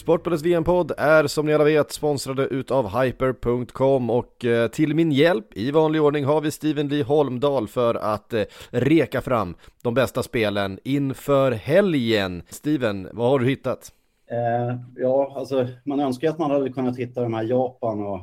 Sportbladets 0.00 0.44
VM-podd 0.44 0.92
är 0.98 1.26
som 1.26 1.46
ni 1.46 1.54
alla 1.54 1.64
vet 1.64 1.92
sponsrade 1.92 2.46
utav 2.46 3.02
Hyper.com 3.02 4.10
och 4.10 4.44
eh, 4.44 4.68
till 4.68 4.94
min 4.94 5.12
hjälp 5.12 5.56
i 5.56 5.70
vanlig 5.70 6.02
ordning 6.02 6.24
har 6.24 6.40
vi 6.40 6.50
Steven 6.50 6.88
Lee 6.88 7.04
Holmdahl 7.04 7.68
för 7.68 7.94
att 7.94 8.32
eh, 8.32 8.42
reka 8.70 9.20
fram 9.20 9.54
de 9.82 9.94
bästa 9.94 10.22
spelen 10.22 10.78
inför 10.84 11.52
helgen. 11.52 12.42
Steven, 12.48 13.08
vad 13.12 13.30
har 13.30 13.38
du 13.38 13.46
hittat? 13.46 13.92
Eh, 14.30 14.78
ja, 14.96 15.34
alltså 15.36 15.66
man 15.84 16.00
önskar 16.00 16.28
att 16.28 16.38
man 16.38 16.50
hade 16.50 16.72
kunnat 16.72 16.98
hitta 16.98 17.22
de 17.22 17.34
här 17.34 17.44
Japan 17.44 18.06
och 18.06 18.20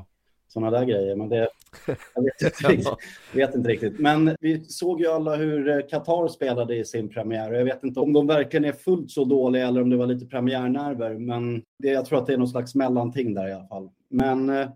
sådana 0.48 0.78
där 0.80 0.86
grejer, 0.86 1.16
men 1.16 1.30
det, 1.30 1.50
jag 2.16 2.24
vet 2.24 2.42
inte, 2.42 2.68
riktigt, 2.68 2.94
vet 3.34 3.56
inte 3.56 3.70
riktigt. 3.70 4.00
Men 4.00 4.36
vi 4.40 4.66
såg 4.66 5.02
ju 5.02 5.08
alla 5.08 5.36
hur 5.36 5.70
eh, 5.70 5.88
Qatar 5.90 6.28
spelade 6.28 6.76
i 6.76 6.86
sin 6.86 7.10
premiär 7.10 7.52
jag 7.52 7.66
vet 7.66 7.84
inte 7.84 8.00
om 8.00 8.14
de 8.14 8.28
verkligen 8.28 8.66
är 8.66 8.72
fullt 8.72 9.12
så 9.12 9.26
dåliga 9.26 9.68
eller 9.68 9.82
om 9.82 9.90
det 9.90 9.98
var 9.98 10.06
lite 10.06 10.26
premiärnerver. 10.26 11.14
Men 11.14 11.64
det, 11.80 11.88
jag 11.88 12.06
tror 12.06 12.20
att 12.20 12.28
det 12.28 12.34
är 12.34 12.38
någon 12.38 12.48
slags 12.48 12.76
mellanting 12.76 13.34
där 13.34 13.48
i 13.48 13.54
alla 13.54 13.68
fall. 13.68 13.90
Men 14.10 14.50
eh, 14.50 14.70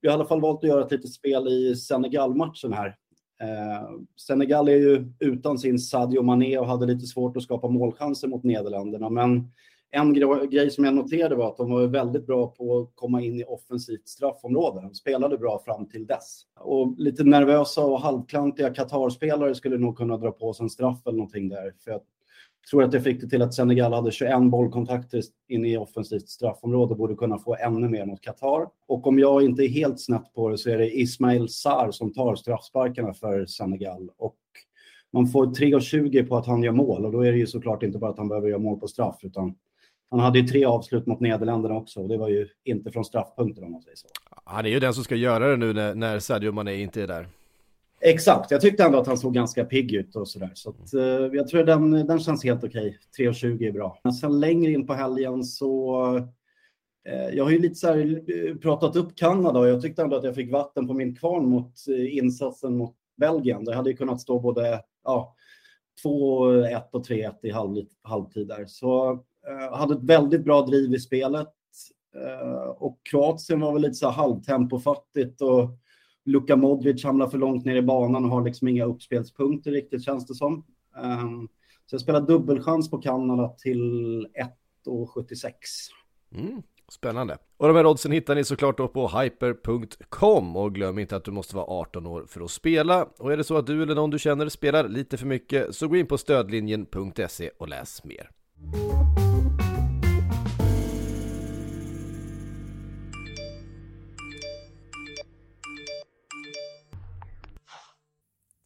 vi 0.00 0.08
har 0.08 0.14
i 0.14 0.18
alla 0.18 0.28
fall 0.28 0.40
valt 0.40 0.64
att 0.64 0.68
göra 0.68 0.84
ett 0.84 0.92
litet 0.92 1.12
spel 1.12 1.48
i 1.48 1.76
Senegal-matchen 1.76 2.72
här. 2.72 2.96
Eh, 3.42 3.88
Senegal 4.26 4.68
är 4.68 4.76
ju 4.76 5.12
utan 5.20 5.58
sin 5.58 5.78
Sadio 5.78 6.22
Mané 6.22 6.58
och 6.58 6.66
hade 6.66 6.86
lite 6.86 7.06
svårt 7.06 7.36
att 7.36 7.42
skapa 7.42 7.68
målchanser 7.68 8.28
mot 8.28 8.44
Nederländerna. 8.44 9.10
Men 9.10 9.50
en 9.94 10.12
grej 10.50 10.70
som 10.70 10.84
jag 10.84 10.94
noterade 10.94 11.34
var 11.34 11.48
att 11.48 11.56
de 11.56 11.70
var 11.70 11.86
väldigt 11.86 12.26
bra 12.26 12.46
på 12.46 12.78
att 12.78 12.90
komma 12.94 13.22
in 13.22 13.40
i 13.40 13.44
offensivt 13.44 14.08
straffområde. 14.08 14.80
De 14.80 14.94
spelade 14.94 15.38
bra 15.38 15.62
fram 15.64 15.88
till 15.88 16.06
dess. 16.06 16.42
Och 16.60 16.94
lite 16.98 17.24
nervösa 17.24 17.84
och 17.84 18.00
halvklantiga 18.00 18.74
Qatar-spelare 18.74 19.54
skulle 19.54 19.78
nog 19.78 19.96
kunna 19.96 20.16
dra 20.16 20.30
på 20.30 20.52
sig 20.52 20.64
en 20.64 20.70
straff 20.70 21.06
eller 21.06 21.16
någonting 21.16 21.48
där. 21.48 21.74
För 21.84 21.90
jag 21.90 22.00
tror 22.70 22.82
att 22.82 22.92
det 22.92 23.00
fick 23.00 23.20
det 23.20 23.28
till 23.28 23.42
att 23.42 23.54
Senegal 23.54 23.92
hade 23.92 24.10
21 24.10 24.50
bollkontakter 24.50 25.22
in 25.48 25.64
i 25.64 25.76
offensivt 25.76 26.28
straffområde 26.28 26.90
och 26.90 26.98
borde 26.98 27.14
kunna 27.14 27.38
få 27.38 27.56
ännu 27.56 27.88
mer 27.88 28.06
mot 28.06 28.20
Qatar. 28.20 28.66
Och 28.86 29.06
om 29.06 29.18
jag 29.18 29.42
inte 29.42 29.62
är 29.62 29.68
helt 29.68 30.00
snett 30.00 30.34
på 30.34 30.48
det 30.48 30.58
så 30.58 30.70
är 30.70 30.78
det 30.78 30.98
Ismail 30.98 31.48
Sarr 31.48 31.90
som 31.90 32.12
tar 32.12 32.34
straffsparkarna 32.34 33.14
för 33.14 33.46
Senegal. 33.46 34.10
Och 34.16 34.36
man 35.12 35.26
får 35.26 35.46
3,20 35.46 36.26
på 36.26 36.36
att 36.36 36.46
han 36.46 36.62
gör 36.62 36.72
mål 36.72 37.06
och 37.06 37.12
då 37.12 37.20
är 37.20 37.32
det 37.32 37.38
ju 37.38 37.46
såklart 37.46 37.82
inte 37.82 37.98
bara 37.98 38.10
att 38.10 38.18
han 38.18 38.28
behöver 38.28 38.48
göra 38.48 38.58
mål 38.58 38.80
på 38.80 38.88
straff 38.88 39.18
utan 39.22 39.54
han 40.12 40.20
hade 40.20 40.38
ju 40.38 40.46
tre 40.46 40.64
avslut 40.64 41.06
mot 41.06 41.20
Nederländerna 41.20 41.74
också 41.74 42.00
och 42.00 42.08
det 42.08 42.16
var 42.16 42.28
ju 42.28 42.48
inte 42.64 42.90
från 42.90 43.04
straffpunkter 43.04 43.64
om 43.64 43.72
man 43.72 43.82
säger 43.82 43.96
så. 43.96 44.06
Han 44.44 44.66
är 44.66 44.70
ju 44.70 44.80
den 44.80 44.94
som 44.94 45.04
ska 45.04 45.14
göra 45.14 45.48
det 45.48 45.56
nu 45.56 45.72
när, 45.72 45.94
när 45.94 46.18
Sadio 46.18 46.52
Mané 46.52 46.82
inte 46.82 47.02
är 47.02 47.06
där. 47.06 47.26
Exakt, 48.04 48.50
jag 48.50 48.60
tyckte 48.60 48.84
ändå 48.84 48.98
att 48.98 49.06
han 49.06 49.18
såg 49.18 49.34
ganska 49.34 49.64
pigg 49.64 49.94
ut 49.94 50.16
och 50.16 50.28
sådär. 50.28 50.50
Så 50.54 50.70
att, 50.70 50.94
uh, 50.94 51.36
jag 51.36 51.48
tror 51.48 51.64
den, 51.64 51.90
den 52.06 52.20
känns 52.20 52.44
helt 52.44 52.64
okej. 52.64 52.98
3,20 53.18 53.68
är 53.68 53.72
bra. 53.72 53.98
Men 54.04 54.12
sen 54.12 54.40
längre 54.40 54.72
in 54.72 54.86
på 54.86 54.94
helgen 54.94 55.44
så 55.44 56.04
uh, 57.08 57.34
jag 57.34 57.44
har 57.44 57.50
ju 57.50 57.58
lite 57.58 57.74
så 57.74 57.86
här 57.86 58.22
eh, 58.48 58.56
pratat 58.56 58.96
upp 58.96 59.16
Kanada 59.16 59.58
och 59.58 59.68
jag 59.68 59.82
tyckte 59.82 60.02
ändå 60.02 60.16
att 60.16 60.24
jag 60.24 60.34
fick 60.34 60.52
vatten 60.52 60.86
på 60.86 60.94
min 60.94 61.16
kvarn 61.16 61.48
mot 61.48 61.74
uh, 61.88 62.16
insatsen 62.16 62.76
mot 62.76 62.94
Belgien. 63.16 63.64
Det 63.64 63.74
hade 63.74 63.90
ju 63.90 63.96
kunnat 63.96 64.20
stå 64.20 64.40
både 64.40 64.82
ja, 65.04 65.36
2-1 66.04 66.82
och 66.90 67.06
3-1 67.06 67.32
i 67.42 67.50
halv, 67.50 67.84
halvtid 68.02 68.48
där. 68.48 68.66
Så 68.66 69.22
Eh, 69.48 69.76
hade 69.76 69.94
ett 69.94 70.04
väldigt 70.04 70.44
bra 70.44 70.62
driv 70.62 70.94
i 70.94 70.98
spelet. 70.98 71.48
Eh, 72.16 72.68
och 72.68 73.00
Kroatien 73.10 73.60
var 73.60 73.72
väl 73.72 73.82
lite 73.82 73.94
så 73.94 74.08
halvtempofattigt 74.08 75.42
och 75.42 75.70
Luka 76.24 76.56
Modric 76.56 77.04
hamnar 77.04 77.26
för 77.26 77.38
långt 77.38 77.64
ner 77.64 77.76
i 77.76 77.82
banan 77.82 78.24
och 78.24 78.30
har 78.30 78.44
liksom 78.44 78.68
inga 78.68 78.84
uppspelspunkter 78.84 79.70
riktigt 79.70 80.04
känns 80.04 80.26
det 80.26 80.34
som. 80.34 80.64
Ehm, 80.96 81.48
så 81.86 81.94
jag 81.94 82.00
spelar 82.00 82.20
dubbelchans 82.20 82.90
på 82.90 82.98
Kanada 82.98 83.48
till 83.48 84.26
1,76. 84.84 85.52
Mm. 86.34 86.62
Spännande. 86.92 87.38
Och 87.56 87.68
de 87.68 87.76
här 87.76 87.86
oddsen 87.86 88.12
hittar 88.12 88.34
ni 88.34 88.44
såklart 88.44 88.78
då 88.78 88.88
på 88.88 89.08
hyper.com 89.08 90.56
och 90.56 90.74
glöm 90.74 90.98
inte 90.98 91.16
att 91.16 91.24
du 91.24 91.30
måste 91.30 91.56
vara 91.56 91.66
18 91.66 92.06
år 92.06 92.24
för 92.28 92.40
att 92.40 92.50
spela. 92.50 93.08
Och 93.18 93.32
är 93.32 93.36
det 93.36 93.44
så 93.44 93.56
att 93.56 93.66
du 93.66 93.82
eller 93.82 93.94
någon 93.94 94.10
du 94.10 94.18
känner 94.18 94.48
spelar 94.48 94.88
lite 94.88 95.16
för 95.16 95.26
mycket 95.26 95.74
så 95.74 95.88
gå 95.88 95.96
in 95.96 96.06
på 96.06 96.18
stödlinjen.se 96.18 97.50
och 97.58 97.68
läs 97.68 98.04
mer. 98.04 98.30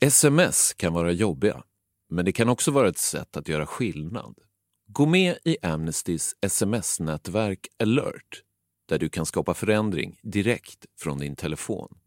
Sms 0.01 0.75
kan 0.75 0.93
vara 0.93 1.13
jobbiga, 1.13 1.63
men 2.09 2.25
det 2.25 2.33
kan 2.33 2.49
också 2.49 2.71
vara 2.71 2.89
ett 2.89 2.99
sätt 2.99 3.37
att 3.37 3.49
göra 3.49 3.67
skillnad. 3.67 4.39
Gå 4.87 5.07
med 5.07 5.39
i 5.45 5.57
Amnestys 5.63 6.35
sms-nätverk 6.41 7.69
alert 7.79 8.43
där 8.89 8.99
du 8.99 9.09
kan 9.09 9.27
skapa 9.27 9.55
förändring 9.55 10.19
direkt 10.23 10.87
från 10.99 11.19
din 11.19 11.37
telefon. 11.37 11.99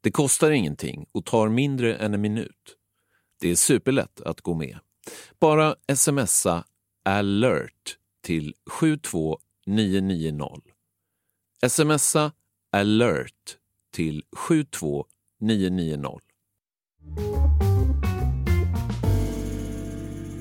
Det 0.00 0.10
kostar 0.10 0.50
ingenting 0.50 1.06
och 1.12 1.24
tar 1.24 1.48
mindre 1.48 1.96
än 1.96 2.14
en 2.14 2.20
minut. 2.20 2.76
Det 3.40 3.50
är 3.50 3.56
superlätt 3.56 4.20
att 4.20 4.40
gå 4.40 4.54
med. 4.54 4.78
Bara 5.40 5.76
smsa 5.96 6.64
alert 7.04 7.98
till 8.22 8.54
72990. 8.70 10.72
Smsa 11.68 12.32
alert 12.72 13.56
till 13.92 14.24
72990. 14.36 16.27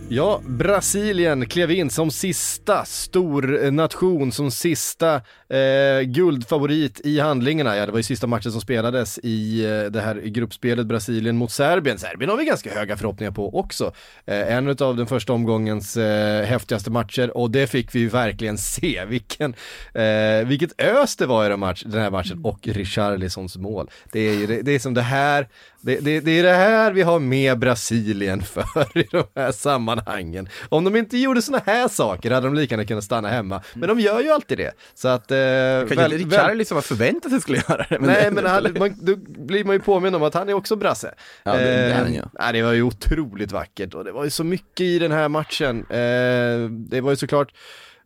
Ja, 0.09 0.41
Brasilien 0.47 1.45
klev 1.45 1.71
in 1.71 1.89
som 1.89 2.11
sista 2.11 2.85
stor 2.85 3.71
nation, 3.71 4.31
som 4.31 4.51
sista 4.51 5.21
eh, 5.49 6.01
guldfavorit 6.01 7.01
i 7.03 7.19
handlingarna. 7.19 7.77
Ja, 7.77 7.85
det 7.85 7.91
var 7.91 7.99
ju 7.99 8.03
sista 8.03 8.27
matchen 8.27 8.51
som 8.51 8.61
spelades 8.61 9.19
i 9.23 9.65
eh, 9.65 9.91
det 9.91 10.01
här 10.01 10.15
gruppspelet 10.15 10.85
Brasilien 10.85 11.37
mot 11.37 11.51
Serbien. 11.51 11.99
Serbien 11.99 12.29
har 12.29 12.37
vi 12.37 12.45
ganska 12.45 12.73
höga 12.73 12.97
förhoppningar 12.97 13.31
på 13.31 13.59
också. 13.59 13.93
Eh, 14.25 14.53
en 14.53 14.69
av 14.69 14.97
den 14.97 15.07
första 15.07 15.33
omgångens 15.33 15.97
eh, 15.97 16.45
häftigaste 16.45 16.91
matcher 16.91 17.37
och 17.37 17.51
det 17.51 17.67
fick 17.67 17.95
vi 17.95 17.99
ju 17.99 18.09
verkligen 18.09 18.57
se. 18.57 19.05
Vilken, 19.07 19.53
eh, 19.93 20.47
vilket 20.47 20.81
ös 20.81 21.15
det 21.15 21.25
var 21.25 21.45
i 21.45 21.49
den, 21.49 21.59
match, 21.59 21.83
den 21.85 22.01
här 22.01 22.11
matchen 22.11 22.41
och 22.43 22.67
Richarlisons 22.67 23.57
mål. 23.57 23.89
Det 24.11 24.19
är 24.19 24.33
ju 24.33 24.47
det, 24.47 24.61
det 24.61 24.71
är 24.71 24.79
som 24.79 24.93
det 24.93 25.01
här 25.01 25.47
det, 25.81 25.99
det, 25.99 26.19
det, 26.19 26.39
är 26.39 26.43
det 26.43 26.53
här 26.53 26.91
vi 26.91 27.01
har 27.01 27.19
med 27.19 27.59
Brasilien 27.59 28.41
för 28.43 28.97
i 28.97 29.07
de 29.11 29.23
här 29.35 29.51
sammanhangen. 29.51 30.49
Om 30.69 30.83
de 30.83 30.95
inte 30.95 31.17
gjorde 31.17 31.41
sådana 31.41 31.63
här 31.65 31.87
saker 31.87 32.31
hade 32.31 32.47
de 32.47 32.53
lika 32.53 32.73
gärna 32.73 32.85
kunnat 32.85 33.03
stanna 33.03 33.29
hemma. 33.29 33.61
Men 33.73 33.89
de 33.89 33.99
gör 33.99 34.21
ju 34.21 34.29
alltid 34.29 34.57
det. 34.57 34.71
Så 34.95 35.07
att... 35.07 35.31
Eh, 35.37 35.87
kan 35.87 35.97
väl, 35.97 36.13
inte 36.13 36.35
Richard 36.35 36.57
liksom 36.57 36.77
ha 36.77 36.81
förväntat 36.81 37.31
sig 37.31 37.41
skulle 37.41 37.57
göra 37.69 37.85
det. 37.89 37.99
Men 37.99 38.09
nej, 38.09 38.23
det, 38.23 38.31
men 38.31 38.45
han, 38.45 38.75
man, 38.79 38.95
då 39.01 39.15
blir 39.45 39.63
man 39.63 39.75
ju 39.75 39.79
påminn 39.79 40.15
om 40.15 40.23
att 40.23 40.33
han 40.33 40.49
är 40.49 40.53
också 40.53 40.75
brasse. 40.75 41.13
Ja, 41.43 41.53
det, 41.53 41.91
eh, 41.91 42.05
det, 42.05 42.21
ja. 42.39 42.51
det 42.51 42.61
var 42.61 42.73
ju 42.73 42.83
otroligt 42.83 43.51
vackert 43.51 43.93
och 43.93 44.03
det 44.03 44.11
var 44.11 44.23
ju 44.23 44.29
så 44.29 44.43
mycket 44.43 44.81
i 44.81 44.99
den 44.99 45.11
här 45.11 45.29
matchen. 45.29 45.85
Eh, 45.89 46.69
det 46.69 47.01
var 47.01 47.09
ju 47.09 47.15
såklart, 47.15 47.53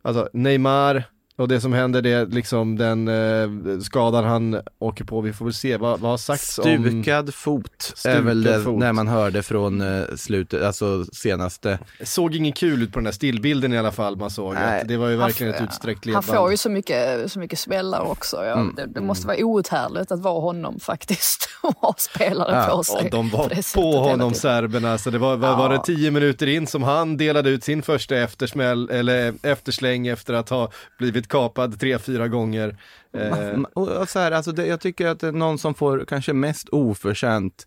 alltså 0.02 0.28
Neymar, 0.32 1.04
och 1.36 1.48
det 1.48 1.60
som 1.60 1.72
händer 1.72 2.02
det 2.02 2.10
är 2.10 2.26
liksom 2.26 2.76
den 2.76 3.08
eh, 3.08 3.80
skadan 3.80 4.24
han 4.24 4.60
åker 4.78 5.04
på, 5.04 5.20
vi 5.20 5.32
får 5.32 5.44
väl 5.44 5.54
se 5.54 5.76
vad, 5.76 6.00
vad 6.00 6.10
har 6.10 6.18
sagts 6.18 6.52
Stukad 6.52 6.76
om 6.76 6.84
Stukad 6.84 7.34
fot 7.34 7.94
är 8.04 8.20
väl 8.20 8.42
det 8.42 8.60
fot. 8.60 8.78
när 8.78 8.92
man 8.92 9.08
hörde 9.08 9.42
från 9.42 9.80
eh, 9.80 10.04
slutet, 10.16 10.62
alltså 10.62 11.04
senaste 11.12 11.78
Såg 12.02 12.34
ingen 12.34 12.52
kul 12.52 12.82
ut 12.82 12.92
på 12.92 12.98
den 12.98 13.06
här 13.06 13.12
stillbilden 13.12 13.72
i 13.72 13.78
alla 13.78 13.92
fall 13.92 14.16
man 14.16 14.30
såg, 14.30 14.54
Nej. 14.54 14.84
det 14.88 14.96
var 14.96 15.08
ju 15.08 15.16
verkligen 15.16 15.54
ett 15.54 15.62
utsträckt 15.62 16.06
ledband 16.06 16.24
Han 16.24 16.36
får 16.36 16.50
ju 16.50 16.56
så 16.56 16.70
mycket, 16.70 17.32
så 17.32 17.38
mycket 17.38 17.58
smällar 17.58 18.00
också, 18.00 18.36
ja. 18.36 18.52
Mm. 18.52 18.74
det, 18.74 18.86
det, 18.86 19.00
måste 19.00 19.26
vara 19.26 19.44
outhärdligt 19.44 20.12
att 20.12 20.20
vara 20.20 20.40
honom 20.40 20.80
faktiskt 20.80 21.48
och 21.62 21.74
ha 21.76 21.94
spelare 21.98 22.56
ja. 22.56 22.76
på 22.76 22.84
sig. 22.84 23.04
Och 23.04 23.10
de 23.10 23.30
var 23.30 23.48
på, 23.48 23.62
på 23.74 23.98
honom 23.98 24.34
serberna, 24.34 24.98
så 24.98 25.10
det 25.10 25.18
var, 25.18 25.36
var, 25.36 25.48
ja. 25.48 25.56
var 25.56 25.68
det 25.68 25.84
tio 25.84 26.10
minuter 26.10 26.46
in 26.46 26.66
som 26.66 26.82
han 26.82 27.16
delade 27.16 27.50
ut 27.50 27.64
sin 27.64 27.82
första 27.82 28.16
eftersmäll, 28.16 28.90
eller 28.90 29.34
eftersläng 29.42 30.06
efter 30.06 30.34
att 30.34 30.48
ha 30.48 30.70
blivit 30.98 31.21
kapad 31.28 31.80
tre, 31.80 31.98
fyra 31.98 32.28
gånger. 32.28 32.76
Eh. 33.16 33.62
Och 33.74 34.08
så 34.08 34.18
här, 34.18 34.32
alltså 34.32 34.52
det, 34.52 34.66
jag 34.66 34.80
tycker 34.80 35.06
att 35.06 35.20
det 35.20 35.28
är 35.28 35.32
någon 35.32 35.58
som 35.58 35.74
får 35.74 36.04
kanske 36.04 36.32
mest 36.32 36.68
oförtjänt 36.68 37.66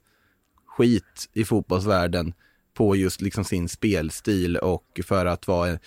skit 0.68 1.30
i 1.34 1.46
fotbollsvärlden 1.46 2.34
på 2.74 2.96
just 2.96 3.22
liksom 3.22 3.44
sin 3.44 3.70
spelstil 3.70 4.58
och 4.58 5.00
för 5.04 5.26
att 5.26 5.48
vara 5.48 5.78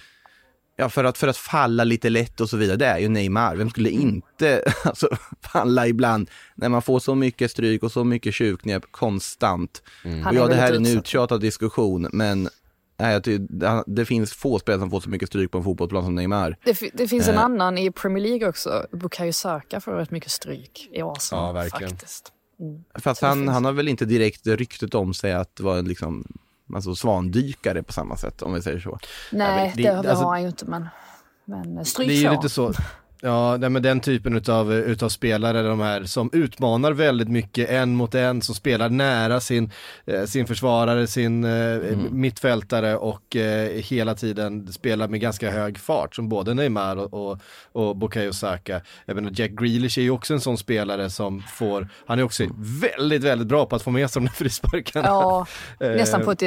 Ja, 0.81 0.89
för 0.89 1.05
att, 1.05 1.19
för 1.19 1.29
att 1.29 1.37
falla 1.37 1.85
lite 1.85 2.11
lätt 2.11 2.41
och 2.41 2.51
så 2.51 2.57
vidare, 2.57 2.77
det 2.77 2.87
är 2.87 2.99
ju 2.99 3.09
Neymar. 3.09 3.57
Vem 3.57 3.71
skulle 3.71 3.91
inte 3.91 4.63
alltså, 4.85 5.09
falla 5.41 5.87
ibland 5.87 6.31
när 6.55 6.69
man 6.69 6.83
får 6.83 7.01
så 7.01 7.15
mycket 7.15 7.51
stryk 7.51 7.83
och 7.83 7.93
så 7.93 8.05
mycket 8.05 8.35
tjuvknep 8.35 8.85
konstant? 8.91 9.83
Mm. 10.05 10.27
Och 10.27 10.35
ja, 10.35 10.47
det 10.47 10.55
här 10.55 10.73
är 10.73 10.77
en 10.77 10.87
uttjatad 10.87 11.41
diskussion, 11.41 12.09
men 12.13 12.49
Nej, 13.01 13.21
det, 13.21 13.39
det 13.87 14.07
finns 14.07 14.33
få 14.33 14.59
spelare 14.59 14.81
som 14.81 14.91
får 14.91 15.01
så 15.01 15.11
mycket 15.11 15.29
stryk 15.29 15.51
på 15.51 15.59
en 15.59 15.65
fotbollsplan 15.65 16.05
som 16.05 16.15
Neymar. 16.15 16.57
Det, 16.65 16.91
det 16.93 17.09
finns 17.09 17.29
en 17.29 17.35
eh. 17.35 17.45
annan 17.45 17.79
i 17.79 17.91
Premier 17.91 18.25
League 18.25 18.49
också. 18.49 18.87
Bukayo 18.93 19.33
Saka 19.33 19.81
får 19.81 19.93
rätt 19.93 20.11
mycket 20.11 20.31
stryk 20.31 20.89
i 20.93 21.03
Arsenal 21.03 21.47
ja, 21.47 21.53
verkligen. 21.53 21.91
faktiskt. 21.91 22.33
Mm. 22.61 22.85
Fast 22.95 23.23
han, 23.23 23.49
han 23.49 23.65
har 23.65 23.73
väl 23.73 23.89
inte 23.89 24.05
direkt 24.05 24.47
ryktet 24.47 24.95
om 24.95 25.15
sig 25.15 25.33
att 25.33 25.61
vara 25.61 25.79
en 25.79 25.85
liksom, 25.85 26.27
alltså 26.75 26.95
svandykare 26.95 27.83
på 27.83 27.93
samma 27.93 28.17
sätt 28.17 28.43
om 28.43 28.55
vi 28.55 28.63
säger 28.63 28.81
så. 28.81 28.99
Nej, 29.33 29.73
det, 29.77 29.83
det, 29.83 29.89
det 29.89 29.99
alltså, 29.99 30.25
har 30.25 30.31
han 30.31 30.43
ju 30.43 30.49
inte 30.49 30.67
men, 30.67 30.89
men 31.45 31.85
stryk 31.85 32.09
Det 32.09 32.15
är 32.15 32.23
ju 32.23 32.31
lite 32.31 32.49
så. 32.49 32.73
Ja, 33.21 33.57
nej, 33.57 33.71
men 33.71 33.83
den 33.83 34.01
typen 34.01 34.37
utav, 34.37 34.73
utav 34.73 35.09
spelare, 35.09 35.63
de 35.63 35.81
här 35.81 36.05
som 36.05 36.31
utmanar 36.33 36.93
väldigt 36.93 37.29
mycket 37.29 37.71
en 37.71 37.95
mot 37.95 38.15
en, 38.15 38.43
som 38.43 38.55
spelar 38.55 38.89
nära 38.89 39.41
sin, 39.41 39.73
eh, 40.07 40.25
sin 40.25 40.47
försvarare, 40.47 41.07
sin 41.07 41.45
eh, 41.45 41.51
mm. 41.51 42.09
mittfältare 42.11 42.97
och 42.97 43.37
eh, 43.37 43.69
hela 43.71 44.15
tiden 44.15 44.73
spelar 44.73 45.09
med 45.09 45.21
ganska 45.21 45.51
hög 45.51 45.79
fart, 45.79 46.15
som 46.15 46.29
både 46.29 46.55
Neymar 46.55 46.97
och, 46.97 47.31
och, 47.31 47.39
och 47.73 47.97
Bukayo 47.97 48.33
Saka. 48.33 48.81
Även 49.07 49.35
Jack 49.35 49.51
Grealish 49.51 49.99
är 49.99 50.03
ju 50.03 50.11
också 50.11 50.35
en 50.35 50.41
sån 50.41 50.59
spelare 50.59 51.11
som 51.11 51.43
får, 51.43 51.89
han 52.07 52.19
är 52.19 52.23
också 52.23 52.45
väldigt, 52.81 53.23
väldigt 53.25 53.49
bra 53.49 53.67
på 53.67 53.77
att 53.77 53.83
få 53.83 53.91
med 53.91 54.11
sig 54.11 54.23
de 54.23 54.27
där 54.27 54.35
frisparkarna. 54.35 55.07
Ja, 55.09 55.47
nästan 55.79 56.25
på 56.25 56.31
ett, 56.31 56.43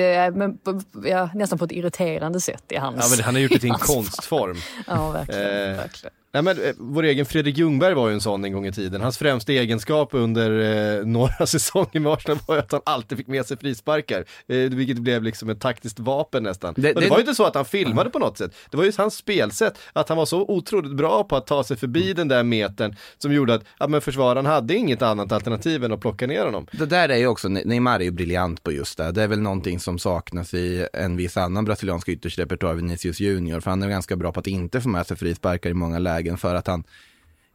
ja, 1.06 1.30
nästan 1.34 1.60
på 1.60 1.66
ett 1.66 1.72
irriterande 1.72 2.42
sätt 2.42 2.64
i 2.70 2.76
hans 2.76 2.96
Ja, 3.00 3.16
men 3.16 3.26
han 3.26 3.36
har 3.36 3.42
gjort 3.42 3.62
det 3.62 3.68
i 3.68 3.70
en 3.70 3.76
konstform. 3.80 4.58
ja, 4.88 5.12
verkligen. 5.12 5.76
verkligen. 5.78 6.14
Nej 6.34 6.44
men 6.44 6.64
eh, 6.64 6.74
vår 6.78 7.04
egen 7.04 7.26
Fredrik 7.26 7.58
Ljungberg 7.58 7.94
var 7.94 8.08
ju 8.08 8.14
en 8.14 8.22
sån 8.22 8.46
en 8.46 8.54
gång 8.54 8.66
i 8.66 8.72
tiden. 8.72 9.02
Hans 9.02 9.18
främsta 9.18 9.52
egenskap 9.52 10.10
under 10.12 10.52
eh, 11.00 11.06
några 11.06 11.46
säsonger 11.46 12.00
med 12.00 12.12
Arsenal 12.12 12.38
var 12.48 12.58
att 12.58 12.72
han 12.72 12.82
alltid 12.84 13.18
fick 13.18 13.28
med 13.28 13.46
sig 13.46 13.58
frisparkar. 13.58 14.26
Eh, 14.48 14.58
vilket 14.58 14.98
blev 14.98 15.24
liksom 15.24 15.50
ett 15.50 15.60
taktiskt 15.60 16.00
vapen 16.00 16.44
nästan. 16.44 16.74
Det, 16.78 16.82
det, 16.82 17.00
det 17.00 17.10
var 17.10 17.18
ju 17.18 17.22
inte 17.22 17.36
så 17.36 17.46
att 17.46 17.56
han 17.56 17.66
filmade 17.66 18.10
på 18.10 18.20
något 18.20 18.38
sätt. 18.38 18.56
Det 18.72 18.78
var 18.78 18.84
ju 18.84 18.92
hans 18.98 19.16
spelsätt, 19.16 19.80
att 19.94 20.10
han 20.10 20.18
var 20.18 20.26
så 20.26 20.42
otroligt 20.42 20.96
bra 20.96 21.24
på 21.24 21.36
att 21.36 21.48
ta 21.48 21.64
sig 21.64 21.78
förbi 21.78 22.04
mm. 22.04 22.16
den 22.16 22.28
där 22.28 22.44
metern 22.44 22.96
som 23.18 23.34
gjorde 23.34 23.54
att 23.54 23.64
ja, 23.80 23.88
men 23.88 24.02
försvararen 24.02 24.46
hade 24.46 24.76
inget 24.76 25.02
annat 25.02 25.32
alternativ 25.32 25.84
än 25.84 25.92
att 25.92 26.02
plocka 26.02 26.28
ner 26.28 26.46
honom. 26.46 26.68
Det 26.72 26.86
där 26.86 27.10
är 27.10 27.18
ju 27.18 27.28
också, 27.28 27.50
Neymar 27.50 28.00
är 28.00 28.04
ju 28.04 28.12
briljant 28.12 28.64
på 28.64 28.72
just 28.72 28.98
det. 28.98 29.12
Det 29.12 29.24
är 29.24 29.28
väl 29.28 29.40
någonting 29.40 29.80
som 29.80 30.00
saknas 30.00 30.54
i 30.54 30.88
en 30.94 31.18
viss 31.18 31.38
annan 31.38 31.66
brasiliansk 31.66 32.10
yttersrepertoar, 32.10 32.74
Vinicius 32.74 33.20
Junior, 33.20 33.60
för 33.60 33.70
han 33.70 33.84
är 33.84 33.90
ganska 33.90 34.16
bra 34.16 34.32
på 34.32 34.40
att 34.40 34.48
inte 34.48 34.82
få 34.82 34.90
med 34.90 35.08
sig 35.08 35.18
frisparkar 35.18 35.70
i 35.70 35.74
många 35.74 36.00
lägen 36.00 36.21
vägen 36.22 36.38
för 36.38 36.56
att 36.56 36.68
han 36.68 36.84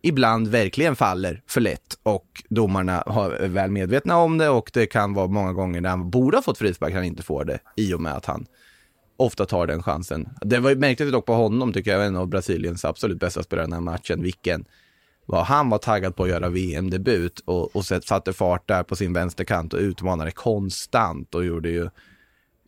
ibland 0.03 0.49
verkligen 0.49 0.97
faller 0.97 1.43
för 1.47 1.61
lätt 1.61 1.99
och 2.03 2.43
domarna 2.49 3.03
är 3.41 3.49
väl 3.49 3.71
medvetna 3.71 4.17
om 4.17 4.39
det 4.39 4.49
och 4.49 4.71
det 4.75 4.87
kan 4.87 5.15
vara 5.15 5.27
många 5.27 5.53
gånger 5.53 5.81
när 5.81 5.91
han 5.91 6.11
borde 6.11 6.37
ha 6.37 6.43
fått 6.43 6.59
frispark 6.59 6.95
han 6.95 7.05
inte 7.05 7.23
får 7.23 7.45
det 7.45 7.59
i 7.77 7.95
och 7.95 8.01
med 8.01 8.13
att 8.13 8.27
han 8.27 8.47
ofta 9.19 9.47
tar 9.47 9.67
den 9.67 9.83
chansen. 9.83 10.29
Det 10.41 10.59
var 10.59 10.75
märkligt 10.75 11.13
dock 11.13 11.27
på 11.27 11.35
honom 11.35 11.73
tycker 11.73 11.93
jag, 11.93 12.07
en 12.07 12.17
av 12.17 12.29
Brasiliens 12.29 12.85
absolut 12.85 13.21
bästa 13.21 13.43
spelare 13.43 13.65
i 13.65 13.67
den 13.67 13.73
här 13.73 13.81
matchen, 13.81 14.23
vilken 14.23 14.65
var, 15.27 15.45
han 15.45 15.71
var 15.71 15.79
taggad 15.79 16.17
på 16.17 16.23
att 16.23 16.29
göra 16.29 16.49
VM-debut 16.49 17.41
och, 17.45 17.77
och 17.77 17.85
satte 17.85 18.33
fart 18.33 18.69
där 18.69 18.83
på 18.83 18.97
sin 18.97 19.13
vänsterkant 19.13 19.75
och 19.75 19.81
utmanade 19.81 20.31
konstant 20.31 21.35
och 21.35 21.45
gjorde 21.45 21.69
ju 21.69 21.89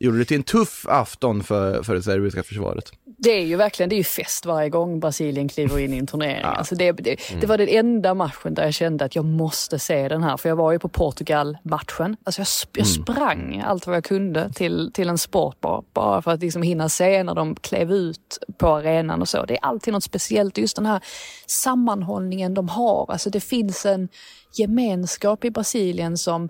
gjorde 0.01 0.19
det 0.19 0.25
till 0.25 0.37
en 0.37 0.43
tuff 0.43 0.87
afton 0.89 1.43
för, 1.43 1.83
för 1.83 1.95
det 1.95 2.03
serbiska 2.03 2.43
försvaret. 2.43 2.93
Det 3.05 3.31
är 3.31 3.45
ju 3.45 3.57
verkligen, 3.57 3.89
det 3.89 3.95
är 3.95 3.99
ju 3.99 4.05
fest 4.05 4.47
varje 4.47 4.69
gång 4.69 5.01
Brasilien 5.01 5.49
kliver 5.49 5.79
in 5.79 5.95
i 5.95 5.99
en 5.99 6.07
turnering. 6.07 6.41
ja. 6.43 6.49
alltså 6.49 6.75
det, 6.75 6.93
det, 6.93 7.31
mm. 7.31 7.41
det, 7.41 7.47
var 7.47 7.59
den 7.59 7.69
enda 7.69 8.15
matchen 8.15 8.55
där 8.55 8.65
jag 8.65 8.75
kände 8.75 9.05
att 9.05 9.17
jag 9.17 9.25
måste 9.25 9.79
se 9.79 10.09
den 10.09 10.23
här. 10.23 10.37
För 10.37 10.49
jag 10.49 10.57
var 10.57 10.73
ju 10.73 10.79
på 10.79 10.89
Portugal-matchen. 10.89 12.17
Alltså 12.25 12.41
jag, 12.41 12.49
jag 12.73 12.87
mm. 12.87 13.03
sprang 13.03 13.55
mm. 13.55 13.67
allt 13.67 13.87
vad 13.87 13.97
jag 13.97 14.05
kunde 14.05 14.53
till, 14.53 14.91
till 14.95 15.09
en 15.09 15.19
sportbar 15.19 15.85
bara 15.93 16.23
för 16.23 16.31
att 16.31 16.41
liksom 16.41 16.63
hinna 16.63 16.89
se 16.89 17.23
när 17.23 17.35
de 17.35 17.57
klev 17.57 17.93
ut 17.93 18.39
på 18.59 18.69
arenan 18.69 19.21
och 19.21 19.29
så. 19.29 19.45
Det 19.45 19.55
är 19.55 19.65
alltid 19.65 19.95
något 19.95 20.05
speciellt, 20.05 20.59
just 20.59 20.77
den 20.77 20.87
här 20.87 21.01
sammanhållningen 21.47 22.55
de 22.55 22.69
har. 22.69 23.11
Alltså 23.11 23.31
det 23.31 23.41
finns 23.41 23.87
en 23.87 24.09
gemenskap 24.55 25.45
i 25.45 25.51
Brasilien 25.51 26.19
som 26.19 26.49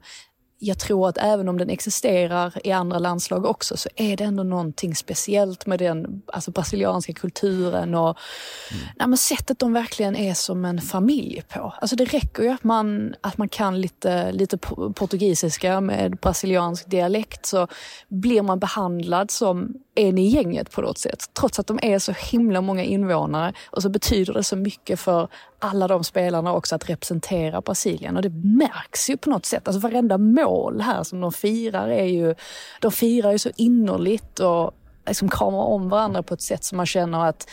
jag 0.59 0.79
tror 0.79 1.09
att 1.09 1.19
även 1.19 1.49
om 1.49 1.59
den 1.59 1.71
existerar 1.71 2.67
i 2.67 2.73
andra 2.73 2.99
landslag 2.99 3.45
också 3.45 3.77
så 3.77 3.89
är 3.97 4.17
det 4.17 4.25
ändå 4.25 4.43
någonting 4.43 4.95
speciellt 4.95 5.67
med 5.67 5.79
den 5.79 6.23
alltså, 6.27 6.51
brasilianska 6.51 7.13
kulturen 7.13 7.95
och 7.95 8.19
mm. 8.71 8.83
nej, 8.97 9.09
men 9.09 9.19
sättet 9.19 9.59
de 9.59 9.73
verkligen 9.73 10.17
är 10.17 10.35
som 10.35 10.65
en 10.65 10.81
familj 10.81 11.43
på. 11.49 11.75
Alltså 11.81 11.97
det 11.97 12.05
räcker 12.05 12.43
ju 12.43 12.49
att 12.49 12.65
man, 12.65 13.15
att 13.21 13.39
man 13.39 13.49
kan 13.49 13.81
lite, 13.81 14.33
lite 14.33 14.59
portugisiska 14.95 15.81
med 15.81 16.17
brasiliansk 16.17 16.91
dialekt 16.91 17.47
så 17.47 17.69
blir 18.09 18.43
man 18.43 18.59
behandlad 18.59 19.31
som 19.31 19.75
en 19.99 20.18
i 20.18 20.28
gänget 20.28 20.70
på 20.70 20.80
något 20.80 20.99
sätt. 20.99 21.24
Trots 21.32 21.59
att 21.59 21.66
de 21.66 21.78
är 21.82 21.99
så 21.99 22.12
himla 22.12 22.61
många 22.61 22.82
invånare 22.82 23.53
och 23.66 23.82
så 23.82 23.88
betyder 23.88 24.32
det 24.32 24.44
så 24.44 24.57
mycket 24.57 25.01
för 25.01 25.28
alla 25.59 25.88
de 25.88 26.05
spelarna 26.05 26.53
också 26.53 26.74
att 26.74 26.90
representera 26.90 27.61
Brasilien 27.61 28.16
och 28.16 28.22
det 28.22 28.30
märks 28.30 29.11
ju 29.11 29.16
på 29.16 29.30
något 29.30 29.46
sätt. 29.46 29.68
Alltså 29.68 29.80
varenda 29.80 30.18
mål 30.18 30.80
här 30.80 31.03
som 31.03 31.20
de 31.20 31.32
firar 31.32 31.88
är 31.88 32.05
ju, 32.05 32.34
de 32.80 32.92
firar 32.92 33.32
ju 33.32 33.38
så 33.38 33.51
innerligt 33.57 34.40
och 34.40 34.74
liksom 35.07 35.28
kramar 35.28 35.62
om 35.62 35.88
varandra 35.88 36.22
på 36.22 36.34
ett 36.34 36.42
sätt 36.42 36.64
som 36.64 36.76
man 36.76 36.86
känner 36.86 37.24
att 37.24 37.49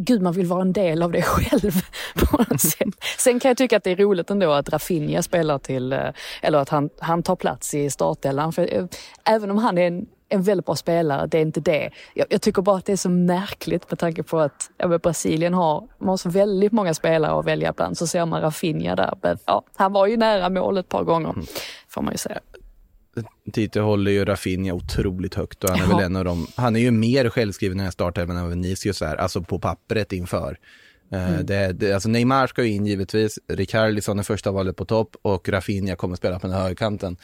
Gud, 0.00 0.22
man 0.22 0.32
vill 0.32 0.46
vara 0.46 0.62
en 0.62 0.72
del 0.72 1.02
av 1.02 1.12
det 1.12 1.22
själv. 1.22 1.72
på 2.14 2.36
något 2.36 2.60
sätt. 2.60 3.04
Sen 3.18 3.40
kan 3.40 3.48
jag 3.48 3.56
tycka 3.56 3.76
att 3.76 3.84
det 3.84 3.90
är 3.90 3.96
roligt 3.96 4.30
ändå 4.30 4.52
att 4.52 4.68
Rafinha 4.68 5.22
spelar 5.22 5.58
till, 5.58 5.92
eh, 5.92 6.08
eller 6.42 6.58
att 6.58 6.68
han, 6.68 6.90
han 6.98 7.22
tar 7.22 7.36
plats 7.36 7.74
i 7.74 7.90
startelvan. 7.90 8.52
För 8.52 8.74
eh, 8.74 8.84
även 9.24 9.50
om 9.50 9.58
han 9.58 9.78
är 9.78 9.86
en 9.86 10.06
en 10.28 10.42
väldigt 10.42 10.66
bra 10.66 10.76
spelare, 10.76 11.26
det 11.26 11.38
är 11.38 11.42
inte 11.42 11.60
det. 11.60 11.90
Jag, 12.14 12.26
jag, 12.30 12.42
tycker 12.42 12.62
bara 12.62 12.76
att 12.76 12.86
det 12.86 12.92
är 12.92 12.96
så 12.96 13.10
märkligt 13.10 13.90
med 13.90 13.98
tanke 13.98 14.22
på 14.22 14.38
att 14.40 14.70
ja, 14.76 14.98
Brasilien 14.98 15.54
har, 15.54 15.88
man 15.98 16.08
har 16.08 16.16
så 16.16 16.30
väldigt 16.30 16.72
många 16.72 16.94
spelare 16.94 17.38
att 17.38 17.46
välja 17.46 17.72
bland. 17.72 17.98
Så 17.98 18.06
ser 18.06 18.26
man 18.26 18.42
Rafinha 18.42 18.96
där. 18.96 19.14
Men, 19.22 19.38
ja, 19.46 19.64
han 19.76 19.92
var 19.92 20.06
ju 20.06 20.16
nära 20.16 20.50
mål 20.50 20.78
ett 20.78 20.88
par 20.88 21.04
gånger, 21.04 21.30
mm. 21.30 21.46
får 21.88 22.02
man 22.02 22.12
ju 22.12 22.18
säga. 22.18 22.40
Tite 23.52 23.80
håller 23.80 24.10
ju 24.10 24.24
Rafinha 24.24 24.74
otroligt 24.74 25.34
högt 25.34 25.64
och 25.64 25.70
han 25.70 25.78
är 25.78 25.90
ja. 25.90 25.96
väl 25.96 26.04
en 26.04 26.16
av 26.16 26.24
dem. 26.24 26.46
Han 26.54 26.76
är 26.76 26.80
ju 26.80 26.90
mer 26.90 27.28
självskriven 27.28 27.76
i 27.76 27.78
den 27.78 27.84
här 27.84 27.90
startelvan 27.90 28.36
än 28.36 28.48
Vinicius 28.48 29.02
är, 29.02 29.16
alltså 29.16 29.42
på 29.42 29.58
pappret 29.58 30.12
inför. 30.12 30.58
Eh, 31.12 31.28
mm. 31.28 31.46
Det, 31.46 31.72
det, 31.72 31.92
alltså 31.92 32.08
Neymar 32.08 32.46
ska 32.46 32.64
ju 32.64 32.70
in 32.70 32.86
givetvis, 32.86 33.38
Rikardisson 33.48 34.18
är 34.18 34.22
första 34.22 34.50
valet 34.50 34.76
på 34.76 34.84
topp 34.84 35.16
och 35.22 35.48
Rafinha 35.48 35.96
kommer 35.96 36.16
spela 36.16 36.38
på 36.38 36.46
den 36.46 36.56
högerkanten. 36.56 37.16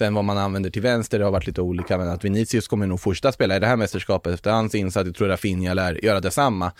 Sen 0.00 0.14
vad 0.14 0.24
man 0.24 0.38
använder 0.38 0.70
till 0.70 0.82
vänster, 0.82 1.18
det 1.18 1.24
har 1.24 1.32
varit 1.32 1.46
lite 1.46 1.60
olika, 1.60 1.98
men 1.98 2.08
att 2.08 2.24
Vinicius 2.24 2.68
kommer 2.68 2.86
nog 2.86 3.00
fortsätta 3.00 3.32
spela 3.32 3.56
i 3.56 3.58
det 3.58 3.66
här 3.66 3.76
mästerskapet 3.76 4.34
efter 4.34 4.50
hans 4.50 4.74
insats. 4.74 5.06
Jag 5.06 5.14
tror 5.14 5.28
Rafinha 5.28 5.74
lär 5.74 6.04
göra 6.04 6.20
detsamma. 6.20 6.72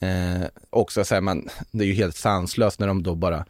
Eh, 0.00 0.46
också 0.70 1.04
så 1.04 1.14
här, 1.14 1.20
man, 1.20 1.48
det 1.70 1.84
är 1.84 1.88
ju 1.88 1.94
helt 1.94 2.16
sanslöst 2.16 2.80
när 2.80 2.86
de 2.86 3.02
då 3.02 3.14
bara 3.14 3.44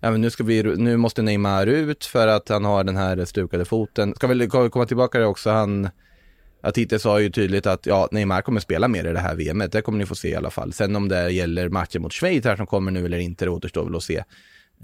Ja, 0.00 0.10
men 0.10 0.20
nu, 0.20 0.30
ska 0.30 0.44
vi, 0.44 0.62
nu 0.62 0.96
måste 0.96 1.22
Neymar 1.22 1.66
ut 1.66 2.04
för 2.04 2.28
att 2.28 2.48
han 2.48 2.64
har 2.64 2.84
den 2.84 2.96
här 2.96 3.24
stukade 3.24 3.64
foten. 3.64 4.14
Ska 4.14 4.26
väl 4.26 4.50
komma 4.50 4.86
tillbaka 4.86 5.18
det 5.18 5.26
också, 5.26 5.50
han 5.50 5.88
Atite 6.60 6.98
sa 6.98 7.20
ju 7.20 7.30
tydligt 7.30 7.66
att 7.66 7.86
ja, 7.86 8.08
Neymar 8.10 8.42
kommer 8.42 8.60
spela 8.60 8.88
mer 8.88 9.04
i 9.04 9.12
det 9.12 9.20
här 9.20 9.34
VMet, 9.34 9.72
det 9.72 9.82
kommer 9.82 9.98
ni 9.98 10.06
få 10.06 10.14
se 10.14 10.28
i 10.28 10.34
alla 10.34 10.50
fall. 10.50 10.72
Sen 10.72 10.96
om 10.96 11.08
det 11.08 11.30
gäller 11.30 11.68
matchen 11.68 12.02
mot 12.02 12.12
Schweiz 12.12 12.44
här 12.44 12.56
som 12.56 12.66
kommer 12.66 12.90
nu 12.90 13.04
eller 13.04 13.18
inte, 13.18 13.44
det 13.44 13.50
återstår 13.50 13.84
väl 13.84 13.96
att 13.96 14.02
se. 14.02 14.24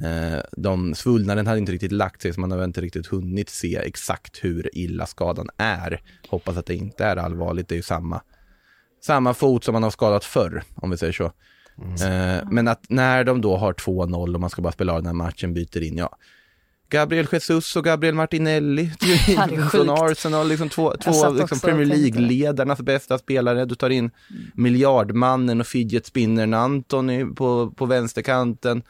Eh, 0.03 0.40
de 0.53 0.94
svullnaden 0.94 1.46
hade 1.46 1.59
inte 1.59 1.72
riktigt 1.72 1.92
lagt 1.92 2.22
sig 2.22 2.32
så 2.32 2.40
man 2.40 2.51
har 2.51 2.64
inte 2.64 2.80
riktigt 2.80 3.07
hunnit 3.07 3.48
se 3.48 3.76
exakt 3.76 4.44
hur 4.44 4.70
illa 4.72 5.07
skadan 5.07 5.48
är. 5.57 6.03
Hoppas 6.28 6.57
att 6.57 6.66
det 6.66 6.74
inte 6.74 7.05
är 7.05 7.16
allvarligt, 7.16 7.68
det 7.68 7.74
är 7.74 7.76
ju 7.76 7.82
samma, 7.82 8.22
samma 9.03 9.34
fot 9.34 9.64
som 9.64 9.72
man 9.72 9.82
har 9.82 9.90
skadat 9.90 10.24
förr, 10.24 10.62
om 10.74 10.90
vi 10.90 10.96
säger 10.96 11.12
så. 11.12 11.32
Mm. 11.78 12.48
Men 12.51 12.68
att 12.68 12.84
när 12.88 13.24
de 13.24 13.40
då 13.40 13.57
har 13.57 13.72
2-0 13.72 14.34
och 14.34 14.40
man 14.40 14.51
ska 14.51 14.62
bara 14.62 14.72
spela 14.72 14.92
av 14.92 14.98
den 14.98 15.07
här 15.07 15.12
matchen, 15.12 15.55
byter 15.55 15.82
in, 15.82 15.96
ja. 15.96 16.16
Gabriel 16.90 17.26
Jesus 17.32 17.76
och 17.76 17.84
Gabriel 17.84 18.14
Martinelli 18.14 18.86
från 19.72 19.90
Arsenal, 19.90 20.48
liksom 20.48 20.68
två, 20.68 20.94
två 20.96 21.30
liksom 21.30 21.61
Premier 21.61 21.86
League-ledarnas 21.86 22.82
bästa 22.82 23.18
spelare. 23.18 23.64
Du 23.64 23.74
tar 23.74 23.90
in 23.90 24.11
miljardmannen 24.55 25.61
och 25.61 25.66
fidget 25.66 26.07
spinnern 26.07 26.55
Antoni 26.55 27.24
på, 27.24 27.70
på 27.70 27.86
vänsterkanten 27.86 28.82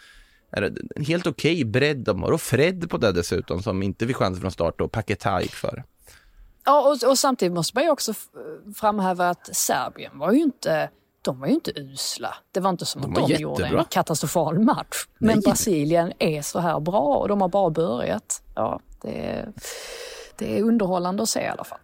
är 0.53 0.62
en 0.62 1.05
helt 1.05 1.26
okej 1.26 1.53
okay 1.53 1.64
bredd 1.64 1.98
de 1.98 2.22
har 2.22 2.32
och 2.32 2.40
Fred 2.40 2.90
på 2.90 2.96
det 2.96 3.12
dessutom 3.12 3.62
som 3.62 3.82
inte 3.82 4.07
fick 4.07 4.16
chansen 4.16 4.40
från 4.40 4.51
start 4.51 4.80
och 4.80 4.92
Paketa 4.92 5.42
gick 5.42 5.55
före. 5.55 5.84
Ja, 6.64 6.80
och, 6.80 7.11
och, 7.11 7.18
samtidigt 7.18 7.55
måste 7.55 7.76
man 7.76 7.84
ju 7.84 7.90
också 7.90 8.14
framhäva 8.76 9.28
att 9.28 9.57
Serbien 9.57 10.18
var 10.18 10.32
ju 10.32 10.42
inte 10.42 10.90
de 11.22 11.40
var 11.40 11.46
ju 11.46 11.55
inte 11.55 11.80
usla. 11.80 12.34
Det 12.53 12.61
var 12.61 12.70
inte 12.70 12.86
som 12.86 13.03
de 13.03 13.11
att 13.11 13.14
de 13.14 13.20
jättebra. 13.20 13.68
gjorde 13.68 13.78
en 13.78 13.84
katastrofal 13.84 14.59
match. 14.59 15.07
Men 15.18 15.28
Nej. 15.28 15.42
Brasilien 15.44 16.12
är 16.18 16.42
så 16.42 16.61
här 16.61 16.80
bra 16.80 17.16
och 17.16 17.28
de 17.28 17.40
har 17.40 17.48
bara 17.48 17.70
börjat. 17.70 18.42
Ja, 18.55 18.80
det 19.03 19.28
är, 19.28 19.53
det 20.36 20.59
är 20.59 20.62
underhållande 20.62 21.22
att 21.22 21.28
se 21.28 21.40
i 21.40 21.48
alla 21.48 21.64
fall. 21.64 21.78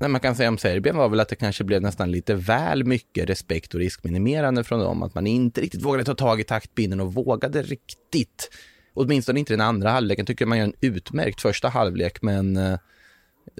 Nej, 0.00 0.10
man 0.10 0.20
kan 0.20 0.34
säga 0.34 0.48
om 0.48 0.58
Serbien 0.58 0.96
var 0.96 1.08
väl 1.08 1.20
att 1.20 1.28
det 1.28 1.36
kanske 1.36 1.64
blev 1.64 1.82
nästan 1.82 2.10
lite 2.10 2.34
väl 2.34 2.84
mycket 2.84 3.28
respekt 3.28 3.74
och 3.74 3.80
riskminimerande 3.80 4.64
från 4.64 4.80
dem. 4.80 5.02
Att 5.02 5.14
man 5.14 5.26
inte 5.26 5.60
riktigt 5.60 5.82
vågade 5.82 6.04
ta 6.04 6.14
tag 6.14 6.40
i 6.40 6.44
taktpinnen 6.44 7.00
och 7.00 7.14
vågade 7.14 7.62
riktigt. 7.62 8.50
Åtminstone 8.94 9.38
inte 9.40 9.52
den 9.52 9.60
andra 9.60 9.90
halvleken. 9.90 10.26
Tycker 10.26 10.46
man 10.46 10.58
gör 10.58 10.64
en 10.64 10.74
utmärkt 10.80 11.40
första 11.40 11.68
halvlek, 11.68 12.22
men 12.22 12.56
eh, 12.56 12.78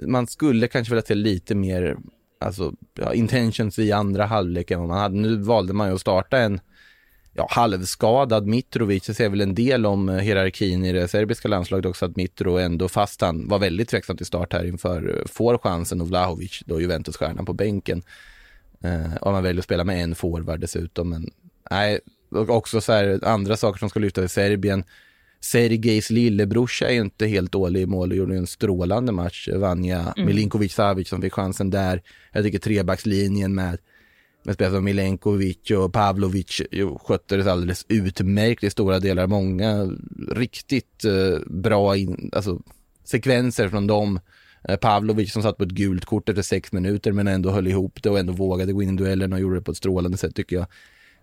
man 0.01 0.27
skulle 0.27 0.67
kanske 0.67 0.93
vilja 0.93 1.05
se 1.05 1.15
lite 1.15 1.55
mer 1.55 1.97
alltså, 2.39 2.73
ja, 2.93 3.13
intentions 3.13 3.79
i 3.79 3.91
andra 3.91 4.25
halvlek 4.25 4.71
än 4.71 4.79
vad 4.79 4.89
man 4.89 4.99
hade. 4.99 5.15
Nu 5.15 5.35
valde 5.35 5.73
man 5.73 5.87
ju 5.87 5.93
att 5.93 6.01
starta 6.01 6.37
en 6.37 6.59
ja, 7.33 7.47
halvskadad 7.49 8.47
Mitrovic. 8.47 9.05
Det 9.05 9.13
säger 9.13 9.29
väl 9.29 9.41
en 9.41 9.55
del 9.55 9.85
om 9.85 10.09
eh, 10.09 10.15
hierarkin 10.15 10.85
i 10.85 10.91
det 10.91 11.07
serbiska 11.07 11.47
landslaget 11.47 11.85
också 11.85 12.05
att 12.05 12.15
Mitro 12.15 12.57
ändå, 12.57 12.89
fast 12.89 13.21
han 13.21 13.47
var 13.47 13.59
väldigt 13.59 13.89
tveksam 13.89 14.17
till 14.17 14.25
start 14.25 14.53
här 14.53 14.65
inför, 14.65 15.17
eh, 15.17 15.25
får 15.25 15.57
chansen 15.57 16.01
och 16.01 16.07
Vlahovic, 16.07 16.63
då 16.65 16.81
Juventus-stjärnan 16.81 17.45
på 17.45 17.53
bänken. 17.53 18.03
Eh, 18.83 19.15
och 19.21 19.31
man 19.31 19.43
väljer 19.43 19.59
att 19.59 19.65
spela 19.65 19.83
med 19.83 20.03
en 20.03 20.15
forward 20.15 20.59
dessutom. 20.59 21.09
Men 21.09 21.31
nej, 21.71 21.99
och 22.31 22.49
också 22.49 22.81
så 22.81 22.91
här, 22.91 23.19
andra 23.23 23.57
saker 23.57 23.79
som 23.79 23.89
ska 23.89 23.99
lyfta 23.99 24.23
i 24.23 24.27
Serbien. 24.27 24.83
Sergejs 25.41 26.09
lillebrorsa 26.09 26.89
är 26.89 26.93
inte 26.93 27.27
helt 27.27 27.51
dålig 27.51 27.81
i 27.81 27.85
mål 27.85 28.11
och 28.11 28.17
gjorde 28.17 28.35
en 28.35 28.47
strålande 28.47 29.11
match. 29.11 29.49
Vanja 29.55 30.13
mm. 30.17 30.25
Milinkovic 30.25 30.73
Savic 30.73 31.09
som 31.09 31.21
fick 31.21 31.33
chansen 31.33 31.69
där. 31.69 32.01
Jag 32.31 32.43
tycker 32.43 32.59
trebackslinjen 32.59 33.55
med 33.55 33.77
med 34.43 34.55
spelare 34.55 34.75
som 34.75 34.83
Milenkovic 34.83 35.71
och 35.71 35.93
Pavlovic 35.93 36.61
skötte 36.99 37.37
det 37.37 37.51
alldeles 37.51 37.85
utmärkt 37.89 38.63
i 38.63 38.69
stora 38.69 38.99
delar. 38.99 39.27
Många 39.27 39.89
riktigt 40.31 41.05
eh, 41.05 41.39
bra 41.47 41.97
in, 41.97 42.29
alltså, 42.33 42.61
sekvenser 43.03 43.69
från 43.69 43.87
dem. 43.87 44.19
Eh, 44.63 44.75
Pavlovic 44.75 45.33
som 45.33 45.43
satt 45.43 45.57
på 45.57 45.63
ett 45.63 45.69
gult 45.69 46.05
kort 46.05 46.29
efter 46.29 46.41
sex 46.41 46.71
minuter 46.71 47.11
men 47.11 47.27
ändå 47.27 47.51
höll 47.51 47.67
ihop 47.67 48.03
det 48.03 48.09
och 48.09 48.19
ändå 48.19 48.33
vågade 48.33 48.73
gå 48.73 48.83
in 48.83 48.93
i 48.93 48.97
duellen 48.97 49.33
och 49.33 49.39
gjorde 49.39 49.55
det 49.55 49.61
på 49.61 49.71
ett 49.71 49.77
strålande 49.77 50.17
sätt 50.17 50.35
tycker 50.35 50.55
jag. 50.55 50.65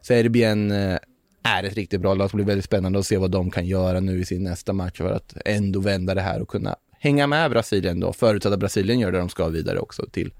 Serbien 0.02 0.70
eh, 0.70 0.98
är 1.42 1.64
ett 1.64 1.74
riktigt 1.74 2.00
bra 2.00 2.14
lag. 2.14 2.24
Det 2.24 2.28
ska 2.28 2.36
bli 2.36 2.44
väldigt 2.44 2.64
spännande 2.64 2.98
att 2.98 3.06
se 3.06 3.16
vad 3.16 3.30
de 3.30 3.50
kan 3.50 3.66
göra 3.66 4.00
nu 4.00 4.20
i 4.20 4.24
sin 4.24 4.44
nästa 4.44 4.72
match 4.72 4.98
för 4.98 5.12
att 5.12 5.36
ändå 5.44 5.80
vända 5.80 6.14
det 6.14 6.20
här 6.20 6.42
och 6.42 6.48
kunna 6.48 6.76
hänga 6.98 7.26
med 7.26 7.50
Brasilien 7.50 8.00
då. 8.00 8.12
Förutsatt 8.12 8.52
att 8.52 8.58
Brasilien 8.58 8.98
gör 8.98 9.12
det 9.12 9.18
de 9.18 9.28
ska 9.28 9.48
vidare 9.48 9.78
också 9.78 10.06
till, 10.12 10.32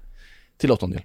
till 0.57 0.71
åttondel. 0.71 1.01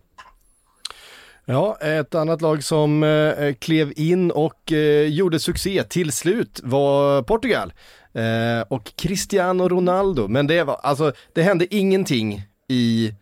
Ja, 1.45 1.77
ett 1.81 2.15
annat 2.15 2.41
lag 2.43 2.65
som 2.65 3.03
eh, 3.03 3.55
klev 3.55 3.93
in 3.97 4.31
och 4.31 4.73
eh, 4.73 5.07
gjorde 5.07 5.39
succé 5.39 5.85
till 5.85 6.13
slut 6.13 6.61
var 6.63 7.23
Portugal. 7.23 7.73
Eh, 8.13 8.61
och 8.69 8.93
Cristiano 8.97 9.69
Ronaldo, 9.69 10.29
men 10.29 10.47
det 10.47 10.65
var, 10.65 10.75
alltså 10.83 11.13
det 11.33 11.43
hände 11.43 11.75
ingenting 11.75 12.43
i 12.69 13.15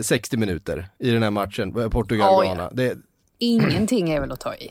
60 0.00 0.36
eh, 0.36 0.40
minuter 0.40 0.88
i 0.98 1.10
den 1.10 1.22
här 1.22 1.30
matchen, 1.30 1.80
eh, 1.80 1.88
Portugal-Ghana. 1.88 2.68
Oh, 2.68 2.84
ja. 2.84 2.92
Ingenting 3.38 4.10
är 4.10 4.20
väl 4.20 4.32
att 4.32 4.40
ta 4.40 4.54
i. 4.54 4.70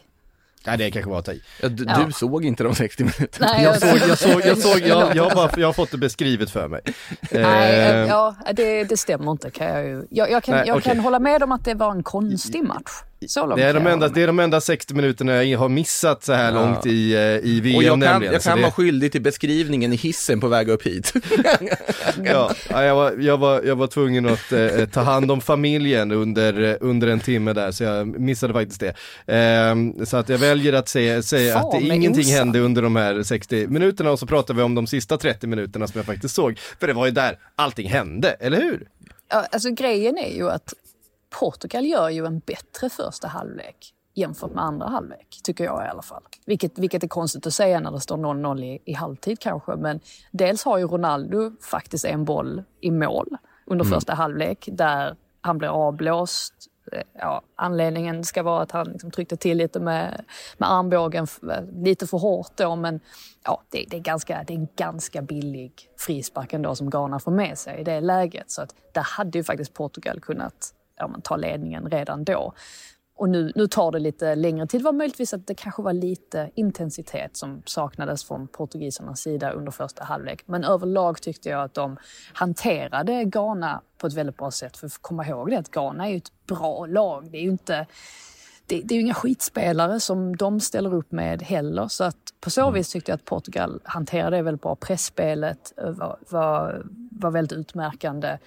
Nej 0.66 0.78
det 0.78 0.92
kanske 0.92 1.12
var 1.12 1.20
att 1.20 1.26
ta 1.26 1.32
i. 1.32 1.42
Ja, 1.62 1.70
du, 1.70 1.86
ja. 1.88 2.04
du, 2.06 2.12
såg 2.12 2.46
inte 2.46 2.64
de 2.64 2.76
60 2.76 3.04
minuterna? 3.04 3.52
Nej, 3.52 3.64
jag, 3.64 3.82
såg, 3.82 4.10
jag 4.10 4.18
såg, 4.18 4.42
jag 4.46 4.58
såg, 4.58 4.80
jag, 4.80 5.16
jag, 5.16 5.32
bara, 5.32 5.50
jag 5.58 5.68
har 5.68 5.74
fått 5.74 5.92
det 5.92 5.98
beskrivet 5.98 6.50
för 6.50 6.68
mig. 6.68 6.82
Nej, 7.32 7.80
eh. 7.80 8.08
ja, 8.08 8.36
det, 8.54 8.84
det 8.84 8.98
stämmer 8.98 9.32
inte 9.32 9.50
kan 9.52 9.68
jag 9.68 9.86
ju. 9.86 10.08
Jag, 10.10 10.32
jag 10.32 10.44
kan, 10.44 10.56
Nej, 10.56 10.68
jag 10.68 10.78
okay. 10.78 10.94
kan 10.94 11.04
hålla 11.04 11.20
med 11.20 11.44
om 11.44 11.52
att 11.52 11.66
det 11.66 11.74
var 11.74 11.92
en 11.92 12.04
konstig 12.04 12.64
match. 12.64 12.92
Så 13.28 13.46
långt 13.46 13.58
det, 13.58 13.64
är 13.64 13.74
de 13.74 13.88
enda, 13.88 14.08
det 14.08 14.22
är 14.22 14.28
de 14.28 14.40
enda 14.40 14.62
60 14.62 14.94
minuterna 14.94 15.44
jag 15.44 15.60
har 15.60 15.70
missat 15.70 16.24
så 16.24 16.34
här 16.34 16.54
ja. 16.54 16.62
långt 16.62 16.86
i, 16.86 17.14
eh, 17.14 17.20
i 17.22 17.62
VM 17.64 17.76
Och 17.76 17.84
jag 17.84 17.92
kan, 17.92 18.00
nämligen, 18.00 18.34
jag 18.34 18.42
kan 18.42 18.58
det... 18.58 18.62
vara 18.62 18.72
skyldig 18.72 19.12
till 19.12 19.22
beskrivningen 19.22 19.94
i 19.94 19.96
hissen 19.96 20.40
på 20.40 20.48
väg 20.48 20.70
upp 20.70 20.84
hit. 20.84 21.14
ja, 22.24 22.52
jag 22.70 22.96
var, 22.96 23.12
jag, 23.20 23.38
var, 23.38 23.62
jag 23.62 23.76
var 23.76 23.88
tvungen 23.88 24.26
att 24.30 24.52
eh, 24.52 24.86
ta 24.86 25.02
hand 25.02 25.32
om 25.32 25.42
familjen 25.42 26.12
under, 26.12 26.62
eh, 26.64 26.76
under 26.80 27.08
en 27.08 27.20
timme 27.20 27.54
där, 27.54 27.72
så 27.72 27.84
jag 27.84 28.20
missade 28.20 28.54
faktiskt 28.54 28.80
det. 28.80 29.34
Eh, 29.36 30.06
så 30.06 30.18
att 30.18 30.30
jag 30.30 30.38
väljer 30.38 30.74
att 30.74 30.90
säga, 30.90 31.22
säga 31.22 31.58
att 31.58 31.72
det 31.72 31.82
ingenting 31.82 32.26
osa. 32.26 32.34
hände 32.34 32.60
under 32.60 32.82
de 32.82 32.96
här 32.96 33.24
60 33.24 33.68
minuterna 33.68 34.12
och 34.12 34.20
så 34.20 34.26
pratar 34.26 34.54
vi 34.54 34.62
om 34.62 34.76
de 34.76 34.88
sista 34.88 35.18
30 35.18 35.48
minuterna 35.48 35.88
som 35.88 36.00
jag 36.00 36.06
faktiskt 36.06 36.36
såg. 36.36 36.60
För 36.80 36.88
det 36.88 36.94
var 36.94 37.06
ju 37.06 37.12
där 37.12 37.38
allting 37.56 37.90
hände, 37.90 38.30
eller 38.40 38.62
hur? 38.62 38.88
Ja, 39.30 39.46
alltså 39.52 39.70
grejen 39.70 40.18
är 40.18 40.36
ju 40.36 40.50
att 40.50 40.74
Portugal 41.40 41.86
gör 41.86 42.10
ju 42.10 42.26
en 42.26 42.40
bättre 42.40 42.90
första 42.90 43.28
halvlek. 43.28 43.94
jämfört 44.16 44.52
med 44.52 44.64
andra 44.64 44.88
halvlek, 44.88 45.40
tycker 45.44 45.64
jag 45.64 45.86
i 45.86 45.88
alla 45.88 46.02
fall. 46.02 46.24
Vilket, 46.46 46.78
vilket 46.80 47.04
är 47.04 47.08
konstigt 47.08 47.48
att 47.48 47.54
säga 47.54 47.80
när 47.80 47.92
det 47.92 48.00
står 48.00 48.18
0-0 48.18 48.64
i, 48.64 48.80
i 48.86 48.94
halvtid 48.94 49.40
kanske. 49.40 49.76
Men 49.76 50.00
dels 50.32 50.64
har 50.66 50.78
ju 50.78 50.88
Ronaldo 50.88 51.52
faktiskt 51.62 52.06
en 52.06 52.26
boll 52.26 52.64
i 52.82 52.92
mål 52.92 53.38
under 53.66 53.86
mm. 53.86 53.96
första 53.96 54.14
halvlek 54.14 54.70
där 54.72 55.16
han 55.42 55.58
blir 55.58 55.70
avblåst. 55.70 56.54
Ja, 57.14 57.42
anledningen 57.56 58.24
ska 58.24 58.44
vara 58.44 58.62
att 58.62 58.72
han 58.72 58.88
liksom 58.88 59.12
tryckte 59.12 59.38
till 59.38 59.58
lite 59.58 59.80
med, 59.80 60.26
med 60.58 60.72
armbågen, 60.72 61.28
lite 61.84 62.08
för 62.08 62.18
hårt 62.18 62.52
då, 62.56 62.76
men 62.76 63.00
ja, 63.44 63.62
det, 63.70 63.86
det, 63.90 63.98
är 63.98 64.02
ganska, 64.02 64.44
det 64.48 64.54
är 64.54 64.58
en 64.58 64.68
ganska 64.76 65.22
billig 65.22 65.74
frispark 65.98 66.54
ändå 66.54 66.76
som 66.76 66.90
Ghana 66.90 67.20
får 67.20 67.32
med 67.32 67.58
sig 67.58 67.80
i 67.80 67.84
det 67.84 68.02
läget. 68.02 68.52
Så 68.52 68.62
att 68.62 68.76
där 68.92 69.02
hade 69.02 69.38
ju 69.38 69.44
faktiskt 69.44 69.74
Portugal 69.74 70.20
kunnat 70.20 70.74
ja, 70.96 71.16
ta 71.24 71.36
ledningen 71.36 71.90
redan 71.90 72.24
då. 72.24 72.54
Och 73.16 73.30
nu, 73.30 73.52
nu 73.56 73.68
tar 73.68 73.92
det 73.92 74.00
lite 74.00 74.36
längre 74.36 74.68
tid. 74.68 74.82
Det 74.82 74.86
var 74.86 74.94
möjligtvis 74.94 75.34
att 75.34 75.48
det 75.48 75.56
kanske 75.56 75.82
var 75.82 75.94
lite 75.94 76.52
intensitet 76.56 77.38
som 77.38 77.62
saknades 77.66 78.24
från 78.24 78.48
portugisernas 78.48 79.20
sida 79.20 79.52
under 79.52 79.72
första 79.72 80.04
halvlek. 80.04 80.44
Men 80.46 80.64
överlag 80.64 81.22
tyckte 81.22 81.50
jag 81.50 81.64
att 81.64 81.74
de 81.74 81.98
hanterade 82.34 83.24
Ghana 83.24 83.82
på 83.98 84.08
ett 84.08 84.14
väldigt 84.14 84.38
bra 84.38 84.52
sätt. 84.52 84.78
För 84.78 84.90
komma 85.02 85.28
ihåg 85.28 85.50
det 85.50 85.58
att 85.58 85.72
Ghana 85.72 86.06
är 86.08 86.12
ju 86.12 86.18
ett 86.18 86.46
bra 86.48 86.86
lag. 86.86 87.32
Det 87.32 87.38
är 87.38 87.42
ju 87.42 87.50
inte 87.50 87.86
det, 88.66 88.82
det, 88.82 88.94
är 88.94 88.96
ju 88.96 89.02
inga 89.02 89.14
skitspelare 89.14 90.00
som 90.00 90.36
de 90.36 90.60
ställer 90.60 90.94
upp 90.94 91.12
med 91.12 91.42
heller. 91.42 91.88
Så 91.88 92.04
att 92.04 92.18
på 92.42 92.50
så 92.50 92.62
mm. 92.62 92.74
vis 92.74 92.90
tyckte 92.90 93.12
jag 93.12 93.16
att 93.16 93.26
Portugal 93.26 93.82
hanterade 93.84 94.38
det 94.38 94.42
väldigt 94.42 94.62
bra. 94.62 94.76
Pressspelet 94.76 95.74
var, 95.78 96.18
var, 96.30 96.86
var 97.12 97.32
väldigt 97.32 97.58
utmärkande. 97.58 98.38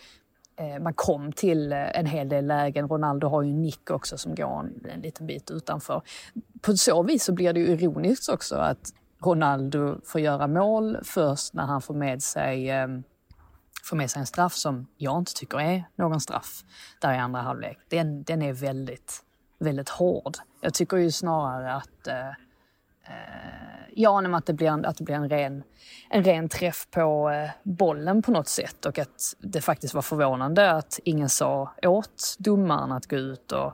Eh, 0.57 0.79
man 0.79 0.95
kom 0.95 1.33
till 1.33 1.73
eh, 1.73 1.99
en 1.99 2.07
hel 2.07 2.29
del 2.29 2.47
lägen. 2.47 2.89
Ronaldo 2.89 3.29
har 3.29 3.43
ju 3.43 3.51
en 3.51 3.63
nick 3.63 3.91
också 3.91 4.19
som 4.19 4.35
går 4.35 4.61
en, 4.61 4.91
en 4.91 5.01
liten 5.01 5.27
bit 5.27 5.51
utanför. 5.51 6.03
På 6.61 6.77
så 6.77 7.03
vis 7.03 7.25
så 7.25 7.33
blir 7.33 7.53
det 7.53 7.61
ju 7.61 7.67
ironiskt 7.67 8.29
också 8.29 8.57
att 8.57 8.93
Ronaldo 9.25 10.01
får 10.05 10.21
göra 10.21 10.47
mål 10.47 10.99
först 11.05 11.55
när 11.55 11.67
han 11.67 11.83
får 11.83 11.95
med 11.95 12.23
sig 12.23 12.71
eh, 12.71 12.89
får 13.85 13.97
med 13.97 14.11
sig 14.11 14.21
en 14.21 14.27
straff 14.27 14.55
som 14.55 14.87
jag 14.97 15.19
inte 15.19 15.35
tycker 15.35 15.61
är 15.61 15.85
någon 15.97 16.21
straff 16.21 16.65
där 17.01 17.15
i 17.15 17.19
andra 17.19 17.41
halvlek. 17.41 17.79
Den, 17.89 18.23
den 18.23 18.43
är 18.43 18.53
väldigt, 18.53 19.23
väldigt 19.59 19.89
hård. 19.89 20.37
Jag 20.61 20.75
tycker 20.75 20.97
ju 20.97 21.11
snarare 21.13 21.73
att 21.75 22.07
eh, 22.07 22.15
eh, 23.09 23.93
ja, 23.95 24.37
att 24.37 24.47
det 24.47 24.53
blir 24.53 24.69
en, 24.69 24.85
att 24.85 24.97
det 24.97 25.05
blir 25.05 25.15
en, 25.15 25.29
ren, 25.29 25.63
en 26.11 26.25
ren 26.25 26.49
träff 26.49 26.87
på 26.91 27.31
eh, 27.31 27.51
bollen 27.63 28.23
på 28.23 28.31
något 28.31 28.49
sätt 28.49 28.87
och 28.87 28.99
att 28.99 29.35
det 29.39 29.61
faktiskt 29.61 29.95
var 29.95 30.03
förvånande 30.03 30.71
att 30.71 31.01
ingen 31.05 31.29
sa 31.29 31.73
åt 31.83 32.37
domaren 32.39 32.93
att 32.93 33.07
gå 33.07 33.17
ut 33.17 33.53
och 33.53 33.73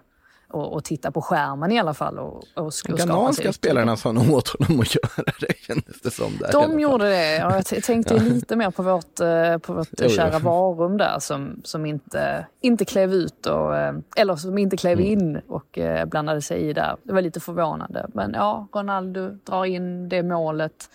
och, 0.52 0.72
och, 0.72 0.84
titta 0.84 1.10
på 1.10 1.22
skärmen 1.22 1.72
i 1.72 1.78
alla 1.78 1.94
fall. 1.94 2.18
Och, 2.18 2.36
och, 2.54 2.66
och 2.66 2.72
Ghananska 2.84 3.52
spelarna 3.52 3.96
sa 3.96 4.12
nog 4.12 4.30
åt 4.30 4.48
honom 4.48 4.80
att 4.80 4.94
göra 4.94 5.32
det, 5.40 5.54
kändes 5.66 6.00
det 6.00 6.10
som. 6.10 6.36
Där 6.40 6.52
De 6.52 6.80
gjorde 6.80 7.04
det. 7.04 7.36
Ja, 7.36 7.62
jag 7.70 7.82
tänkte 7.82 8.18
lite 8.18 8.56
mer 8.56 8.70
på 8.70 8.82
vårt, 8.82 9.20
eh, 9.20 9.58
på 9.58 9.72
vårt 9.72 9.88
jo, 9.98 10.08
kära 10.08 10.38
varum 10.38 10.96
där 10.96 11.18
som, 11.18 11.60
som 11.64 11.86
inte, 11.86 12.46
inte 12.60 12.84
klev 12.84 13.14
ut, 13.14 13.46
och, 13.46 13.76
eh, 13.76 13.94
eller 14.16 14.36
som 14.36 14.58
inte 14.58 14.76
klev 14.76 14.98
mm. 14.98 15.12
in 15.12 15.40
och 15.48 15.78
eh, 15.78 16.04
blandade 16.04 16.42
sig 16.42 16.60
i 16.60 16.72
där. 16.72 16.96
Det 17.02 17.12
var 17.12 17.22
lite 17.22 17.40
förvånande. 17.40 18.06
Men 18.14 18.32
ja, 18.34 18.68
Ronaldo 18.72 19.30
drar 19.30 19.64
in 19.64 20.08
det 20.08 20.22
målet. 20.22 20.90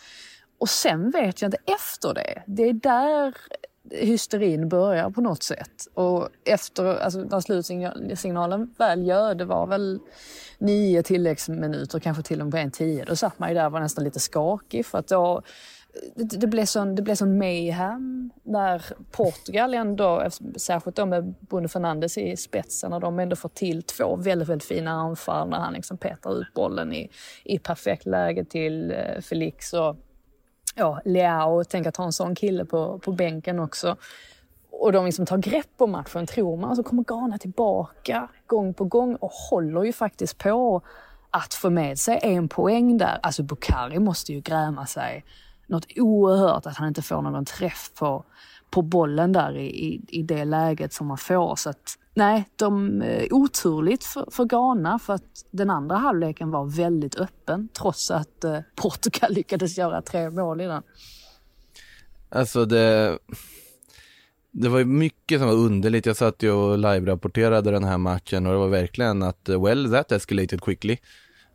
Och 0.59 0.69
sen 0.69 1.11
vet 1.11 1.41
jag 1.41 1.47
inte 1.47 1.57
efter 1.65 2.13
det. 2.13 2.43
Det 2.45 2.63
är 2.63 2.73
där 2.73 3.35
hysterin 3.91 4.69
börjar 4.69 5.09
på 5.09 5.21
något 5.21 5.43
sätt. 5.43 5.87
Och 5.93 6.29
efter, 6.45 6.85
alltså 6.85 7.19
när 7.19 7.39
slutsignalen 7.39 8.73
väl 8.77 9.07
gör, 9.07 9.35
det 9.35 9.45
var 9.45 9.67
väl 9.67 9.99
nio 10.57 11.03
tilläggsminuter, 11.03 11.99
kanske 11.99 12.23
till 12.23 12.41
och 12.41 12.47
med 12.47 12.63
en 12.63 12.71
tio, 12.71 13.05
då 13.05 13.15
satt 13.15 13.39
man 13.39 13.49
ju 13.49 13.55
där 13.55 13.65
och 13.65 13.71
var 13.71 13.79
nästan 13.79 14.03
lite 14.03 14.19
skakig 14.19 14.85
för 14.85 14.97
att 14.97 15.07
då 15.07 15.41
det, 16.15 16.37
det, 16.37 16.47
blev 16.47 16.65
sån, 16.65 16.95
det 16.95 17.01
blev 17.01 17.15
sån 17.15 17.37
mayhem 17.37 18.31
när 18.43 18.81
Portugal 19.11 19.73
ändå, 19.73 20.29
särskilt 20.55 20.95
då 20.95 21.05
med 21.05 21.33
Bruno 21.39 21.67
Fernandes 21.67 22.17
i 22.17 22.37
spetsen, 22.37 22.91
när 22.91 22.99
de 22.99 23.19
ändå 23.19 23.35
får 23.35 23.49
till 23.49 23.83
två 23.83 24.15
väldigt, 24.15 24.49
väldigt 24.49 24.67
fina 24.67 24.91
anfall 24.91 25.49
när 25.49 25.57
han 25.57 25.73
liksom 25.73 25.97
petar 25.97 26.41
ut 26.41 26.53
bollen 26.53 26.93
i, 26.93 27.09
i 27.43 27.59
perfekt 27.59 28.05
läge 28.05 28.45
till 28.45 28.91
eh, 28.91 29.21
Felix 29.21 29.73
och 29.73 29.95
ja, 30.77 31.01
Leao, 31.05 31.63
tänk 31.63 31.87
att 31.87 31.97
ha 31.97 32.05
en 32.05 32.13
sån 32.13 32.35
kille 32.35 32.65
på, 32.65 32.99
på 32.99 33.11
bänken 33.11 33.59
också. 33.59 33.97
Och 34.71 34.91
de 34.91 35.05
liksom 35.05 35.25
tar 35.25 35.37
grepp 35.37 35.73
om 35.77 35.91
matchen, 35.91 36.27
tror 36.27 36.57
man. 36.57 36.75
Så 36.75 36.83
kommer 36.83 37.03
Ghana 37.03 37.37
tillbaka 37.37 38.27
gång 38.47 38.73
på 38.73 38.85
gång 38.85 39.15
och 39.15 39.31
håller 39.31 39.83
ju 39.83 39.93
faktiskt 39.93 40.37
på 40.37 40.81
att 41.31 41.53
få 41.53 41.69
med 41.69 41.99
sig 41.99 42.19
en 42.21 42.47
poäng 42.47 42.97
där. 42.97 43.19
Alltså 43.23 43.43
Bukari 43.43 43.99
måste 43.99 44.33
ju 44.33 44.41
gräma 44.41 44.85
sig 44.85 45.25
något 45.67 45.85
oerhört 45.95 46.65
att 46.65 46.77
han 46.77 46.87
inte 46.87 47.01
får 47.01 47.21
någon 47.21 47.45
träff 47.45 47.91
på, 47.99 48.23
på 48.69 48.81
bollen 48.81 49.31
där 49.31 49.57
i, 49.57 49.65
i, 49.65 50.01
i 50.07 50.23
det 50.23 50.45
läget 50.45 50.93
som 50.93 51.07
man 51.07 51.17
får. 51.17 51.55
Så 51.55 51.69
att 51.69 51.97
Nej, 52.17 52.49
de, 52.55 53.01
eh, 53.01 53.27
oturligt 53.31 54.03
för, 54.03 54.25
för 54.31 54.45
Ghana 54.45 54.99
för 54.99 55.13
att 55.13 55.45
den 55.51 55.69
andra 55.69 55.95
halvleken 55.95 56.51
var 56.51 56.65
väldigt 56.65 57.15
öppen 57.15 57.69
trots 57.73 58.11
att 58.11 58.43
eh, 58.43 58.59
Portugal 58.75 59.31
lyckades 59.33 59.77
göra 59.77 60.01
tre 60.01 60.29
mål 60.29 60.61
i 60.61 60.65
den. 60.65 60.83
Alltså 62.29 62.65
det, 62.65 63.17
det 64.51 64.69
var 64.69 64.83
mycket 64.83 65.39
som 65.39 65.47
var 65.47 65.55
underligt. 65.55 66.05
Jag 66.05 66.15
satt 66.15 66.43
ju 66.43 66.51
och 66.51 66.77
live-rapporterade 66.77 67.71
den 67.71 67.83
här 67.83 67.97
matchen 67.97 68.45
och 68.45 68.53
det 68.53 68.59
var 68.59 68.67
verkligen 68.67 69.23
att 69.23 69.49
eh, 69.49 69.63
well 69.63 69.91
that 69.91 70.11
escalated 70.11 70.61
quickly. 70.61 70.97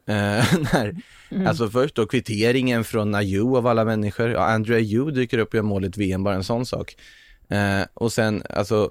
Eh, 0.07 0.15
när, 0.73 0.97
mm. 1.31 1.47
Alltså 1.47 1.69
först 1.69 1.95
då 1.95 2.07
kvitteringen 2.07 2.85
från 2.85 3.15
Ayew 3.15 3.59
av 3.59 3.67
alla 3.67 3.85
människor. 3.85 4.31
Ja, 4.31 4.45
Andrew 4.45 4.85
Ayew 4.85 5.21
dyker 5.21 5.39
upp 5.39 5.49
och 5.49 5.55
gör 5.55 5.63
målet 5.63 5.97
VM, 5.97 6.25
bara 6.25 6.35
en 6.35 6.45
sån 6.45 6.67
sak. 6.67 6.97
Eh, 7.49 7.83
och 7.95 8.13
sen 8.13 8.43
alltså 8.51 8.91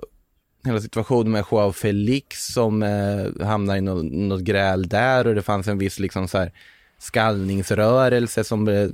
hela 0.64 0.82
situationen 0.82 1.32
med 1.32 1.46
Joao 1.52 1.72
Felix 1.72 2.54
som 2.54 2.84
eh, 2.84 3.46
hamnar 3.46 3.78
i 3.78 3.82
något, 3.82 4.06
något 4.12 4.42
gräl 4.42 4.88
där 4.88 5.28
och 5.28 5.36
det 5.36 5.42
fanns 5.42 5.68
en 5.68 5.78
viss 5.78 6.00
liksom 6.00 6.28
så 6.28 6.38
här 6.38 6.52
skallningsrörelse 7.00 8.44
som 8.44 8.68
eh, 8.68 8.90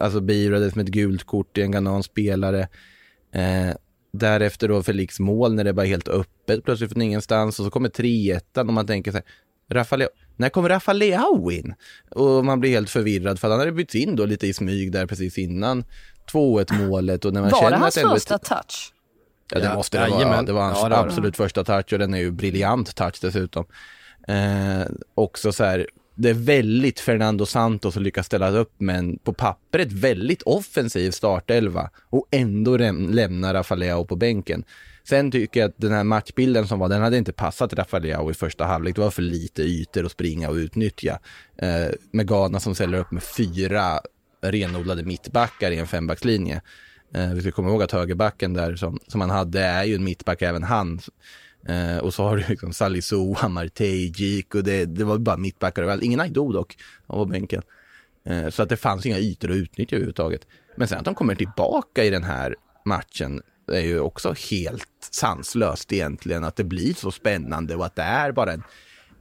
alltså 0.00 0.20
beivrades 0.20 0.74
med 0.74 0.88
ett 0.88 0.94
gult 0.94 1.24
kort 1.24 1.58
i 1.58 1.62
en 1.62 1.70
ghanansk 1.70 2.10
spelare. 2.10 2.68
Eh, 3.32 3.76
därefter 4.12 4.68
då 4.68 4.82
Felix 4.82 5.20
mål 5.20 5.54
när 5.54 5.64
det 5.64 5.72
var 5.72 5.84
helt 5.84 6.08
öppet 6.08 6.64
plötsligt 6.64 6.92
från 6.92 7.02
ingenstans 7.02 7.58
och 7.58 7.64
så 7.64 7.70
kommer 7.70 7.88
3-1 7.88 8.58
och 8.58 8.66
man 8.66 8.86
tänker 8.86 9.10
så 9.10 9.16
här, 9.16 9.24
Rafael, 9.70 10.08
när 10.36 10.48
kommer 10.48 10.68
Rafael 10.68 10.98
Leao 10.98 11.50
in? 11.50 11.74
Och 12.10 12.44
man 12.44 12.60
blir 12.60 12.70
helt 12.70 12.90
förvirrad 12.90 13.40
för 13.40 13.50
han 13.50 13.58
hade 13.58 13.72
bytt 13.72 13.94
in 13.94 14.16
då 14.16 14.26
lite 14.26 14.46
i 14.46 14.54
smyg 14.54 14.92
där 14.92 15.06
precis 15.06 15.38
innan 15.38 15.84
2-1 16.32 16.86
målet 16.86 17.24
och 17.24 17.32
när 17.32 17.40
man 17.40 17.50
var 17.50 17.60
känner 17.60 17.70
det 17.70 17.76
hans 17.76 17.94
första 17.94 18.38
touch? 18.38 18.92
Ja, 19.52 19.60
det 19.60 19.74
måste 19.74 20.04
det 20.04 20.10
vara. 20.10 20.42
Det 20.42 20.52
var 20.52 20.62
hans 20.62 20.78
ja, 20.82 20.96
absolut 20.96 21.36
första 21.36 21.64
touch 21.64 21.92
och 21.92 21.98
den 21.98 22.14
är 22.14 22.18
ju 22.18 22.30
briljant 22.30 22.94
touch 22.94 23.18
dessutom. 23.20 23.64
Eh, 24.28 24.86
också 25.14 25.52
så 25.52 25.64
här, 25.64 25.86
det 26.14 26.30
är 26.30 26.34
väldigt 26.34 27.00
Fernando 27.00 27.46
Santos 27.46 27.96
att 27.96 28.02
lyckas 28.02 28.26
ställa 28.26 28.50
upp 28.50 28.80
med 28.80 28.98
en 28.98 29.18
på 29.18 29.32
pappret 29.32 29.92
väldigt 29.92 30.42
offensiv 30.42 31.10
startelva 31.10 31.90
och 32.10 32.26
ändå 32.30 32.76
lämna 32.76 33.54
Rafaleao 33.54 34.04
på 34.04 34.16
bänken. 34.16 34.64
Sen 35.04 35.30
tycker 35.30 35.60
jag 35.60 35.68
att 35.68 35.74
den 35.76 35.92
här 35.92 36.04
matchbilden 36.04 36.68
som 36.68 36.78
var, 36.78 36.88
den 36.88 37.02
hade 37.02 37.18
inte 37.18 37.32
passat 37.32 37.72
Rafaleao 37.72 38.30
i 38.30 38.34
första 38.34 38.64
halvlek. 38.64 38.94
Det 38.94 39.00
var 39.00 39.10
för 39.10 39.22
lite 39.22 39.62
ytor 39.62 40.06
att 40.06 40.12
springa 40.12 40.48
och 40.48 40.54
utnyttja. 40.54 41.18
Eh, 41.58 41.86
med 42.12 42.28
Ghana 42.28 42.60
som 42.60 42.74
ställer 42.74 42.98
upp 42.98 43.10
med 43.10 43.22
fyra 43.22 44.00
renodlade 44.42 45.02
mittbackar 45.02 45.70
i 45.70 45.78
en 45.78 45.86
fembackslinje. 45.86 46.62
Eh, 47.14 47.32
vi 47.34 47.40
ska 47.40 47.50
komma 47.50 47.68
ihåg 47.68 47.82
att 47.82 47.92
högerbacken 47.92 48.54
där 48.54 48.76
som, 48.76 48.98
som 49.06 49.20
han 49.20 49.30
hade 49.30 49.60
är 49.60 49.84
ju 49.84 49.94
en 49.94 50.04
mittback 50.04 50.42
även 50.42 50.62
han. 50.62 51.00
Eh, 51.68 51.98
och 51.98 52.14
så 52.14 52.22
har 52.22 52.36
du 52.36 52.44
liksom 52.48 52.72
Salisu, 52.72 53.34
Amartey, 53.34 54.12
Jik 54.16 54.54
och 54.54 54.64
det, 54.64 54.84
det 54.84 55.04
var 55.04 55.18
bara 55.18 55.36
mittbackar 55.36 55.82
överallt. 55.82 56.02
Ingen 56.02 56.20
Aido 56.20 56.52
dock, 56.52 56.76
han 57.06 57.18
var 57.18 57.26
bänken. 57.26 57.62
Eh, 58.24 58.48
så 58.48 58.62
att 58.62 58.68
det 58.68 58.76
fanns 58.76 59.06
inga 59.06 59.18
ytor 59.18 59.50
att 59.50 59.56
utnyttja 59.56 59.96
överhuvudtaget. 59.96 60.46
Men 60.76 60.88
sen 60.88 60.98
att 60.98 61.04
de 61.04 61.14
kommer 61.14 61.34
tillbaka 61.34 62.04
i 62.04 62.10
den 62.10 62.24
här 62.24 62.56
matchen 62.84 63.42
är 63.72 63.80
ju 63.80 64.00
också 64.00 64.34
helt 64.50 65.08
sanslöst 65.10 65.92
egentligen. 65.92 66.44
Att 66.44 66.56
det 66.56 66.64
blir 66.64 66.94
så 66.94 67.10
spännande 67.10 67.76
och 67.76 67.86
att 67.86 67.96
det 67.96 68.02
är 68.02 68.32
bara 68.32 68.52
en, 68.52 68.62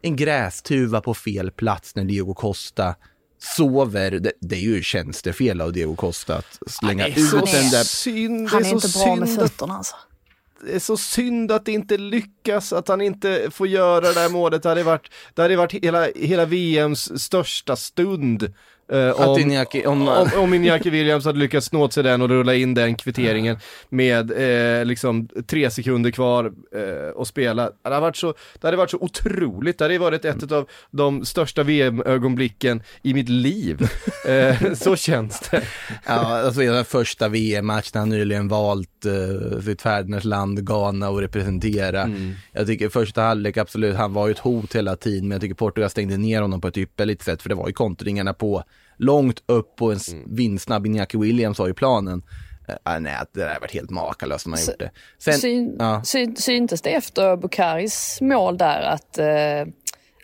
en 0.02 0.16
grästuva 0.16 1.02
på 1.02 1.14
fel 1.14 1.52
plats 1.52 1.96
när 1.96 2.04
Diego 2.04 2.34
Costa 2.34 2.96
sover, 3.44 4.12
det, 4.12 4.32
det, 4.40 4.56
är 4.56 4.60
ju 4.60 4.84
tjänstefel 4.84 5.62
av 5.62 5.74
Diego 5.74 5.96
Costa 5.96 6.36
att 6.36 6.60
slänga 6.68 7.08
ut 7.08 7.32
den 7.32 7.70
där. 7.70 7.84
Synd, 7.84 8.50
han 8.50 8.64
är, 8.64 8.68
är 8.68 8.74
inte 8.74 9.00
bra 9.00 9.16
med 9.16 9.36
fötterna 9.36 9.78
alltså. 9.78 9.96
Det 10.66 10.76
är 10.76 10.80
så 10.80 10.98
synd 10.98 11.52
att 11.52 11.66
det 11.66 11.72
inte 11.72 11.98
lyckas, 11.98 12.74
att 12.74 12.88
han 12.88 13.02
inte 13.02 13.48
får 13.52 13.68
göra 13.68 14.02
det 14.02 14.14
där 14.14 14.30
målet. 14.30 14.64
Det 14.64 14.70
hade 14.70 14.84
varit, 14.84 15.12
det 15.34 15.42
hade 15.42 15.56
varit 15.56 15.74
hela, 15.74 16.08
hela 16.16 16.46
VMs 16.46 17.22
största 17.24 17.76
stund 17.76 18.54
Uh, 18.94 19.30
om, 19.30 19.40
Iñaki, 19.40 19.86
om, 19.86 20.08
om, 20.08 20.30
om 20.38 20.54
Iñaki 20.54 20.90
Williams 20.90 21.26
hade 21.26 21.40
lyckats 21.40 21.68
snå 21.68 21.88
till 21.88 22.04
den 22.04 22.22
och 22.22 22.30
rulla 22.30 22.56
in 22.56 22.74
den 22.74 22.96
kvitteringen 22.96 23.58
med 23.90 24.32
eh, 24.32 24.86
liksom 24.86 25.28
tre 25.48 25.72
sekunder 25.72 26.12
kvar 26.12 26.52
eh, 26.76 27.10
och 27.10 27.28
spela. 27.28 27.64
Det 27.64 27.76
hade, 27.84 28.00
varit 28.00 28.18
så, 28.18 28.34
det 28.62 28.68
hade 28.68 28.78
varit 28.78 28.92
så 28.92 28.98
otroligt, 28.98 29.78
det 29.78 29.86
hade 29.86 29.98
varit 29.98 30.26
ett 30.26 30.52
av 30.52 30.70
de 30.92 31.26
största 31.26 31.64
VM-ögonblicken 31.64 32.84
i 33.02 33.14
mitt 33.14 33.30
liv. 33.30 33.88
eh, 34.28 34.74
så 34.74 34.96
känns 34.96 35.40
det. 35.40 35.64
Ja, 36.06 36.14
alltså 36.14 36.62
den 36.62 36.86
första 36.86 37.28
VM-matchen 37.28 38.00
han 38.00 38.10
nyligen 38.10 38.48
valt 38.48 39.06
eh, 39.06 39.62
sitt 39.62 39.82
fädernesland 39.82 40.68
Ghana 40.68 41.08
att 41.08 41.22
representera. 41.22 42.02
Mm. 42.02 42.34
Jag 42.52 42.68
tycker 42.68 42.90
första 42.90 43.22
halvlek 43.22 43.58
absolut, 43.58 43.96
han 43.96 44.14
var 44.14 44.28
ju 44.28 44.32
ett 44.32 44.40
hot 44.40 44.76
hela 44.76 44.96
tiden, 44.96 45.28
men 45.28 45.36
jag 45.36 45.42
tycker 45.42 45.56
Portugal 45.56 45.90
stängde 45.90 46.18
ner 46.18 46.42
honom 46.42 46.62
på 46.62 46.68
ett 46.68 46.78
ypperligt 46.78 47.24
sätt, 47.24 47.42
för 47.42 47.50
det 47.50 47.56
var 47.56 47.68
ju 47.68 47.74
kontringarna 47.74 48.34
på 48.34 48.64
långt 48.98 49.44
upp 49.46 49.82
och 49.82 49.92
en 49.92 50.00
mm. 50.12 50.36
vindsnabb 50.36 50.86
Iñaki 50.86 51.22
Williams 51.22 51.60
var 51.60 51.68
ju 51.68 51.74
planen. 51.74 52.24
Uh, 52.70 53.00
nej, 53.00 53.18
det 53.34 53.40
där 53.40 53.54
har 53.54 53.60
varit 53.60 53.74
helt 53.74 53.90
makalöst 53.90 54.46
man 54.46 54.60
gjort 54.60 54.80
det. 54.80 54.92
Sen, 55.18 55.34
syn, 55.34 55.76
ja. 55.80 56.04
syn, 56.04 56.36
syntes 56.36 56.82
det 56.82 56.90
efter 56.90 57.38
Bukaris 57.38 58.22
mål 58.22 58.58
där 58.58 58.82
att 58.82 59.20
uh, 59.20 59.74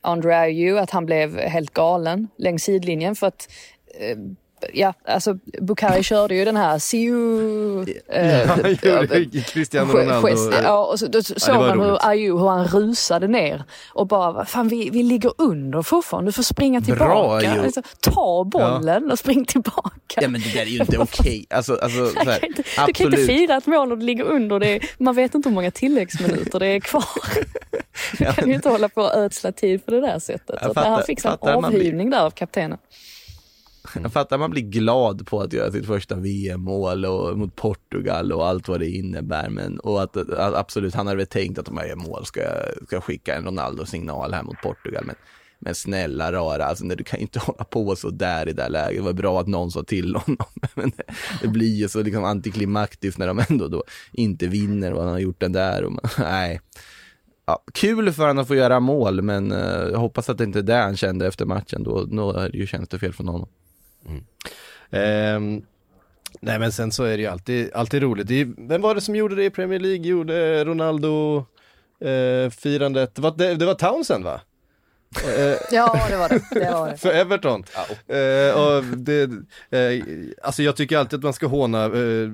Andre 0.02 0.40
Ayew, 0.40 0.82
att 0.82 0.92
han 0.92 1.06
blev 1.06 1.38
helt 1.38 1.74
galen 1.74 2.28
längs 2.38 2.64
sidlinjen 2.64 3.16
för 3.16 3.28
att 3.28 3.50
uh, 4.02 4.18
ja, 4.74 4.94
alltså 5.06 5.34
Bukhari 5.62 6.04
körde 6.04 6.36
ju 6.36 6.46
den 6.46 6.56
här 6.56 6.80
Siu... 6.80 7.82
Äh, 8.08 9.44
Cristiano 9.46 9.94
Ronaldo. 9.94 10.52
Ja, 10.64 10.86
och 10.86 11.00
så, 11.00 11.08
då 11.08 11.24
såg 11.24 11.56
ja, 11.56 11.60
man 11.60 11.80
hur 11.80 12.08
Ayew, 12.08 12.42
hur 12.42 12.50
han 12.50 12.68
rusade 12.68 13.28
ner 13.28 13.64
och 13.94 14.08
bara, 14.08 14.46
fan 14.46 14.68
vi, 14.68 14.90
vi 14.90 15.04
ligger 15.04 15.34
under 15.38 15.82
fortfarande, 15.82 16.28
du 16.28 16.34
får 16.34 16.44
springa 16.44 16.82
tillbaka. 16.82 17.54
Bra, 17.54 17.64
alltså, 17.64 17.82
ta 18.00 18.44
bollen 18.44 19.04
ja. 19.06 19.12
och 19.12 19.20
spring 19.20 19.46
tillbaka. 19.46 20.22
Ja 20.22 20.28
men 20.28 20.42
det 20.42 20.54
där 20.54 20.62
är 20.62 20.66
ju 20.66 20.80
inte 20.80 20.98
okej. 20.98 21.22
Okay. 21.22 21.58
Alltså, 21.58 21.76
alltså, 21.82 22.00
du, 22.00 22.64
du 22.88 22.94
kan 22.94 23.06
inte 23.06 23.26
fira 23.26 23.58
ett 23.58 23.68
mål 23.68 23.92
och 23.92 23.98
du 23.98 24.06
ligger 24.06 24.24
under, 24.24 24.60
det 24.60 24.76
är, 24.76 24.90
man 24.98 25.16
vet 25.16 25.36
inte 25.36 25.50
hur 25.50 25.54
många 25.54 25.72
tilläggsminuter 25.72 26.60
det 26.60 26.68
är 26.68 26.80
kvar. 26.80 27.06
Du 28.18 28.26
kan 28.26 28.48
ju 28.48 28.56
inte 28.56 28.70
hålla 28.70 28.90
på 28.90 29.02
och 29.02 29.16
ödsla 29.16 29.52
tid 29.52 29.86
på 29.86 29.92
det 29.92 30.02
där 30.02 30.20
sättet. 30.20 30.60
Fattar, 30.60 30.90
han 30.90 31.04
fick 31.04 31.26
en 31.26 31.32
avhyvning 31.42 32.10
där 32.10 32.20
av 32.20 32.32
kaptenen. 32.32 32.78
Jag 34.02 34.14
fattar 34.14 34.38
man 34.38 34.52
blir 34.52 34.62
glad 34.62 35.28
på 35.28 35.42
att 35.42 35.54
göra 35.54 35.72
sitt 35.72 35.86
första 35.86 36.16
VM-mål 36.16 37.06
och 37.06 37.38
mot 37.38 37.56
Portugal 37.56 38.32
och 38.32 38.48
allt 38.48 38.68
vad 38.68 38.80
det 38.80 38.90
innebär. 38.90 39.50
Men, 39.50 39.80
och 39.80 40.04
att, 40.04 40.18
att 40.18 40.54
absolut, 40.54 40.96
han 40.96 41.08
hade 41.08 41.18
väl 41.18 41.28
tänkt 41.28 41.60
att 41.60 41.70
om 41.70 41.78
jag 41.78 41.88
gör 41.88 41.96
mål 41.96 42.26
ska 42.26 42.40
jag, 42.40 42.88
ska 42.88 43.02
skicka 43.02 43.36
en 43.36 43.46
Ronaldo-signal 43.46 44.34
här 44.34 44.44
mot 44.44 44.62
Portugal. 44.62 45.04
Men, 45.06 45.16
men 45.60 45.76
snälla 45.76 46.32
rara, 46.32 46.66
alltså, 46.66 46.86
du 46.86 47.04
kan 47.04 47.20
inte 47.20 47.40
hålla 47.46 47.64
på 47.64 47.96
så 47.96 48.10
där 48.10 48.50
i 48.50 48.54
det 48.54 48.62
här 48.62 48.70
läget. 48.70 48.98
Det 48.98 49.06
var 49.06 49.14
bra 49.14 49.40
att 49.40 49.48
någon 49.48 49.72
sa 49.72 49.84
till 49.84 50.16
honom. 50.16 50.48
Men 50.76 50.92
det, 50.98 51.04
det 51.42 51.48
blir 51.48 51.76
ju 51.76 51.90
så 51.90 52.04
liksom 52.04 52.24
antiklimaktiskt 52.24 53.18
när 53.18 53.28
de 53.28 53.42
ändå 53.50 53.68
då 53.68 53.84
inte 54.12 54.48
vinner 54.48 54.94
och 54.94 55.04
han 55.04 55.12
har 55.12 55.20
gjort 55.20 55.40
den 55.40 55.52
där. 55.52 55.84
Och 55.84 55.92
man, 55.92 56.02
nej. 56.20 56.62
Ja, 57.46 57.64
kul 57.74 58.12
för 58.12 58.28
honom 58.28 58.38
att 58.42 58.48
få 58.48 58.56
göra 58.56 58.80
mål, 58.80 59.22
men 59.22 59.52
eh, 59.52 59.90
jag 59.92 60.00
hoppas 60.00 60.30
att 60.30 60.38
det 60.38 60.44
inte 60.44 60.60
är 60.60 60.64
det 60.64 60.76
han 60.76 60.98
kände 60.98 61.28
efter 61.28 61.46
matchen. 61.46 61.84
Då, 61.84 62.06
då 62.06 62.50
känns 62.66 62.90
det 62.90 63.00
fel 63.00 63.12
för 63.12 63.18
från 63.18 63.28
honom. 63.28 63.50
Mm. 64.06 64.24
Um, 64.90 65.66
nej 66.42 66.60
men 66.60 66.72
sen 66.72 66.92
så 66.92 67.04
är 67.04 67.18
det 67.18 67.24
ju 67.24 67.30
alltid, 67.30 67.74
alltid 67.74 68.02
roligt. 68.02 68.28
Det, 68.28 68.48
vem 68.58 68.82
var 68.82 68.96
det 68.96 69.02
som 69.02 69.16
gjorde 69.16 69.36
det 69.36 69.46
i 69.46 69.50
Premier 69.50 69.80
League? 69.80 70.08
Gjorde 70.08 70.66
Ronaldo 70.66 71.46
eh, 72.00 72.50
firandet? 72.50 73.16
Det 73.16 73.22
var, 73.22 73.34
det, 73.38 73.56
det 73.56 73.66
var 73.66 73.74
Townsend 73.74 74.24
va? 74.24 74.42
Eh, 75.16 75.58
ja, 75.72 76.06
det 76.10 76.18
var 76.18 76.30
det. 76.30 76.42
det, 76.52 76.72
var 76.72 76.90
det. 76.90 76.98
För 76.98 77.10
Everton. 77.10 77.64
Eh, 78.08 78.62
och 78.62 78.84
det, 78.84 79.22
eh, 79.70 80.04
alltså 80.44 80.64
jag 80.64 80.76
tycker 80.76 80.98
alltid 80.98 81.18
att 81.18 81.24
man 81.24 81.34
ska 81.34 81.48
håna 81.48 81.86
eh, 81.86 82.30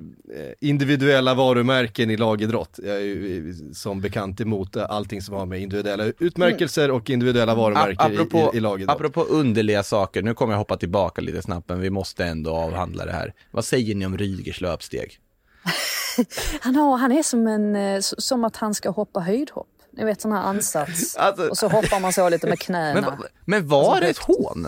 individuella 0.59 1.34
varumärken 1.34 2.09
i 2.09 2.17
lagidrott. 2.17 2.80
Jag 2.84 2.95
är 2.95 2.99
ju 2.99 3.53
som 3.74 4.01
bekant 4.01 4.41
emot 4.41 4.78
allting 4.78 5.21
som 5.21 5.36
har 5.36 5.45
med 5.45 5.61
individuella 5.61 6.05
utmärkelser 6.19 6.91
och 6.91 7.09
individuella 7.09 7.55
varumärken 7.55 8.13
apropå, 8.13 8.51
i, 8.53 8.55
i, 8.55 8.57
i 8.57 8.61
lagidrott. 8.61 8.95
Apropå 8.95 9.24
underliga 9.24 9.84
saker, 9.84 10.21
nu 10.21 10.34
kommer 10.34 10.53
jag 10.53 10.57
hoppa 10.57 10.78
tillbaka 10.78 11.21
lite 11.21 11.41
snabbt, 11.41 11.69
men 11.69 11.80
vi 11.80 11.89
måste 11.89 12.26
ändå 12.26 12.51
avhandla 12.51 13.05
det 13.05 13.11
här. 13.11 13.34
Vad 13.51 13.65
säger 13.65 13.95
ni 13.95 14.05
om 14.05 14.17
Rydgers 14.17 14.61
löpsteg? 14.61 15.19
han, 16.61 16.76
har, 16.76 16.97
han 16.97 17.11
är 17.11 17.24
som, 17.24 17.47
en, 17.47 18.03
som 18.03 18.43
att 18.43 18.55
han 18.55 18.74
ska 18.74 18.89
hoppa 18.89 19.19
höjdhopp. 19.19 19.67
Ni 19.98 20.06
vet 20.06 20.22
sån 20.22 20.32
här 20.32 20.41
ansats. 20.41 21.18
Alltså, 21.20 21.50
och 21.50 21.58
så 21.58 21.68
hoppar 21.68 22.00
man 22.00 22.14
så 22.14 22.30
lite 22.30 22.48
med 22.48 22.60
knäna. 22.60 23.02
Men, 23.02 23.28
men 23.46 23.68
var 23.68 23.86
alltså, 23.86 24.02
det 24.02 24.10
ett 24.10 24.18
hån? 24.18 24.68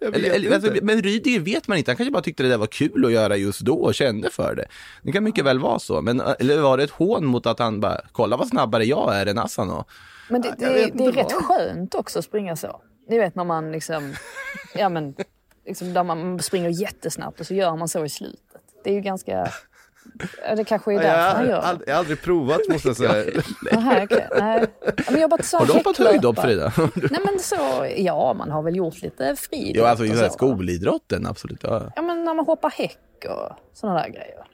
Eller, 0.00 0.30
eller, 0.30 0.54
alltså, 0.54 0.74
men 0.82 1.02
Rydiger 1.02 1.40
vet 1.40 1.68
man 1.68 1.78
inte, 1.78 1.90
han 1.90 1.96
kanske 1.96 2.12
bara 2.12 2.22
tyckte 2.22 2.42
det 2.42 2.48
där 2.48 2.58
var 2.58 2.66
kul 2.66 3.04
att 3.04 3.12
göra 3.12 3.36
just 3.36 3.60
då 3.60 3.74
och 3.74 3.94
kände 3.94 4.30
för 4.30 4.54
det. 4.54 4.64
Det 5.02 5.12
kan 5.12 5.24
mycket 5.24 5.44
väl 5.44 5.58
vara 5.58 5.78
så, 5.78 6.02
men 6.02 6.20
eller 6.20 6.60
var 6.60 6.76
det 6.76 6.84
ett 6.84 6.90
hån 6.90 7.24
mot 7.24 7.46
att 7.46 7.58
han 7.58 7.80
bara, 7.80 8.00
kolla 8.12 8.36
vad 8.36 8.48
snabbare 8.48 8.84
jag 8.84 9.16
är 9.16 9.26
än 9.26 9.38
Asano? 9.38 9.84
Men 10.28 10.42
det, 10.42 10.54
det, 10.58 10.90
det 10.94 11.04
är 11.04 11.12
rätt 11.12 11.32
skönt 11.32 11.94
också 11.94 12.18
att 12.18 12.24
springa 12.24 12.56
så. 12.56 12.82
Ni 13.08 13.18
vet 13.18 13.34
när 13.34 13.44
man 13.44 13.72
liksom, 13.72 14.14
ja 14.74 14.88
men, 14.88 15.14
liksom 15.66 15.92
där 15.92 16.04
man 16.04 16.38
springer 16.38 16.68
jättesnabbt 16.68 17.40
och 17.40 17.46
så 17.46 17.54
gör 17.54 17.76
man 17.76 17.88
så 17.88 18.04
i 18.04 18.08
slutet. 18.08 18.62
Det 18.84 18.90
är 18.90 18.94
ju 18.94 19.00
ganska 19.00 19.52
det 20.56 20.64
kanske 20.64 20.94
är 20.94 20.98
därför 20.98 21.18
jag, 21.18 21.34
han 21.34 21.48
gör 21.48 21.78
det. 21.78 21.84
Jag 21.86 21.94
har 21.94 21.98
aldrig 21.98 22.22
provat 22.22 22.60
måste 22.68 22.88
jag 22.88 22.96
säga. 22.96 23.24
Aha, 23.72 24.02
okay. 24.02 24.20
Nej. 24.38 24.66
Men 25.10 25.20
jag 25.20 25.30
bara 25.30 25.42
har 25.58 25.66
du 25.66 25.72
hoppat 25.72 25.98
höjdhopp 25.98 26.38
Frida? 26.38 26.72
Nej 26.94 27.20
men 27.24 27.38
så, 27.38 27.86
ja 27.96 28.34
man 28.34 28.50
har 28.50 28.62
väl 28.62 28.76
gjort 28.76 29.02
lite 29.02 29.36
friidrott. 29.36 29.84
Ja 29.84 29.88
alltså 29.88 30.04
i 30.04 30.30
skolidrotten 30.30 31.26
absolut. 31.26 31.60
Ja. 31.62 31.92
ja 31.96 32.02
men 32.02 32.24
när 32.24 32.34
man 32.34 32.46
hoppar 32.46 32.70
häck 32.70 32.98
och 33.24 33.50
sådana 33.72 34.02
där 34.02 34.08
grejer. 34.08 34.46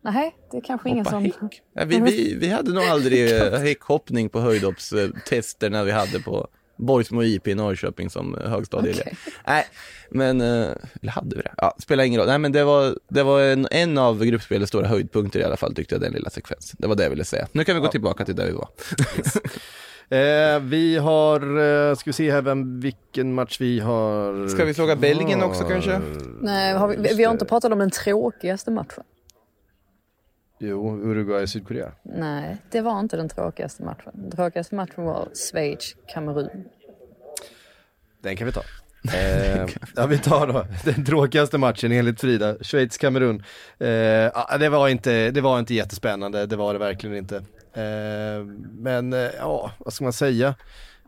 Nej, 0.00 0.36
det 0.50 0.56
är 0.56 0.60
kanske 0.60 0.88
ingen 0.88 1.04
som... 1.04 1.32
Ja, 1.72 1.84
vi, 1.84 2.00
vi, 2.00 2.34
vi 2.34 2.48
hade 2.48 2.72
nog 2.72 2.84
aldrig 2.84 3.30
häckhoppning 3.52 4.28
på 4.28 4.40
höjdhoppstester 4.40 5.70
när 5.70 5.84
vi 5.84 5.90
hade 5.90 6.20
på 6.20 6.48
Borgsmo 6.78 7.22
IP 7.22 7.48
i 7.48 7.54
Norrköping 7.54 8.10
som 8.10 8.38
högstadieelev. 8.44 9.00
Okay. 9.00 9.14
Nej, 9.46 9.66
men, 10.10 10.40
eh, 10.40 10.68
eller 11.02 11.12
hade 11.12 11.36
vi 11.36 11.42
det? 11.42 11.52
Ja, 11.56 11.76
spelar 11.78 12.04
ingen 12.04 12.20
roll. 12.20 12.28
Nej, 12.28 12.38
men 12.38 12.52
det 12.52 12.64
var, 12.64 12.98
det 13.08 13.22
var 13.22 13.40
en, 13.40 13.68
en 13.70 13.98
av 13.98 14.24
gruppspelets 14.24 14.68
stora 14.68 14.86
höjdpunkter 14.86 15.40
i 15.40 15.44
alla 15.44 15.56
fall, 15.56 15.74
tyckte 15.74 15.94
jag, 15.94 16.02
den 16.02 16.12
lilla 16.12 16.30
sekvensen. 16.30 16.76
Det 16.78 16.86
var 16.86 16.94
det 16.94 17.02
jag 17.02 17.10
ville 17.10 17.24
säga. 17.24 17.48
Nu 17.52 17.64
kan 17.64 17.74
vi 17.74 17.80
gå 17.80 17.88
tillbaka 17.88 18.24
till 18.24 18.36
där 18.36 18.46
vi 18.46 18.52
var. 18.52 18.68
Yes. 19.18 19.36
Eh, 20.10 20.60
vi 20.60 20.96
har, 20.96 21.40
eh, 21.40 21.94
ska 21.94 22.08
vi 22.08 22.12
se 22.12 22.32
här 22.32 22.42
vem, 22.42 22.80
vilken 22.80 23.34
match 23.34 23.60
vi 23.60 23.80
har 23.80 24.48
Ska 24.48 24.64
vi 24.64 24.74
fråga 24.74 24.96
Belgien 24.96 25.42
också 25.42 25.64
kanske? 25.64 26.00
Nej, 26.40 26.74
har 26.74 26.88
vi, 26.88 27.14
vi 27.14 27.24
har 27.24 27.32
inte 27.32 27.44
pratat 27.44 27.72
om 27.72 27.78
den 27.78 27.90
tråkigaste 27.90 28.70
matchen. 28.70 29.04
Jo, 30.60 31.00
Uruguay-Sydkorea. 31.02 31.92
Nej, 32.02 32.56
det 32.70 32.80
var 32.80 33.00
inte 33.00 33.16
den 33.16 33.28
tråkigaste 33.28 33.82
matchen. 33.82 34.12
Den 34.14 34.30
tråkigaste 34.30 34.74
matchen 34.74 35.04
var 35.04 35.28
Schweiz-Kamerun. 35.34 36.48
Den 38.22 38.36
kan 38.36 38.46
vi 38.46 38.52
ta. 38.52 38.62
eh, 39.14 39.66
ja 39.96 40.06
vi 40.06 40.18
tar 40.18 40.46
då 40.46 40.66
den 40.92 41.04
tråkigaste 41.04 41.58
matchen 41.58 41.92
enligt 41.92 42.20
Frida, 42.20 42.54
Schweiz-Kamerun. 42.60 43.42
Eh, 43.78 44.58
det, 44.58 44.68
var 44.68 44.88
inte, 44.88 45.30
det 45.30 45.40
var 45.40 45.58
inte 45.58 45.74
jättespännande, 45.74 46.46
det 46.46 46.56
var 46.56 46.72
det 46.72 46.78
verkligen 46.78 47.16
inte. 47.16 47.36
Eh, 47.72 48.44
men 48.72 49.12
eh, 49.12 49.30
ja, 49.38 49.70
vad 49.78 49.92
ska 49.92 50.04
man 50.04 50.12
säga? 50.12 50.54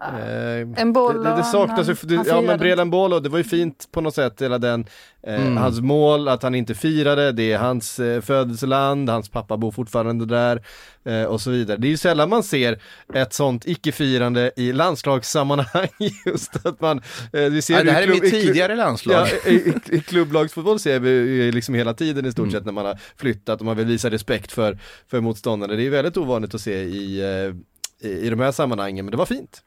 Eh, 0.03 0.83
en 0.83 0.93
boll 0.93 1.23
det, 1.23 1.31
det, 1.31 1.37
det 1.37 1.45
saknas 1.45 1.89
ju, 1.89 1.95
det, 2.03 2.25
ja 2.27 2.41
men 2.41 2.59
Brelan 2.59 2.91
Bolo, 2.91 3.21
det 3.21 3.29
var 3.29 3.39
ju 3.39 3.45
fint 3.45 3.89
på 3.93 4.01
något 4.01 4.15
sätt 4.15 4.43
hela 4.43 4.59
den, 4.59 4.87
eh, 5.23 5.47
mm. 5.47 5.57
hans 5.57 5.81
mål, 5.81 6.29
att 6.29 6.43
han 6.43 6.55
inte 6.55 6.75
firade, 6.75 7.33
det 7.33 7.53
är 7.53 7.59
hans 7.59 7.99
eh, 7.99 8.21
födelseland, 8.21 9.11
hans 9.11 9.29
pappa 9.29 9.57
bor 9.57 9.71
fortfarande 9.71 10.27
där 10.27 10.63
eh, 11.05 11.25
och 11.25 11.41
så 11.41 11.51
vidare. 11.51 11.77
Det 11.77 11.87
är 11.87 11.91
ju 11.91 11.97
sällan 11.97 12.29
man 12.29 12.43
ser 12.43 12.83
ett 13.15 13.33
sånt 13.33 13.67
icke-firande 13.67 14.53
i 14.57 14.73
landslagssammanhang 14.73 15.89
just 16.27 16.67
att 16.67 16.81
man, 16.81 17.03
eh, 17.33 17.41
vi 17.41 17.63
ser 17.63 17.75
ja, 17.75 17.85
det 17.85 17.93
här 17.93 18.03
klubb, 18.03 18.17
är 18.17 18.21
mitt 18.21 18.31
tidigare 18.31 18.77
landslag. 18.77 19.29
Ja, 19.45 19.51
i, 19.51 19.55
i, 19.55 19.97
i 19.97 20.01
klubblagsfotboll 20.01 20.79
ser 20.79 21.01
vi 21.01 21.53
liksom 21.53 21.75
hela 21.75 21.95
tiden 21.95 22.27
i 22.27 22.33
stort 22.33 22.43
mm. 22.43 22.53
sett 22.53 22.65
när 22.65 22.73
man 22.73 22.87
har 22.87 22.99
flyttat 23.17 23.61
och 23.61 23.67
man 23.67 23.77
vill 23.77 23.87
visa 23.87 24.11
respekt 24.11 24.53
för, 24.53 24.79
för 25.11 25.21
motståndarna. 25.21 25.75
Det 25.75 25.87
är 25.87 25.91
väldigt 25.91 26.17
ovanligt 26.17 26.55
att 26.55 26.61
se 26.61 26.83
i, 26.83 27.21
eh, 27.21 28.09
i, 28.09 28.27
i 28.27 28.31
de 28.31 28.41
här 28.41 28.53
sammanhangen, 28.53 29.05
men 29.05 29.11
det 29.11 29.19
var 29.19 29.27
fint. 29.27 29.63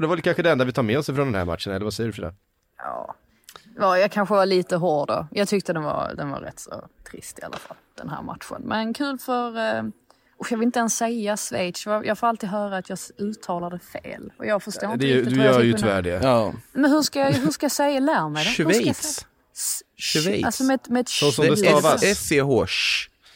Och 0.00 0.02
det 0.02 0.08
var 0.08 0.16
kanske 0.16 0.42
det 0.42 0.50
enda 0.50 0.64
vi 0.64 0.72
tar 0.72 0.82
med 0.82 0.98
oss 0.98 1.06
från 1.06 1.16
den 1.16 1.34
här 1.34 1.44
matchen, 1.44 1.72
eller 1.72 1.84
vad 1.84 1.94
säger 1.94 2.08
du 2.08 2.12
Frida? 2.12 2.34
Ja. 2.78 3.14
ja, 3.78 3.98
jag 3.98 4.12
kanske 4.12 4.34
var 4.34 4.46
lite 4.46 4.76
hård 4.76 5.08
då. 5.08 5.26
Jag 5.30 5.48
tyckte 5.48 5.72
den 5.72 5.82
var, 5.82 6.14
den 6.16 6.30
var 6.30 6.40
rätt 6.40 6.58
så 6.60 6.84
trist 7.10 7.38
i 7.38 7.42
alla 7.42 7.56
fall, 7.56 7.76
den 7.94 8.08
här 8.08 8.22
matchen. 8.22 8.62
Men 8.64 8.94
kul 8.94 9.18
för, 9.18 9.56
eh, 9.56 9.82
jag 10.50 10.58
vill 10.58 10.62
inte 10.62 10.78
ens 10.78 10.96
säga 10.96 11.36
Schweiz. 11.36 11.86
Jag 11.86 12.18
får 12.18 12.26
alltid 12.26 12.48
höra 12.48 12.76
att 12.76 12.88
jag 12.88 12.98
uttalar 13.18 13.70
det 13.70 13.78
fel. 13.78 14.32
Och 14.38 14.46
jag 14.46 14.62
förstår 14.62 14.84
ja, 14.84 14.92
inte 14.92 15.06
riktigt 15.06 15.34
Du 15.34 15.44
gör 15.44 15.62
ju 15.62 15.72
tyvärr 15.72 16.02
det. 16.02 16.20
Ja. 16.22 16.52
Men 16.72 16.90
hur 16.90 17.02
ska, 17.02 17.18
jag, 17.18 17.32
hur 17.32 17.50
ska 17.50 17.64
jag 17.64 17.72
säga, 17.72 18.00
lär 18.00 18.28
mig 18.28 18.44
det? 18.44 18.50
Schweiz. 18.50 19.26
Schweiz. 19.96 20.44
Alltså 20.44 20.64
med, 20.64 20.80
med 20.88 21.08
Så 21.08 21.32
som 21.32 21.46
det 21.46 21.56
stavas. 21.56 22.02
S-C-H. 22.02 22.66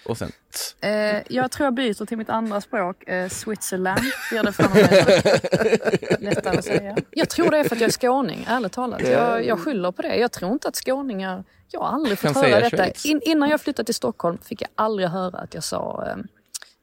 och 0.06 0.18
sen 0.18 0.32
eh, 0.80 1.22
Jag 1.28 1.50
tror 1.50 1.64
jag 1.64 1.74
byter 1.74 2.06
till 2.06 2.18
mitt 2.18 2.30
andra 2.30 2.60
språk. 2.60 3.08
Eh, 3.08 3.28
Switzerland 3.28 4.00
blir 4.30 4.42
det 4.42 4.52
från 4.52 4.66
och 4.66 4.74
med 4.74 6.20
lättare 6.20 6.58
att 6.58 6.64
säga. 6.64 6.96
Jag 7.10 7.28
tror 7.30 7.50
det 7.50 7.58
är 7.58 7.64
för 7.64 7.76
att 7.76 7.80
jag 7.80 7.88
är 7.88 7.92
skåning, 7.92 8.44
ärligt 8.48 8.72
talat. 8.72 9.08
Jag, 9.08 9.46
jag 9.46 9.60
skyller 9.60 9.92
på 9.92 10.02
det. 10.02 10.16
Jag 10.16 10.32
tror 10.32 10.52
inte 10.52 10.68
att 10.68 10.76
skåningar... 10.76 11.44
Jag 11.70 11.80
har 11.80 11.88
aldrig 11.88 12.18
fått 12.18 12.36
höra 12.36 12.60
detta. 12.60 13.08
In, 13.08 13.20
innan 13.24 13.48
jag 13.48 13.60
flyttade 13.60 13.86
till 13.86 13.94
Stockholm 13.94 14.38
fick 14.38 14.62
jag 14.62 14.70
aldrig 14.74 15.08
höra 15.08 15.38
att 15.38 15.54
jag 15.54 15.64
sa 15.64 16.04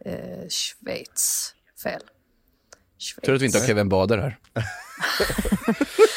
eh, 0.05 0.13
eh 0.13 0.47
Schweiz 0.49 1.55
fel. 1.83 2.01
Schweiz. 2.99 3.25
Tur 3.25 3.35
att 3.35 3.41
vi 3.41 3.45
inte 3.45 3.59
har 3.59 3.65
Kevin 3.67 3.89
Bader 3.89 4.17
här. 4.17 4.37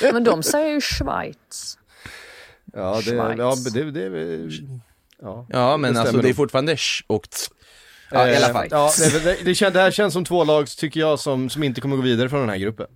Men 0.12 0.24
de 0.24 0.42
säger 0.42 0.70
ju 0.70 0.80
Schweiz. 0.80 1.78
Ja, 2.72 3.00
det, 3.04 3.14
ja, 3.14 3.54
det, 3.74 3.90
det, 3.90 4.08
ja, 5.22 5.46
ja 5.48 5.76
men 5.76 5.94
det 5.94 6.00
alltså 6.00 6.16
det 6.16 6.28
är 6.28 6.34
fortfarande 6.34 6.76
sh 6.76 7.04
och 7.06 7.30
t. 7.30 7.36
Ja, 8.10 8.28
i 8.28 8.36
alla 8.36 8.52
fall. 8.52 8.68
Ja, 8.70 8.90
det, 8.98 9.24
det, 9.24 9.44
det, 9.44 9.70
det 9.70 9.80
här 9.80 9.90
känns 9.90 10.14
som 10.14 10.24
två 10.24 10.44
lag, 10.44 10.68
tycker 10.68 11.00
jag, 11.00 11.20
som, 11.20 11.50
som 11.50 11.62
inte 11.62 11.80
kommer 11.80 11.96
gå 11.96 12.02
vidare 12.02 12.28
från 12.28 12.40
den 12.40 12.48
här 12.48 12.56
gruppen. 12.56 12.86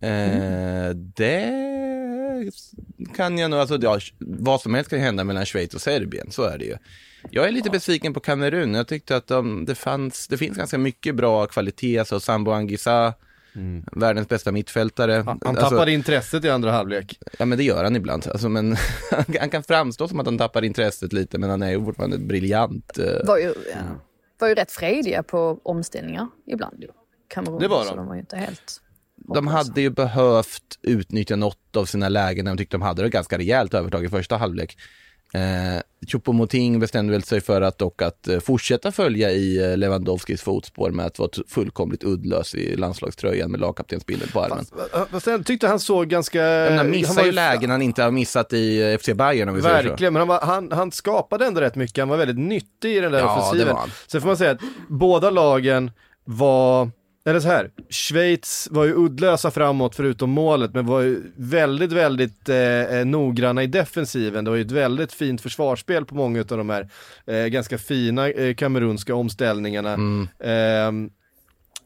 Mm. 0.00 0.42
Eh, 0.42 0.94
det 0.94 1.52
kan 3.16 3.38
jag 3.38 3.50
nog, 3.50 3.60
alltså 3.60 3.78
ja, 3.82 3.98
vad 4.18 4.60
som 4.60 4.74
helst 4.74 4.90
kan 4.90 5.00
hända 5.00 5.24
mellan 5.24 5.46
Schweiz 5.46 5.74
och 5.74 5.80
Serbien, 5.80 6.30
så 6.30 6.42
är 6.42 6.58
det 6.58 6.64
ju. 6.64 6.76
Jag 7.30 7.48
är 7.48 7.52
lite 7.52 7.70
besviken 7.70 8.14
på 8.14 8.20
Kamerun. 8.20 8.74
Jag 8.74 8.88
tyckte 8.88 9.16
att 9.16 9.26
de, 9.26 9.64
det, 9.64 9.74
fanns, 9.74 10.28
det 10.28 10.38
finns 10.38 10.56
ganska 10.56 10.78
mycket 10.78 11.14
bra 11.14 11.46
kvalitet, 11.46 11.98
alltså 11.98 12.20
Sambo 12.20 12.50
Angisa, 12.50 13.14
Mm. 13.56 13.84
Världens 13.92 14.28
bästa 14.28 14.52
mittfältare. 14.52 15.12
Han, 15.12 15.26
han 15.26 15.38
alltså, 15.56 15.70
tappade 15.70 15.92
intresset 15.92 16.44
i 16.44 16.50
andra 16.50 16.72
halvlek. 16.72 17.18
Ja 17.38 17.44
men 17.44 17.58
det 17.58 17.64
gör 17.64 17.84
han 17.84 17.96
ibland. 17.96 18.26
Alltså, 18.26 18.48
men 18.48 18.76
han 19.40 19.50
kan 19.50 19.62
framstå 19.62 20.08
som 20.08 20.20
att 20.20 20.26
han 20.26 20.38
tappar 20.38 20.64
intresset 20.64 21.12
lite 21.12 21.38
men 21.38 21.50
han 21.50 21.62
är 21.62 21.70
ju 21.70 21.84
fortfarande 21.84 22.18
briljant. 22.18 22.98
Eh. 22.98 23.26
Var 23.26 23.38
ju, 23.38 23.54
ja, 23.70 23.76
var 24.38 24.48
ju 24.48 24.54
rätt 24.54 24.72
frediga 24.72 25.22
på 25.22 25.60
omställningar 25.62 26.28
ibland 26.46 26.82
ju. 26.82 26.88
Kamerun, 27.28 27.58
det 27.58 27.68
var 27.68 27.84
de. 27.84 27.96
de 27.96 28.06
var 28.06 28.14
ju 28.14 28.20
inte 28.20 28.36
helt 28.36 28.80
de 29.16 29.46
hade 29.46 29.80
ju 29.80 29.90
behövt 29.90 30.78
utnyttja 30.82 31.36
något 31.36 31.76
av 31.76 31.84
sina 31.84 32.08
lägen 32.08 32.44
när 32.44 32.52
de 32.52 32.58
tyckte 32.58 32.76
de 32.76 32.82
hade 32.82 33.02
det 33.02 33.08
ganska 33.08 33.38
rejält 33.38 33.74
övertag 33.74 34.04
i 34.04 34.08
första 34.08 34.36
halvlek. 34.36 34.78
Eh, 35.34 35.80
Choupo-Moting 36.06 36.80
bestämde 36.80 37.12
väl 37.12 37.22
sig 37.22 37.40
för 37.40 37.62
att 37.62 37.78
dock 37.78 38.02
att 38.02 38.28
eh, 38.28 38.40
fortsätta 38.40 38.92
följa 38.92 39.30
i 39.30 39.70
eh, 39.70 39.76
Lewandowskis 39.76 40.42
fotspår 40.42 40.90
med 40.90 41.06
att 41.06 41.18
vara 41.18 41.30
fullkomligt 41.48 42.04
uddlös 42.04 42.54
i 42.54 42.76
landslagströjan 42.76 43.50
med 43.50 43.60
lagkaptensbilden 43.60 44.28
på 44.32 44.40
armen. 44.40 44.66
Fast 45.10 45.26
jag 45.26 45.46
tyckte 45.46 45.68
han 45.68 45.80
såg 45.80 46.08
ganska... 46.08 46.70
Han 46.76 46.90
missar 46.90 47.24
ju 47.24 47.32
lägen 47.32 47.70
han 47.70 47.82
inte 47.82 48.02
har 48.02 48.10
missat 48.10 48.52
i 48.52 48.92
eh, 48.92 48.98
FC 48.98 49.08
Bayern 49.14 49.48
om 49.48 49.54
vi 49.54 49.62
säger 49.62 49.82
så. 49.82 49.88
Verkligen, 49.88 50.12
men 50.12 50.20
han, 50.20 50.28
var, 50.28 50.40
han, 50.40 50.72
han, 50.72 50.92
skapade 50.92 51.46
ändå 51.46 51.60
rätt 51.60 51.74
mycket. 51.74 51.98
Han 51.98 52.08
var 52.08 52.16
väldigt 52.16 52.38
nyttig 52.38 52.96
i 52.96 53.00
den 53.00 53.12
där 53.12 53.18
ja, 53.18 53.40
offensiven. 53.40 53.76
Sen 54.06 54.20
får 54.20 54.28
man 54.28 54.36
säga 54.36 54.50
att 54.50 54.60
båda 54.88 55.30
lagen 55.30 55.90
var 56.24 56.90
eller 57.26 57.40
så 57.40 57.48
här, 57.48 57.70
Schweiz 57.90 58.68
var 58.70 58.84
ju 58.84 58.94
uddlösa 58.94 59.50
framåt 59.50 59.96
förutom 59.96 60.30
målet, 60.30 60.74
men 60.74 60.86
var 60.86 61.00
ju 61.00 61.22
väldigt, 61.36 61.92
väldigt 61.92 62.48
eh, 62.48 62.56
eh, 62.56 63.04
noggranna 63.04 63.62
i 63.62 63.66
defensiven. 63.66 64.44
Det 64.44 64.50
var 64.50 64.56
ju 64.56 64.62
ett 64.64 64.70
väldigt 64.70 65.12
fint 65.12 65.40
försvarsspel 65.40 66.04
på 66.04 66.14
många 66.14 66.40
av 66.40 66.46
de 66.46 66.70
här 66.70 66.88
eh, 67.26 67.46
ganska 67.46 67.78
fina 67.78 68.28
eh, 68.30 68.54
kamerunska 68.54 69.14
omställningarna. 69.14 69.92
Mm. 69.92 70.28
Eh, 70.38 71.10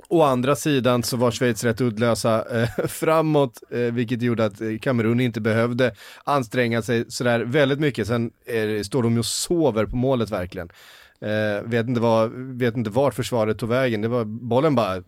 Å 0.09 0.23
andra 0.23 0.57
sidan 0.57 1.03
så 1.03 1.17
var 1.17 1.31
Schweiz 1.31 1.65
rätt 1.65 1.81
uddlösa 1.81 2.61
eh, 2.61 2.69
framåt, 2.87 3.63
eh, 3.71 3.79
vilket 3.79 4.23
gjorde 4.23 4.45
att 4.45 4.61
eh, 4.61 4.79
Kamerun 4.83 5.21
inte 5.21 5.41
behövde 5.41 5.95
anstränga 6.25 6.83
sig 6.83 7.05
sådär 7.09 7.41
väldigt 7.41 7.81
mycket. 7.81 8.07
Sen 8.07 8.31
eh, 8.47 8.83
står 8.83 9.03
de 9.03 9.13
ju 9.13 9.19
och 9.19 9.27
sover 9.27 9.87
på 9.87 9.97
målet 9.97 10.31
verkligen. 10.31 10.69
Eh, 11.21 11.63
vet, 11.65 11.89
inte 11.89 12.01
var, 12.01 12.29
vet 12.59 12.77
inte 12.77 12.91
vart 12.91 13.15
försvaret 13.15 13.59
tog 13.59 13.69
vägen, 13.69 14.03
det 14.03 14.09
var 14.09 14.25
bollen 14.25 14.75
bara 14.75 15.03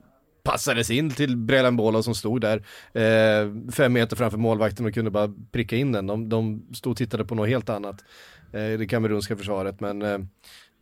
passades 0.51 0.91
in 0.91 1.11
till 1.11 1.37
Brelan 1.37 2.03
som 2.03 2.15
stod 2.15 2.41
där 2.41 2.57
eh, 2.93 3.73
fem 3.73 3.93
meter 3.93 4.17
framför 4.17 4.39
målvakten 4.39 4.87
och 4.87 4.95
kunde 4.95 5.11
bara 5.11 5.35
pricka 5.53 5.77
in 5.77 5.93
den. 5.93 6.07
De, 6.07 6.29
de 6.29 6.67
stod 6.75 6.91
och 6.91 6.97
tittade 6.97 7.25
på 7.25 7.35
något 7.35 7.49
helt 7.49 7.69
annat, 7.69 8.05
eh, 8.53 8.79
det 8.79 8.91
kamerunska 8.91 9.37
försvaret. 9.37 9.81
Men, 9.81 10.03
eh, 10.03 10.15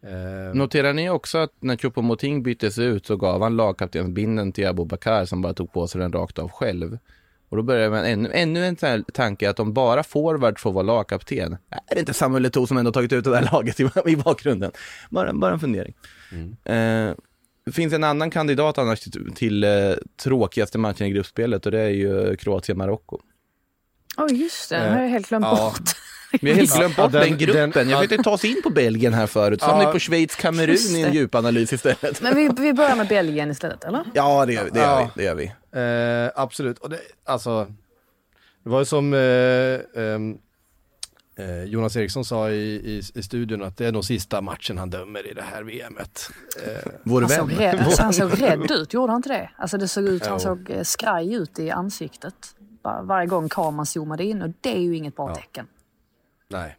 eh 0.02 0.54
Noterar 0.54 0.92
ni 0.92 1.10
också 1.10 1.38
att 1.38 1.52
när 1.60 1.76
Choupo-Moting 1.76 2.42
byttes 2.42 2.78
ut 2.78 3.06
så 3.06 3.16
gav 3.16 3.42
han 3.42 3.56
lagkaptensbinden 3.56 4.52
till 4.52 4.66
Abu 4.66 4.84
Bakar 4.84 5.24
som 5.24 5.42
bara 5.42 5.54
tog 5.54 5.72
på 5.72 5.86
sig 5.86 6.00
den 6.00 6.12
rakt 6.12 6.38
av 6.38 6.50
själv. 6.50 6.98
Och 7.48 7.56
då 7.56 7.62
börjar 7.62 7.90
man 7.90 8.04
ännu, 8.04 8.30
ännu 8.32 8.66
en 8.66 9.04
tanke 9.12 9.50
att 9.50 9.60
om 9.60 9.72
bara 9.72 10.02
forward 10.02 10.58
får 10.58 10.72
vara 10.72 10.82
lagkapten, 10.82 11.56
är 11.86 11.94
det 11.94 12.00
inte 12.00 12.14
Samuel 12.14 12.46
Eto'o 12.46 12.66
som 12.66 12.76
ändå 12.76 12.92
tagit 12.92 13.12
ut 13.12 13.24
det 13.24 13.30
där 13.30 13.48
laget 13.52 13.80
i, 13.80 13.90
i 14.06 14.16
bakgrunden? 14.16 14.72
Bara, 15.10 15.32
bara 15.32 15.52
en 15.52 15.60
fundering. 15.60 15.94
Mm. 16.32 16.56
Eh, 16.64 17.14
det 17.68 17.72
finns 17.72 17.92
en 17.92 18.04
annan 18.04 18.30
kandidat 18.30 18.78
annars 18.78 19.00
till, 19.00 19.32
till 19.34 19.64
eh, 19.64 19.70
tråkigaste 20.22 20.78
matchen 20.78 21.06
i 21.06 21.10
gruppspelet 21.10 21.66
och 21.66 21.72
det 21.72 21.80
är 21.80 21.88
ju 21.88 22.36
Kroatien-Marocko. 22.36 23.20
Ja, 24.16 24.24
oh, 24.24 24.34
just 24.34 24.70
det. 24.70 24.76
Den 24.76 24.92
har 24.92 25.02
jag 25.02 25.08
helt 25.08 25.28
glömt 25.28 25.44
ja. 25.44 25.56
bort. 25.56 25.90
Vi 26.40 26.50
har 26.50 26.56
helt 26.56 26.76
glömt 26.76 26.96
bort 26.96 27.10
ja, 27.12 27.20
den, 27.20 27.28
den, 27.28 27.38
gruppen. 27.38 27.70
Den, 27.70 27.88
jag 27.88 28.02
försökte 28.02 28.24
ta 28.24 28.30
oss 28.30 28.44
in 28.44 28.62
på 28.62 28.70
Belgien 28.70 29.14
här 29.14 29.26
förut, 29.26 29.60
så 29.60 29.66
ja, 29.66 29.70
hamnade 29.70 29.92
på 29.92 29.98
Schweiz-Kamerun 29.98 30.96
i 30.96 31.02
en 31.02 31.12
djupanalys 31.12 31.72
istället. 31.72 32.20
Men 32.22 32.36
vi, 32.36 32.50
vi 32.58 32.72
börjar 32.72 32.96
med 32.96 33.08
Belgien 33.08 33.50
istället, 33.50 33.84
eller? 33.84 34.04
Ja, 34.14 34.46
det 34.46 34.52
gör, 34.52 34.70
det 34.72 34.80
gör 34.80 35.02
vi. 35.02 35.10
Det 35.14 35.24
gör 35.24 35.34
vi. 35.34 36.24
Eh, 36.24 36.42
absolut. 36.42 36.78
Och 36.78 36.90
det, 36.90 37.00
alltså, 37.24 37.66
det 38.64 38.70
var 38.70 38.78
ju 38.78 38.84
som 38.84 39.14
eh, 39.14 39.20
eh, 39.20 39.80
Eh, 39.94 40.18
Jonas 41.66 41.96
Eriksson 41.96 42.24
sa 42.24 42.50
i, 42.50 42.54
i, 42.54 43.02
i, 43.14 43.22
studion 43.22 43.62
att 43.62 43.76
det 43.76 43.86
är 43.86 43.92
nog 43.92 44.04
sista 44.04 44.40
matchen 44.40 44.78
han 44.78 44.90
dömer 44.90 45.30
i 45.30 45.34
det 45.34 45.42
här 45.42 45.62
VMet. 45.62 46.30
Eh, 46.66 46.92
Vår 47.02 47.20
han, 47.20 47.30
såg 47.30 47.60
rädd, 47.60 47.80
alltså, 47.80 48.02
han 48.08 48.12
såg 48.12 48.42
rädd 48.42 48.70
ut, 48.70 48.94
gjorde 48.94 49.12
han 49.12 49.18
inte 49.18 49.28
det? 49.28 49.50
Alltså 49.56 49.78
det 49.78 49.88
såg 49.88 50.04
ut, 50.04 50.26
han 50.26 50.40
såg 50.40 50.70
eh, 50.70 50.82
skraj 50.82 51.34
ut 51.34 51.58
i 51.58 51.70
ansiktet 51.70 52.54
var, 52.82 53.02
varje 53.02 53.26
gång 53.26 53.48
kameran 53.48 53.86
zoomade 53.86 54.24
in 54.24 54.42
och 54.42 54.50
det 54.60 54.76
är 54.76 54.80
ju 54.80 54.96
inget 54.96 55.16
bra 55.16 55.28
ja. 55.28 55.34
tecken. 55.34 55.66
Nej. 56.48 56.76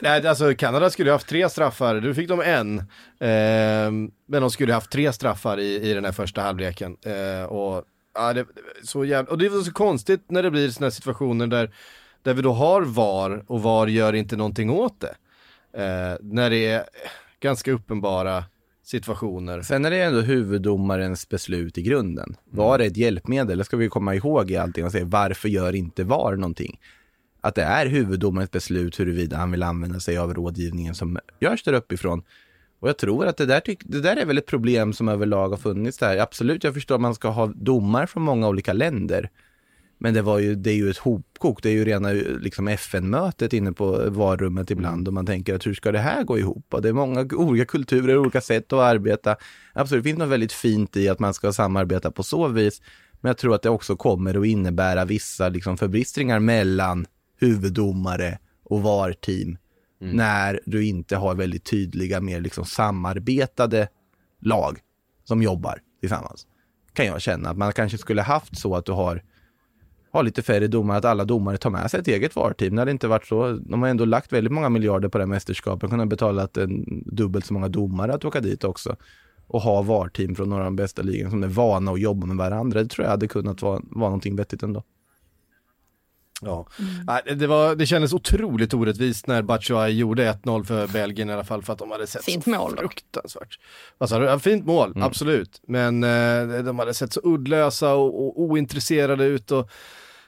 Nej, 0.00 0.26
alltså 0.26 0.54
Kanada 0.54 0.90
skulle 0.90 1.10
ha 1.10 1.14
haft 1.14 1.28
tre 1.28 1.48
straffar, 1.48 2.00
nu 2.00 2.14
fick 2.14 2.28
de 2.28 2.40
en. 2.40 2.78
Eh, 2.78 3.90
men 4.26 4.40
de 4.40 4.50
skulle 4.50 4.72
ha 4.72 4.76
haft 4.76 4.90
tre 4.90 5.12
straffar 5.12 5.60
i, 5.60 5.90
i 5.90 5.94
den 5.94 6.04
här 6.04 6.12
första 6.12 6.40
halvleken. 6.40 6.96
Eh, 7.02 7.44
och, 7.44 7.84
ja, 8.14 8.32
det, 8.32 8.46
så 8.82 9.04
jävla, 9.04 9.30
och 9.30 9.38
det 9.38 9.48
var 9.48 9.60
så 9.60 9.72
konstigt 9.72 10.30
när 10.30 10.42
det 10.42 10.50
blir 10.50 10.70
sådana 10.70 10.90
situationer 10.90 11.46
där 11.46 11.74
där 12.22 12.34
vi 12.34 12.42
då 12.42 12.52
har 12.52 12.82
VAR 12.82 13.44
och 13.46 13.62
VAR 13.62 13.86
gör 13.86 14.12
inte 14.12 14.36
någonting 14.36 14.70
åt 14.70 15.00
det. 15.00 15.14
Eh, 15.82 16.16
när 16.20 16.50
det 16.50 16.66
är 16.66 16.84
ganska 17.40 17.72
uppenbara 17.72 18.44
situationer. 18.84 19.62
Sen 19.62 19.84
är 19.84 19.90
det 19.90 20.02
ändå 20.02 20.20
huvuddomarens 20.20 21.28
beslut 21.28 21.78
i 21.78 21.82
grunden. 21.82 22.24
Mm. 22.24 22.36
VAR 22.50 22.78
är 22.78 22.86
ett 22.86 22.96
hjälpmedel, 22.96 23.58
det 23.58 23.64
ska 23.64 23.76
vi 23.76 23.88
komma 23.88 24.14
ihåg 24.14 24.50
i 24.50 24.56
allting 24.56 24.84
och 24.84 24.92
säga 24.92 25.04
varför 25.04 25.48
gör 25.48 25.74
inte 25.74 26.04
VAR 26.04 26.36
någonting? 26.36 26.80
Att 27.40 27.54
det 27.54 27.62
är 27.62 27.86
huvuddomarens 27.86 28.50
beslut 28.50 29.00
huruvida 29.00 29.36
han 29.36 29.50
vill 29.50 29.62
använda 29.62 30.00
sig 30.00 30.18
av 30.18 30.34
rådgivningen 30.34 30.94
som 30.94 31.18
görs 31.40 31.62
där 31.62 31.72
uppifrån. 31.72 32.22
Och 32.80 32.88
jag 32.88 32.98
tror 32.98 33.26
att 33.26 33.36
det 33.36 33.46
där, 33.46 33.62
det 33.80 34.00
där 34.00 34.16
är 34.16 34.26
väl 34.26 34.38
ett 34.38 34.46
problem 34.46 34.92
som 34.92 35.08
överlag 35.08 35.48
har 35.48 35.56
funnits 35.56 35.98
där. 35.98 36.18
Absolut, 36.18 36.64
jag 36.64 36.74
förstår 36.74 36.94
att 36.94 37.00
man 37.00 37.14
ska 37.14 37.28
ha 37.28 37.46
domar 37.46 38.06
från 38.06 38.22
många 38.22 38.48
olika 38.48 38.72
länder. 38.72 39.30
Men 40.04 40.14
det, 40.14 40.22
var 40.22 40.38
ju, 40.38 40.54
det 40.54 40.70
är 40.70 40.74
ju 40.74 40.90
ett 40.90 40.98
hopkok, 40.98 41.62
det 41.62 41.68
är 41.68 41.72
ju 41.72 41.84
rena 41.84 42.10
liksom 42.40 42.68
FN-mötet 42.68 43.52
inne 43.52 43.72
på 43.72 44.10
varummet 44.10 44.70
ibland 44.70 44.96
mm. 45.00 45.06
och 45.06 45.12
man 45.12 45.26
tänker 45.26 45.54
att 45.54 45.66
hur 45.66 45.74
ska 45.74 45.92
det 45.92 45.98
här 45.98 46.24
gå 46.24 46.38
ihop? 46.38 46.74
Och 46.74 46.82
det 46.82 46.88
är 46.88 46.92
många 46.92 47.28
olika 47.32 47.64
kulturer, 47.64 48.18
olika 48.18 48.40
sätt 48.40 48.72
att 48.72 48.78
arbeta. 48.78 49.36
Absolut, 49.72 50.04
det 50.04 50.08
finns 50.08 50.18
något 50.18 50.28
väldigt 50.28 50.52
fint 50.52 50.96
i 50.96 51.08
att 51.08 51.18
man 51.18 51.34
ska 51.34 51.52
samarbeta 51.52 52.10
på 52.10 52.22
så 52.22 52.48
vis. 52.48 52.82
Men 53.20 53.28
jag 53.28 53.38
tror 53.38 53.54
att 53.54 53.62
det 53.62 53.70
också 53.70 53.96
kommer 53.96 54.40
att 54.40 54.46
innebära 54.46 55.04
vissa 55.04 55.48
liksom 55.48 55.78
förbristringar 55.78 56.38
mellan 56.38 57.06
huvuddomare 57.40 58.38
och 58.64 58.82
VAR-team. 58.82 59.58
Mm. 60.00 60.16
När 60.16 60.60
du 60.66 60.86
inte 60.86 61.16
har 61.16 61.34
väldigt 61.34 61.64
tydliga, 61.64 62.20
mer 62.20 62.40
liksom 62.40 62.64
samarbetade 62.64 63.88
lag 64.40 64.78
som 65.24 65.42
jobbar 65.42 65.78
tillsammans. 66.00 66.46
Kan 66.92 67.06
jag 67.06 67.20
känna 67.20 67.50
att 67.50 67.56
man 67.56 67.72
kanske 67.72 67.98
skulle 67.98 68.22
haft 68.22 68.58
så 68.58 68.76
att 68.76 68.86
du 68.86 68.92
har 68.92 69.22
ha 70.12 70.22
lite 70.22 70.42
färre 70.42 70.66
domare, 70.66 70.98
att 70.98 71.04
alla 71.04 71.24
domare 71.24 71.56
tar 71.56 71.70
med 71.70 71.90
sig 71.90 72.00
ett 72.00 72.08
eget 72.08 72.36
VAR-team. 72.36 72.74
När 72.74 72.84
det 72.84 72.90
inte 72.90 73.08
varit 73.08 73.26
så. 73.26 73.52
De 73.52 73.82
har 73.82 73.88
ändå 73.88 74.04
lagt 74.04 74.32
väldigt 74.32 74.52
många 74.52 74.68
miljarder 74.68 75.08
på 75.08 75.18
det 75.18 75.24
här 75.24 75.28
mästerskapet. 75.28 75.90
Kunnat 75.90 76.08
betala 76.08 76.48
en, 76.56 77.02
dubbelt 77.06 77.46
så 77.46 77.54
många 77.54 77.68
domare 77.68 78.14
att 78.14 78.24
åka 78.24 78.40
dit 78.40 78.64
också. 78.64 78.96
Och 79.46 79.62
ha 79.62 79.82
VAR-team 79.82 80.34
från 80.34 80.48
några 80.48 80.62
av 80.62 80.66
de 80.66 80.76
bästa 80.76 81.02
ligorna 81.02 81.30
som 81.30 81.42
är 81.42 81.48
vana 81.48 81.92
att 81.92 82.00
jobba 82.00 82.26
med 82.26 82.36
varandra. 82.36 82.82
Det 82.82 82.88
tror 82.88 83.04
jag 83.04 83.10
hade 83.10 83.28
kunnat 83.28 83.62
vara, 83.62 83.80
vara 83.84 84.08
någonting 84.08 84.36
vettigt 84.36 84.62
ändå. 84.62 84.82
Ja, 86.44 86.66
mm. 86.78 87.38
det, 87.38 87.46
var, 87.46 87.74
det 87.74 87.86
kändes 87.86 88.12
otroligt 88.12 88.74
orättvist 88.74 89.26
när 89.26 89.42
Batshuayi 89.42 89.98
gjorde 89.98 90.32
1-0 90.32 90.64
för 90.64 90.86
Belgien 90.86 91.30
i 91.30 91.32
alla 91.32 91.44
fall 91.44 91.62
för 91.62 91.72
att 91.72 91.78
de 91.78 91.90
hade 91.90 92.06
sett 92.06 92.24
fint 92.24 92.44
så 92.44 92.50
mål 92.50 92.76
fruktansvärt. 92.76 93.58
Alltså, 93.98 94.38
fint 94.38 94.66
mål, 94.66 94.90
mm. 94.90 95.02
absolut. 95.02 95.60
Men 95.66 96.04
eh, 96.04 96.64
de 96.64 96.78
hade 96.78 96.94
sett 96.94 97.12
så 97.12 97.20
uddlösa 97.24 97.94
och, 97.94 98.28
och 98.28 98.40
ointresserade 98.40 99.24
ut 99.24 99.50
och 99.50 99.70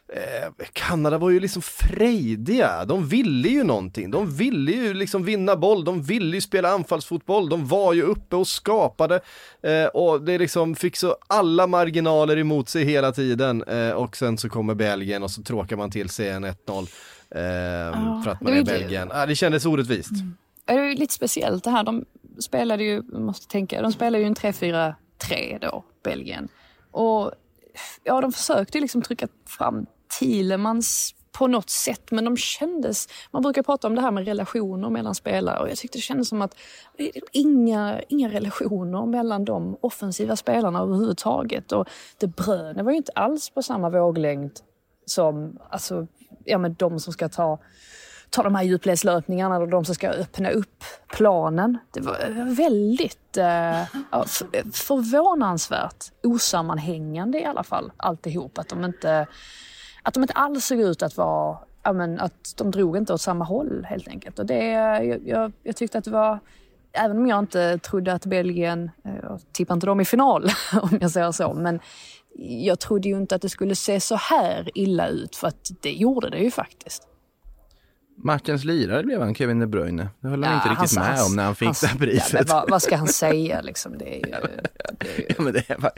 eh, 0.09 0.67
Kanada 0.73 1.19
var 1.19 1.31
ju 1.31 1.41
liksom 1.41 1.63
frejdiga, 1.63 2.85
de 2.85 3.09
ville 3.09 3.49
ju 3.49 3.65
någonting, 3.65 4.11
de 4.11 4.37
ville 4.37 4.73
ju 4.73 4.95
liksom 4.95 5.25
vinna 5.25 5.57
boll, 5.57 5.85
de 5.85 6.03
ville 6.03 6.37
ju 6.37 6.41
spela 6.41 6.71
anfallsfotboll, 6.71 7.49
de 7.49 7.67
var 7.67 7.93
ju 7.93 8.03
uppe 8.03 8.37
och 8.37 8.49
skapade 8.49 9.21
eh, 9.63 9.87
och 9.87 10.23
det 10.23 10.39
liksom 10.39 10.75
fick 10.75 10.97
så 10.97 11.17
alla 11.27 11.67
marginaler 11.67 12.39
emot 12.39 12.69
sig 12.69 12.85
hela 12.85 13.13
tiden 13.13 13.63
eh, 13.63 13.91
och 13.91 14.17
sen 14.17 14.39
så 14.39 14.49
kommer 14.49 14.75
Belgien 14.75 15.23
och 15.23 15.31
så 15.31 15.43
tråkar 15.43 15.77
man 15.77 15.91
till 15.91 16.09
sig 16.09 16.29
en 16.29 16.45
1-0 16.45 16.81
eh, 16.81 18.23
för 18.23 18.31
att 18.31 18.41
man 18.41 18.53
är 18.53 18.65
Belgien. 18.65 19.11
Ah, 19.13 19.27
det 19.27 19.35
kändes 19.35 19.67
orättvist. 19.67 20.11
Mm. 20.11 20.37
Det 20.65 20.73
är 20.73 20.97
lite 20.97 21.15
speciellt 21.15 21.65
det 21.65 21.71
här, 21.71 21.85
de 21.85 22.05
spelade 22.39 22.85
ju, 22.85 23.03
måste 23.03 23.49
tänka, 23.49 23.83
de 23.83 23.93
spelade 23.93 24.19
ju 24.19 24.27
en 24.27 24.35
3-4-3 24.35 24.95
då, 25.61 25.85
Belgien. 26.03 26.49
Och 26.91 27.33
ja, 28.05 28.21
de 28.21 28.33
försökte 28.33 28.81
liksom 28.81 29.03
trycka 29.03 29.29
fram 29.47 29.87
Thielemans 30.19 31.15
på 31.33 31.47
något 31.47 31.71
sätt, 31.71 32.11
men 32.11 32.25
de 32.25 32.37
kändes... 32.37 33.09
Man 33.31 33.43
brukar 33.43 33.62
prata 33.62 33.87
om 33.87 33.95
det 33.95 34.01
här 34.01 34.11
med 34.11 34.25
relationer 34.25 34.91
mellan 34.91 35.15
spelare 35.15 35.61
och 35.61 35.71
jag 35.71 35.77
tyckte 35.77 35.99
det 35.99 36.03
kändes 36.03 36.29
som 36.29 36.43
att 36.43 36.57
inga, 37.33 38.01
inga 38.09 38.29
relationer 38.29 39.07
mellan 39.07 39.45
de 39.45 39.77
offensiva 39.81 40.37
spelarna 40.37 40.81
överhuvudtaget. 40.81 41.73
Och 41.73 41.89
De 42.19 42.27
Bruyne 42.27 42.83
var 42.83 42.91
ju 42.91 42.97
inte 42.97 43.12
alls 43.15 43.51
på 43.51 43.62
samma 43.62 43.91
våglängd 43.91 44.53
som 45.07 45.59
alltså, 45.71 46.07
ja, 46.45 46.59
men 46.59 46.75
de 46.75 47.01
som 47.01 47.12
ska 47.12 47.29
ta 47.29 47.59
ta 48.35 48.43
de 48.43 48.55
här 48.55 48.62
djupledslöpningarna 48.62 49.59
och 49.59 49.69
de 49.69 49.85
som 49.85 49.95
ska 49.95 50.09
öppna 50.09 50.51
upp 50.51 50.85
planen. 51.09 51.79
Det 51.93 52.01
var 52.01 52.55
väldigt 52.55 53.37
eh, 53.37 53.85
förvånansvärt 54.73 56.05
osammanhängande 56.23 57.41
i 57.41 57.45
alla 57.45 57.62
fall 57.62 57.93
alltihop. 57.97 58.59
Att 58.59 58.69
de 58.69 58.85
inte, 58.85 59.27
att 60.05 60.15
de 60.15 60.23
inte 60.23 60.35
alls 60.35 60.67
såg 60.67 60.81
ut 60.81 61.03
att 61.03 61.17
vara 61.17 61.59
ja, 61.83 61.93
men, 61.93 62.21
att 62.21 62.55
de 62.57 62.71
drog 62.71 62.97
inte 62.97 63.13
åt 63.13 63.21
samma 63.21 63.45
håll 63.45 63.87
helt 63.89 64.09
enkelt. 64.09 64.39
Och 64.39 64.47
det, 64.47 64.67
jag, 64.67 65.29
jag, 65.29 65.53
jag 65.63 65.77
tyckte 65.77 65.99
att 65.99 66.05
det 66.05 66.11
var 66.11 66.39
Även 66.97 67.17
om 67.17 67.27
jag 67.27 67.39
inte 67.39 67.79
trodde 67.79 68.13
att 68.13 68.27
Belgien, 68.27 68.91
eh, 69.05 69.15
jag 69.23 69.41
tippar 69.53 69.75
inte 69.75 69.87
dem 69.87 70.01
i 70.01 70.05
final 70.05 70.51
om 70.83 70.99
jag 71.01 71.11
säger 71.11 71.33
så, 71.33 71.53
men 71.53 71.81
jag 72.39 72.81
trodde 72.81 73.09
ju 73.09 73.17
inte 73.17 73.35
att 73.35 73.43
det 73.43 73.49
skulle 73.49 73.75
se 73.75 74.01
så 74.01 74.17
här 74.17 74.71
illa 74.75 75.09
ut 75.09 75.37
för 75.37 75.49
att 75.49 75.71
det 75.81 75.93
gjorde 75.93 76.31
det 76.31 76.39
ju 76.39 76.51
faktiskt. 76.51 77.03
Matchens 78.17 78.65
lirare 78.65 79.03
blev 79.03 79.21
han, 79.21 79.35
Kevin 79.35 79.59
De 79.59 79.67
Bruyne. 79.67 80.09
Det 80.21 80.29
höll 80.29 80.45
han 80.45 80.53
ja, 80.53 80.59
inte 80.59 80.83
riktigt 80.83 80.99
med 80.99 81.07
hans, 81.07 81.31
om 81.31 81.37
när 81.37 81.45
han 81.45 81.55
fick 81.55 81.81
det 81.81 81.87
här 81.87 81.99
priset. 81.99 82.49
Ja, 82.49 82.55
vad, 82.55 82.71
vad, 82.71 82.83
ska 82.83 82.97
han 82.97 83.09
säga 83.09 83.61
liksom? 83.61 83.99
Det 83.99 84.15
är 84.15 84.27
ju... 84.27 84.33
Det 84.33 85.07
är 85.07 85.19
ju... 85.19 85.27
ja, 85.29 85.43
men 85.43 85.53
det 85.53 85.71
är 85.71 85.93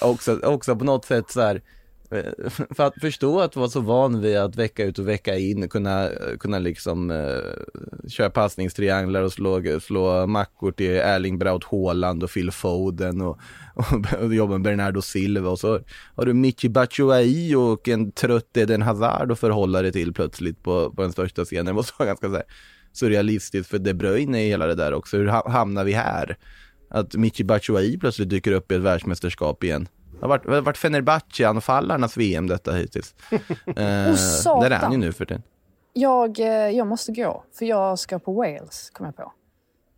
också, 0.00 0.40
också 0.42 0.76
på 0.76 0.84
något 0.84 1.04
sätt 1.04 1.30
så 1.30 1.40
här, 1.40 1.62
Eh, 2.10 2.50
för 2.70 2.84
att 2.84 3.00
förstå 3.00 3.40
att 3.40 3.56
vara 3.56 3.68
så 3.68 3.80
van 3.80 4.20
vid 4.20 4.36
att 4.36 4.56
vecka 4.56 4.84
ut 4.84 4.98
och 4.98 5.08
vecka 5.08 5.38
in 5.38 5.68
kunna, 5.68 6.08
kunna 6.40 6.58
liksom 6.58 7.10
eh, 7.10 8.08
köra 8.08 8.30
passningstrianglar 8.30 9.22
och 9.22 9.32
slå, 9.32 9.80
slå 9.80 10.26
mackor 10.26 10.72
till 10.72 10.90
Erling 10.90 11.38
Braut 11.38 11.64
Haaland 11.64 12.22
och 12.22 12.30
Phil 12.30 12.50
Foden 12.50 13.20
och, 13.20 13.38
och, 13.74 14.22
och 14.22 14.34
jobba 14.34 14.52
med 14.52 14.62
Bernardo 14.62 15.02
Silva 15.02 15.50
och 15.50 15.58
så 15.58 15.80
har 16.14 16.26
du 16.26 16.34
Michi 16.34 16.68
Batshuayi 16.68 17.54
och 17.54 17.88
en 17.88 18.12
trött 18.12 18.56
Eden 18.56 18.82
Hazard 18.82 19.32
att 19.32 19.38
förhålla 19.38 19.82
dig 19.82 19.92
till 19.92 20.12
plötsligt 20.12 20.62
på, 20.62 20.90
på 20.90 21.02
den 21.02 21.12
största 21.12 21.44
scenen. 21.44 21.66
Det 21.70 21.72
måste 21.72 21.92
vara 21.98 22.06
ganska 22.06 22.28
så 22.28 22.34
här, 22.34 22.44
surrealistiskt 22.92 23.70
för 23.70 23.78
De 23.78 23.94
Bruyne 23.94 24.42
i 24.42 24.48
hela 24.48 24.66
det 24.66 24.74
där 24.74 24.94
också. 24.94 25.16
Hur 25.16 25.26
hamnar 25.26 25.84
vi 25.84 25.92
här? 25.92 26.36
Att 26.90 27.14
Michi 27.14 27.44
Batshuayi 27.44 27.98
plötsligt 27.98 28.28
dyker 28.28 28.52
upp 28.52 28.72
i 28.72 28.74
ett 28.74 28.80
världsmästerskap 28.80 29.64
igen. 29.64 29.88
Det 30.20 30.26
har 30.26 30.28
varit, 30.28 30.42
det 30.42 30.54
har 30.54 30.60
varit 30.60 30.78
Fenerbahce-anfallarnas 30.78 32.18
VM 32.18 32.46
detta 32.46 32.72
hittills. 32.72 33.14
eh, 33.30 33.36
oh, 33.74 34.60
där 34.60 34.70
är 34.70 34.76
han 34.76 34.92
ju 34.92 34.98
nu 34.98 35.12
för 35.12 35.24
tiden. 35.24 35.42
Jag, 35.92 36.40
eh, 36.40 36.46
jag 36.48 36.86
måste 36.86 37.12
gå, 37.12 37.44
för 37.58 37.64
jag 37.64 37.98
ska 37.98 38.18
på 38.18 38.32
Wales, 38.32 38.90
kom 38.90 39.06
jag 39.06 39.16
på. 39.16 39.32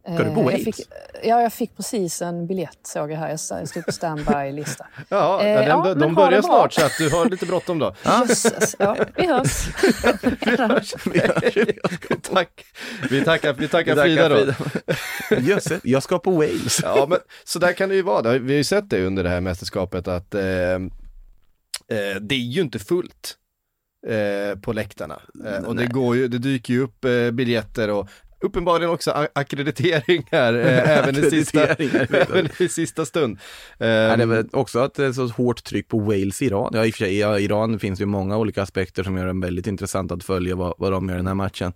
Ska 0.04 0.24
du 0.24 0.30
Wales? 0.30 0.52
Jag 0.52 0.74
fick, 0.74 0.86
ja, 1.22 1.42
jag 1.42 1.52
fick 1.52 1.76
precis 1.76 2.22
en 2.22 2.46
biljett 2.46 2.78
såg 2.82 3.10
jag 3.10 3.18
här. 3.18 3.28
Jag 3.28 3.68
stod 3.68 3.84
på 3.84 3.92
standby-lista. 3.92 4.86
ja, 5.08 5.42
eh, 5.42 5.58
den, 5.58 5.68
ja, 5.68 5.94
de 5.94 6.14
börjar 6.14 6.42
snart 6.42 6.72
så 6.72 6.84
att 6.84 6.92
du 6.98 7.10
har 7.10 7.30
lite 7.30 7.46
bråttom 7.46 7.78
då. 7.78 7.94
Jösses, 8.04 8.76
ja, 8.78 8.96
vi 9.16 9.26
hörs. 9.26 9.68
vi 10.42 10.56
hörs. 10.56 10.94
Tack. 12.22 12.64
Vi 13.10 13.24
tackar, 13.24 13.52
vi 13.52 13.68
tackar, 13.68 13.94
vi 13.94 14.02
Frida 14.02 14.28
då. 14.28 14.52
Jösses, 15.36 15.80
jag 15.84 16.02
ska 16.02 16.18
på 16.18 16.30
Wales. 16.30 16.80
ja, 16.82 17.06
men 17.08 17.18
så 17.44 17.58
där 17.58 17.72
kan 17.72 17.88
det 17.88 17.94
ju 17.94 18.02
vara. 18.02 18.32
Vi 18.32 18.52
har 18.52 18.58
ju 18.58 18.64
sett 18.64 18.90
det 18.90 19.06
under 19.06 19.22
det 19.22 19.28
här 19.28 19.40
mästerskapet 19.40 20.08
att 20.08 20.34
eh, 20.34 20.42
eh, 20.42 20.78
det 22.20 22.34
är 22.34 22.38
ju 22.38 22.60
inte 22.60 22.78
fullt. 22.78 23.38
Eh, 24.06 24.58
på 24.58 24.72
läktarna. 24.72 25.20
Eh, 25.46 25.64
och 25.64 25.76
det, 25.76 25.86
går 25.86 26.16
ju, 26.16 26.28
det 26.28 26.38
dyker 26.38 26.74
ju 26.74 26.80
upp 26.80 27.04
eh, 27.04 27.30
biljetter 27.30 27.90
och 27.90 28.08
uppenbarligen 28.42 28.90
också 28.90 29.26
akkrediteringar 29.32 30.54
eh, 30.54 30.98
även, 30.98 31.16
i 31.16 31.30
sista, 31.30 31.66
även 31.66 32.48
i 32.58 32.68
sista 32.68 33.04
stund. 33.04 33.38
Um, 33.78 33.88
ja, 33.88 34.16
det 34.16 34.22
är 34.22 34.26
väl 34.26 34.48
också 34.52 34.78
att 34.78 34.94
det 34.94 35.04
är 35.04 35.12
så 35.12 35.26
hårt 35.26 35.64
tryck 35.64 35.88
på 35.88 35.98
Wales-Iran. 35.98 36.70
Ja, 36.74 36.86
i 36.86 36.90
och 36.90 36.94
för 36.94 37.04
sig, 37.04 37.14
i 37.14 37.44
Iran 37.44 37.78
finns 37.78 38.00
ju 38.00 38.06
många 38.06 38.38
olika 38.38 38.62
aspekter 38.62 39.02
som 39.02 39.16
gör 39.16 39.26
det 39.26 39.40
väldigt 39.46 39.66
intressant 39.66 40.12
att 40.12 40.24
följa 40.24 40.56
vad, 40.56 40.74
vad 40.78 40.92
de 40.92 41.08
gör 41.08 41.16
i 41.16 41.18
den 41.18 41.26
här 41.26 41.34
matchen 41.34 41.72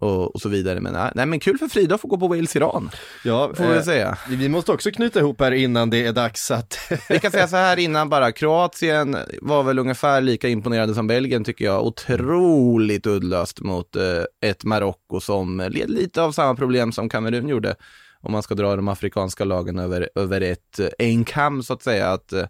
och, 0.00 0.34
och, 0.34 0.40
så 0.40 0.48
vidare. 0.48 0.80
Men, 0.80 1.10
nej, 1.14 1.26
men 1.26 1.40
kul 1.40 1.58
för 1.58 1.68
Frida 1.68 1.94
att 1.94 2.00
få 2.00 2.08
gå 2.08 2.18
på 2.18 2.28
Wales-Iran. 2.28 2.90
Ja, 3.24 3.54
får 3.54 3.74
eh, 3.74 3.82
säga. 3.82 4.18
Vi 4.28 4.48
måste 4.48 4.72
också 4.72 4.90
knyta 4.90 5.18
ihop 5.18 5.40
här 5.40 5.52
innan 5.52 5.90
det 5.90 6.06
är 6.06 6.12
dags 6.12 6.50
att... 6.50 6.78
vi 7.08 7.18
kan 7.18 7.30
säga 7.30 7.48
så 7.48 7.56
här 7.56 7.76
innan 7.76 8.08
bara, 8.08 8.32
Kroatien 8.32 9.16
var 9.42 9.62
väl 9.62 9.78
ungefär 9.78 10.20
lika 10.20 10.48
imponerande 10.48 10.94
som 10.94 11.06
Belgien 11.06 11.44
tycker 11.44 11.64
jag. 11.64 11.86
Otroligt 11.86 13.06
uddlöst 13.06 13.60
mot 13.60 13.96
eh, 13.96 14.48
ett 14.50 14.64
Marocko 14.64 15.20
som 15.20 15.68
led 15.70 15.90
lite 15.90 16.22
av 16.22 16.32
samma 16.32 16.54
problem 16.54 16.92
som 16.92 17.08
Kamerun 17.08 17.48
gjorde. 17.48 17.74
Om 18.20 18.32
man 18.32 18.42
ska 18.42 18.54
dra 18.54 18.76
de 18.76 18.88
afrikanska 18.88 19.44
lagen 19.44 19.78
över, 19.78 20.08
över 20.14 20.40
ett, 20.40 20.78
eh, 20.78 20.88
en 20.98 21.24
kam 21.24 21.62
så 21.62 21.72
att 21.72 21.82
säga. 21.82 22.08
att 22.08 22.32
eh, 22.32 22.46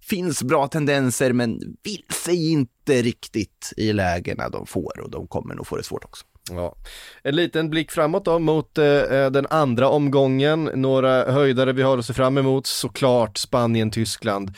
finns 0.00 0.42
bra 0.42 0.66
tendenser 0.66 1.32
men 1.32 1.60
vill 1.82 2.04
sig 2.24 2.50
inte 2.52 3.02
riktigt 3.02 3.72
i 3.76 3.92
lägena 3.92 4.48
de 4.48 4.66
får 4.66 5.00
och 5.00 5.10
de 5.10 5.26
kommer 5.26 5.54
nog 5.54 5.66
få 5.66 5.76
det 5.76 5.82
svårt 5.82 6.04
också. 6.04 6.24
Ja. 6.50 6.76
En 7.22 7.36
liten 7.36 7.70
blick 7.70 7.90
framåt 7.90 8.24
då 8.24 8.38
mot 8.38 8.78
eh, 8.78 8.86
eh, 8.86 9.30
den 9.30 9.46
andra 9.50 9.88
omgången. 9.88 10.64
Några 10.74 11.32
höjdare 11.32 11.72
vi 11.72 11.82
har 11.82 11.98
att 11.98 12.06
se 12.06 12.12
fram 12.12 12.38
emot, 12.38 12.66
såklart 12.66 13.38
Spanien, 13.38 13.90
Tyskland. 13.90 14.50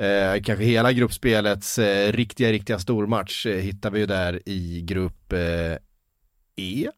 Eh, 0.00 0.42
kanske 0.42 0.64
hela 0.64 0.92
gruppspelets 0.92 1.78
eh, 1.78 2.12
riktiga, 2.12 2.52
riktiga 2.52 2.78
stormatch 2.78 3.46
eh, 3.46 3.56
hittar 3.56 3.90
vi 3.90 4.00
ju 4.00 4.06
där 4.06 4.48
i 4.48 4.82
grupp 4.82 5.32
eh, 5.32 5.76
E. 6.56 6.90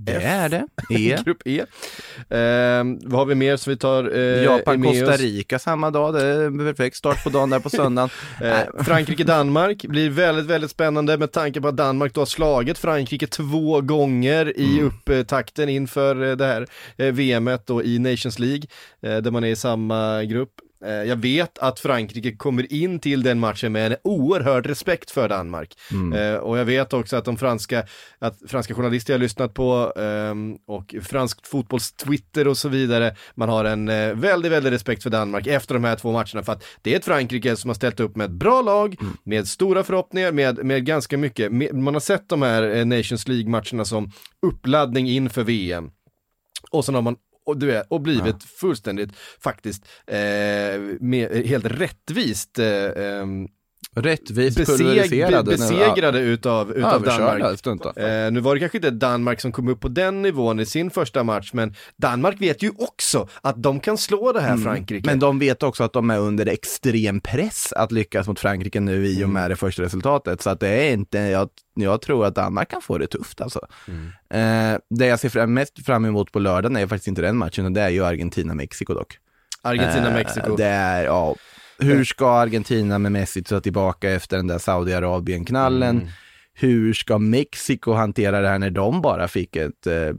Det 0.00 0.12
F. 0.12 0.22
är 0.26 0.48
det. 0.48 0.66
E. 0.90 1.18
Grupp 1.24 1.42
E. 1.44 1.60
Eh, 2.28 2.84
vad 3.04 3.12
har 3.12 3.24
vi 3.24 3.34
mer 3.34 3.56
som 3.56 3.70
vi 3.70 3.76
tar 3.76 4.16
eh, 4.16 4.42
Japan, 4.44 4.82
Costa 4.82 5.16
Rica 5.16 5.58
samma 5.58 5.90
dag. 5.90 6.14
Det 6.14 6.26
är 6.26 6.46
en 6.46 6.58
perfekt 6.58 6.96
start 6.96 7.24
på 7.24 7.30
dagen 7.30 7.50
där 7.50 7.60
på 7.60 7.70
söndagen. 7.70 8.10
eh, 8.42 8.84
Frankrike-Danmark 8.84 9.84
blir 9.86 10.10
väldigt, 10.10 10.46
väldigt 10.46 10.70
spännande 10.70 11.18
med 11.18 11.32
tanke 11.32 11.60
på 11.60 11.68
att 11.68 11.76
Danmark 11.76 12.14
då 12.14 12.20
har 12.20 12.26
slagit 12.26 12.78
Frankrike 12.78 13.26
två 13.26 13.80
gånger 13.80 14.58
i 14.58 14.78
mm. 14.78 14.86
upptakten 14.86 15.68
inför 15.68 16.30
eh, 16.30 16.36
det 16.36 16.46
här 16.46 16.66
eh, 16.96 17.12
VMet 17.12 17.66
då 17.66 17.82
i 17.82 17.98
Nations 17.98 18.38
League, 18.38 18.62
eh, 19.02 19.16
där 19.16 19.30
man 19.30 19.44
är 19.44 19.48
i 19.48 19.56
samma 19.56 20.24
grupp. 20.24 20.52
Eh, 20.84 20.90
jag 20.90 21.16
vet 21.16 21.58
att 21.58 21.80
Frankrike 21.80 22.36
kommer 22.36 22.72
in 22.72 22.98
till 22.98 23.22
den 23.22 23.38
matchen 23.38 23.72
med 23.72 23.92
en 23.92 23.98
oerhörd 24.04 24.66
respekt 24.66 25.10
för 25.10 25.28
Danmark. 25.28 25.74
Mm. 25.92 26.12
Eh, 26.12 26.38
och 26.40 26.58
jag 26.58 26.64
vet 26.64 26.92
också 26.92 27.16
att 27.16 27.24
de 27.24 27.36
franska, 27.36 27.84
att 28.18 28.38
franska 28.46 28.74
journalister 28.74 29.12
jag 29.12 29.18
har 29.18 29.22
lyssnat 29.22 29.54
på 29.54 29.92
ehm, 29.96 30.56
och 30.66 30.94
fransk 31.02 31.46
fotbolls 31.46 31.92
Twitter 31.92 32.48
och 32.48 32.58
så 32.58 32.68
vidare, 32.68 33.16
man 33.34 33.48
har 33.48 33.64
en 33.64 33.88
eh, 33.88 34.14
väldigt, 34.14 34.52
väldigt 34.52 34.72
respekt 34.72 35.02
för 35.02 35.10
Danmark 35.10 35.46
efter 35.46 35.74
de 35.74 35.84
här 35.84 35.96
två 35.96 36.12
matcherna 36.12 36.42
för 36.42 36.52
att 36.52 36.64
det 36.82 36.92
är 36.92 36.96
ett 36.96 37.04
Frankrike 37.04 37.56
som 37.56 37.70
har 37.70 37.74
ställt 37.74 38.00
upp 38.00 38.16
med 38.16 38.24
ett 38.24 38.30
bra 38.30 38.62
lag, 38.62 38.96
mm. 39.00 39.16
med 39.24 39.48
stora 39.48 39.84
förhoppningar, 39.84 40.32
med, 40.32 40.64
med 40.64 40.84
ganska 40.84 41.18
mycket, 41.18 41.52
man 41.72 41.94
har 41.94 42.00
sett 42.00 42.28
de 42.28 42.42
här 42.42 42.84
Nations 42.84 43.28
League-matcherna 43.28 43.84
som 43.84 44.12
uppladdning 44.46 45.08
inför 45.08 45.44
VM. 45.44 45.90
Och 46.70 46.84
sen 46.84 46.94
har 46.94 47.02
man 47.02 47.16
och, 47.48 47.56
du 47.56 47.66
vet, 47.66 47.86
och 47.88 48.00
blivit 48.00 48.36
ja. 48.40 48.48
fullständigt 48.60 49.16
faktiskt 49.40 49.88
eh, 50.06 50.16
med, 51.00 51.46
helt 51.46 51.64
rättvist 51.64 52.58
eh, 52.58 53.26
Rättvist 53.94 54.66
pulveriserade. 54.66 55.50
Besegrade 55.50 56.18
utav, 56.18 56.72
utav 56.72 57.02
Danmark. 57.02 57.66
Eh, 57.96 58.30
nu 58.32 58.40
var 58.40 58.54
det 58.54 58.60
kanske 58.60 58.78
inte 58.78 58.90
Danmark 58.90 59.40
som 59.40 59.52
kom 59.52 59.68
upp 59.68 59.80
på 59.80 59.88
den 59.88 60.22
nivån 60.22 60.60
i 60.60 60.66
sin 60.66 60.90
första 60.90 61.24
match, 61.24 61.50
men 61.52 61.74
Danmark 61.96 62.40
vet 62.40 62.62
ju 62.62 62.70
också 62.78 63.28
att 63.42 63.62
de 63.62 63.80
kan 63.80 63.98
slå 63.98 64.32
det 64.32 64.40
här 64.40 64.52
mm. 64.52 64.62
Frankrike. 64.62 65.10
Men 65.10 65.18
de 65.18 65.38
vet 65.38 65.62
också 65.62 65.84
att 65.84 65.92
de 65.92 66.10
är 66.10 66.18
under 66.18 66.46
extrem 66.46 67.20
press 67.20 67.72
att 67.72 67.92
lyckas 67.92 68.28
mot 68.28 68.40
Frankrike 68.40 68.80
nu 68.80 69.06
i 69.06 69.24
och 69.24 69.28
med 69.28 69.40
mm. 69.40 69.50
det 69.50 69.56
första 69.56 69.82
resultatet. 69.82 70.42
Så 70.42 70.50
att 70.50 70.60
det 70.60 70.68
är 70.68 70.92
inte, 70.92 71.18
jag, 71.18 71.48
jag 71.74 72.02
tror 72.02 72.26
att 72.26 72.34
Danmark 72.34 72.70
kan 72.70 72.82
få 72.82 72.98
det 72.98 73.06
tufft 73.06 73.40
alltså. 73.40 73.60
Mm. 73.88 74.74
Eh, 74.74 74.80
det 74.90 75.06
jag 75.06 75.20
ser 75.20 75.46
mest 75.46 75.84
fram 75.86 76.04
emot 76.04 76.32
på 76.32 76.38
lördagen 76.38 76.76
är 76.76 76.86
faktiskt 76.86 77.08
inte 77.08 77.22
den 77.22 77.36
matchen, 77.36 77.64
utan 77.64 77.74
det 77.74 77.80
är 77.80 77.88
ju 77.88 78.04
Argentina-Mexiko 78.04 78.94
dock. 78.94 79.18
Argentina-Mexiko. 79.62 80.50
Eh, 80.50 80.56
det 80.56 80.64
är, 80.64 81.04
ja, 81.04 81.34
Hur 81.78 82.04
ska 82.04 82.30
Argentina 82.30 82.98
med 82.98 83.12
Messi 83.12 83.42
ta 83.42 83.60
tillbaka 83.60 84.10
efter 84.10 84.36
den 84.36 84.46
där 84.46 84.58
Saudiarabien-knallen? 84.58 85.96
Mm. 85.96 86.08
Hur 86.54 86.92
ska 86.92 87.18
Mexiko 87.18 87.92
hantera 87.92 88.40
det 88.40 88.48
här 88.48 88.58
när 88.58 88.70
de 88.70 89.02
bara 89.02 89.28
fick 89.28 89.56
ett 89.56 89.86
eh, 89.86 90.10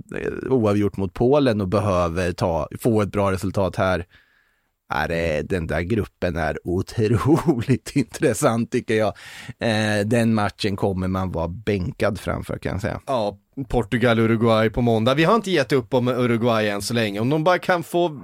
oavgjort 0.49 0.97
mot 0.97 1.13
Polen 1.13 1.61
och 1.61 1.67
behöver 1.67 2.31
ta, 2.31 2.67
få 2.79 3.01
ett 3.01 3.11
bra 3.11 3.31
resultat 3.31 3.75
här? 3.75 4.05
är 4.93 5.43
den 5.43 5.67
där 5.67 5.81
gruppen 5.81 6.37
är 6.37 6.57
otroligt 6.63 7.91
intressant 7.95 8.71
tycker 8.71 8.95
jag. 8.95 9.13
Eh, 9.59 10.05
den 10.05 10.33
matchen 10.33 10.75
kommer 10.75 11.07
man 11.07 11.31
vara 11.31 11.47
bänkad 11.47 12.19
framför 12.19 12.57
kan 12.57 12.71
jag 12.71 12.81
säga. 12.81 13.01
Ja, 13.05 13.37
Portugal-Uruguay 13.67 14.69
på 14.69 14.81
måndag. 14.81 15.13
Vi 15.13 15.23
har 15.23 15.35
inte 15.35 15.51
gett 15.51 15.71
upp 15.71 15.93
om 15.93 16.07
Uruguay 16.07 16.69
än 16.69 16.81
så 16.81 16.93
länge. 16.93 17.19
Om 17.19 17.29
de 17.29 17.43
bara 17.43 17.59
kan 17.59 17.83
få 17.83 18.21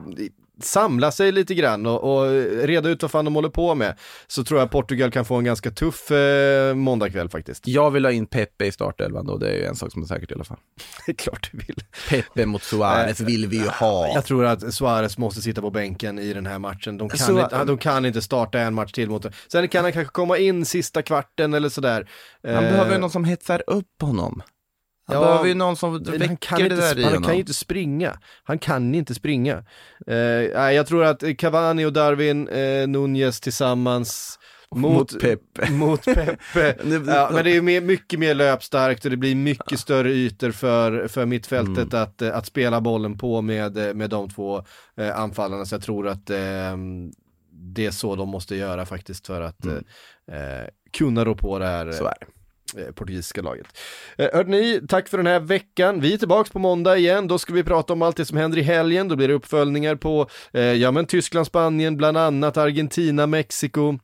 samla 0.62 1.12
sig 1.12 1.32
lite 1.32 1.56
grann 1.56 1.86
och, 1.86 2.04
och, 2.04 2.32
reda 2.64 2.90
ut 2.90 3.02
vad 3.02 3.12
fan 3.12 3.26
de 3.26 3.36
håller 3.36 3.50
på 3.50 3.76
med 3.76 3.98
så 4.28 4.44
tror 4.44 4.60
jag 4.60 4.72
Portugal 4.72 5.12
kan 5.12 5.26
få 5.26 5.36
en 5.36 5.44
ganska 5.44 5.72
tuff 5.72 6.12
eh, 6.12 6.76
måndagkväll 6.76 7.30
faktiskt. 7.30 7.68
Jag 7.68 7.92
vill 7.92 8.06
ha 8.06 8.12
in 8.12 8.26
Pepe 8.26 8.66
i 8.66 8.72
startelvan 8.72 9.26
då, 9.26 9.38
det 9.38 9.50
är 9.50 9.56
ju 9.56 9.66
en 9.66 9.76
sak 9.76 9.92
som 9.92 10.02
är 10.02 10.06
säkert 10.06 10.32
i 10.32 10.34
alla 10.34 10.44
fall. 10.44 10.58
det 11.06 11.12
är 11.12 11.16
klart 11.16 11.50
du 11.52 11.58
vill. 11.58 11.84
Pepe 12.10 12.46
mot 12.46 12.64
Suarez 12.64 13.20
vill 13.20 13.48
vi 13.48 13.58
ju 13.58 13.68
ha. 13.68 14.08
Jag 14.08 14.26
tror 14.26 14.46
att 14.46 14.74
Suarez 14.74 15.18
måste 15.18 15.42
sitta 15.42 15.62
på 15.62 15.70
bänken 15.70 16.20
i 16.20 16.34
den 16.34 16.46
här 16.46 16.60
matchen. 16.60 16.98
De 16.98 17.10
kan, 17.10 17.20
Så, 17.20 17.42
inte, 17.42 17.64
de 17.64 17.78
kan 17.78 18.06
inte 18.06 18.22
starta 18.22 18.60
en 18.60 18.74
match 18.74 18.92
till 18.92 19.10
mot. 19.10 19.26
Sen 19.48 19.68
kan 19.68 19.84
han 19.84 19.94
kanske 19.94 20.12
komma 20.12 20.38
in 20.38 20.66
sista 20.66 21.02
kvarten 21.02 21.54
eller 21.54 21.70
sådär. 21.70 22.10
Han 22.44 22.54
eh, 22.54 22.62
behöver 22.62 23.00
någon 23.00 23.10
som 23.10 23.26
hetsar 23.26 23.64
upp 23.68 24.02
honom. 24.02 24.42
Han 25.08 25.18
ja, 25.18 25.24
behöver 25.24 25.48
ju 25.48 25.54
någon 25.54 25.76
som 25.76 26.04
väcker 26.04 26.70
det 26.70 26.76
där 26.76 27.00
i 27.00 27.04
honom. 27.04 27.14
Han 27.14 27.24
kan 27.24 27.34
ju 27.34 27.40
inte 27.40 27.54
springa. 27.54 28.20
Han 28.44 28.60
kan 28.60 28.96
inte 28.96 29.16
springa. 29.16 29.64
Eh, 30.08 30.16
jag 30.16 30.88
tror 30.88 31.04
att 31.04 31.24
Cavani 31.38 31.86
och 31.86 31.94
Darwin 31.94 32.48
eh, 32.48 32.88
Nunez 32.88 33.40
tillsammans 33.40 34.40
mot, 34.72 34.94
mot 34.94 35.22
Pepe. 35.22 35.72
Mot 35.72 36.06
Pepe. 36.06 36.38
ja, 37.08 37.30
men 37.34 37.44
det 37.44 37.56
är 37.56 37.62
mer, 37.62 37.82
mycket 37.82 38.20
mer 38.20 38.34
löpstarkt 38.34 39.06
och 39.06 39.12
det 39.12 39.18
blir 39.18 39.36
mycket 39.36 39.72
ja. 39.72 39.78
större 39.78 40.12
ytor 40.12 40.52
för, 40.52 41.08
för 41.08 41.26
mittfältet 41.26 41.94
mm. 41.94 42.04
att, 42.04 42.22
att 42.22 42.46
spela 42.46 42.82
bollen 42.82 43.18
på 43.18 43.42
med, 43.42 43.96
med 43.96 44.10
de 44.10 44.30
två 44.30 44.64
eh, 44.98 45.20
anfallarna. 45.20 45.66
Så 45.66 45.76
jag 45.76 45.82
tror 45.82 46.08
att 46.08 46.30
eh, 46.30 46.78
det 47.52 47.86
är 47.86 47.92
så 47.92 48.16
de 48.16 48.30
måste 48.30 48.56
göra 48.56 48.86
faktiskt 48.86 49.28
för 49.28 49.42
att 49.42 49.66
mm. 49.66 49.84
eh, 50.32 50.68
kunna 50.92 51.26
rå 51.26 51.36
på 51.36 51.60
det 51.60 51.66
här. 51.66 51.92
Så 51.92 52.06
är 52.06 52.14
det. 52.20 52.26
Eh, 52.78 52.94
portugisiska 52.94 53.42
laget. 53.42 53.68
Eh, 54.18 54.28
hörde 54.34 54.50
ni, 54.50 54.82
tack 54.88 55.08
för 55.08 55.18
den 55.18 55.28
här 55.28 55.40
veckan. 55.40 56.02
Vi 56.02 56.14
är 56.14 56.18
tillbaka 56.18 56.50
på 56.54 56.60
måndag 56.60 56.98
igen. 56.98 57.28
Då 57.28 57.38
ska 57.38 57.54
vi 57.54 57.64
prata 57.64 57.94
om 57.94 58.02
allt 58.02 58.18
det 58.18 58.26
som 58.26 58.38
händer 58.38 58.58
i 58.58 58.62
helgen. 58.62 59.08
Då 59.08 59.16
blir 59.16 59.28
det 59.28 59.34
uppföljningar 59.34 59.96
på, 59.96 60.30
eh, 60.54 60.62
ja 60.62 60.92
men 60.92 61.06
Tyskland, 61.06 61.48
Spanien, 61.48 61.98
bland 61.98 62.18
annat 62.18 62.58
Argentina, 62.58 63.28
Mexiko. 63.28 64.00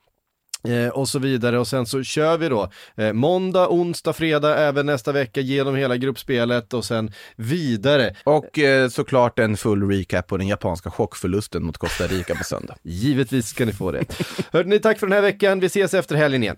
Eh, 0.63 0.87
och 0.87 1.07
så 1.07 1.19
vidare 1.19 1.59
och 1.59 1.67
sen 1.67 1.85
så 1.85 2.03
kör 2.03 2.37
vi 2.37 2.49
då 2.49 2.69
eh, 2.95 3.13
måndag, 3.13 3.67
onsdag, 3.69 4.13
fredag 4.13 4.57
även 4.57 4.85
nästa 4.85 5.11
vecka 5.11 5.41
genom 5.41 5.75
hela 5.75 5.97
gruppspelet 5.97 6.73
och 6.73 6.85
sen 6.85 7.11
vidare. 7.35 8.15
Och 8.23 8.59
eh, 8.59 8.89
såklart 8.89 9.39
en 9.39 9.57
full 9.57 9.89
recap 9.89 10.27
på 10.27 10.37
den 10.37 10.47
japanska 10.47 10.91
chockförlusten 10.91 11.63
mot 11.63 11.77
Costa 11.77 12.07
Rica 12.07 12.35
på 12.35 12.43
söndag. 12.43 12.75
Givetvis 12.83 13.47
ska 13.47 13.65
ni 13.65 13.73
få 13.73 13.91
det. 13.91 14.05
Hörde 14.51 14.69
ni, 14.69 14.79
tack 14.79 14.99
för 14.99 15.07
den 15.07 15.13
här 15.13 15.21
veckan. 15.21 15.59
Vi 15.59 15.65
ses 15.65 15.93
efter 15.93 16.15
helgen 16.15 16.43
igen. 16.43 16.57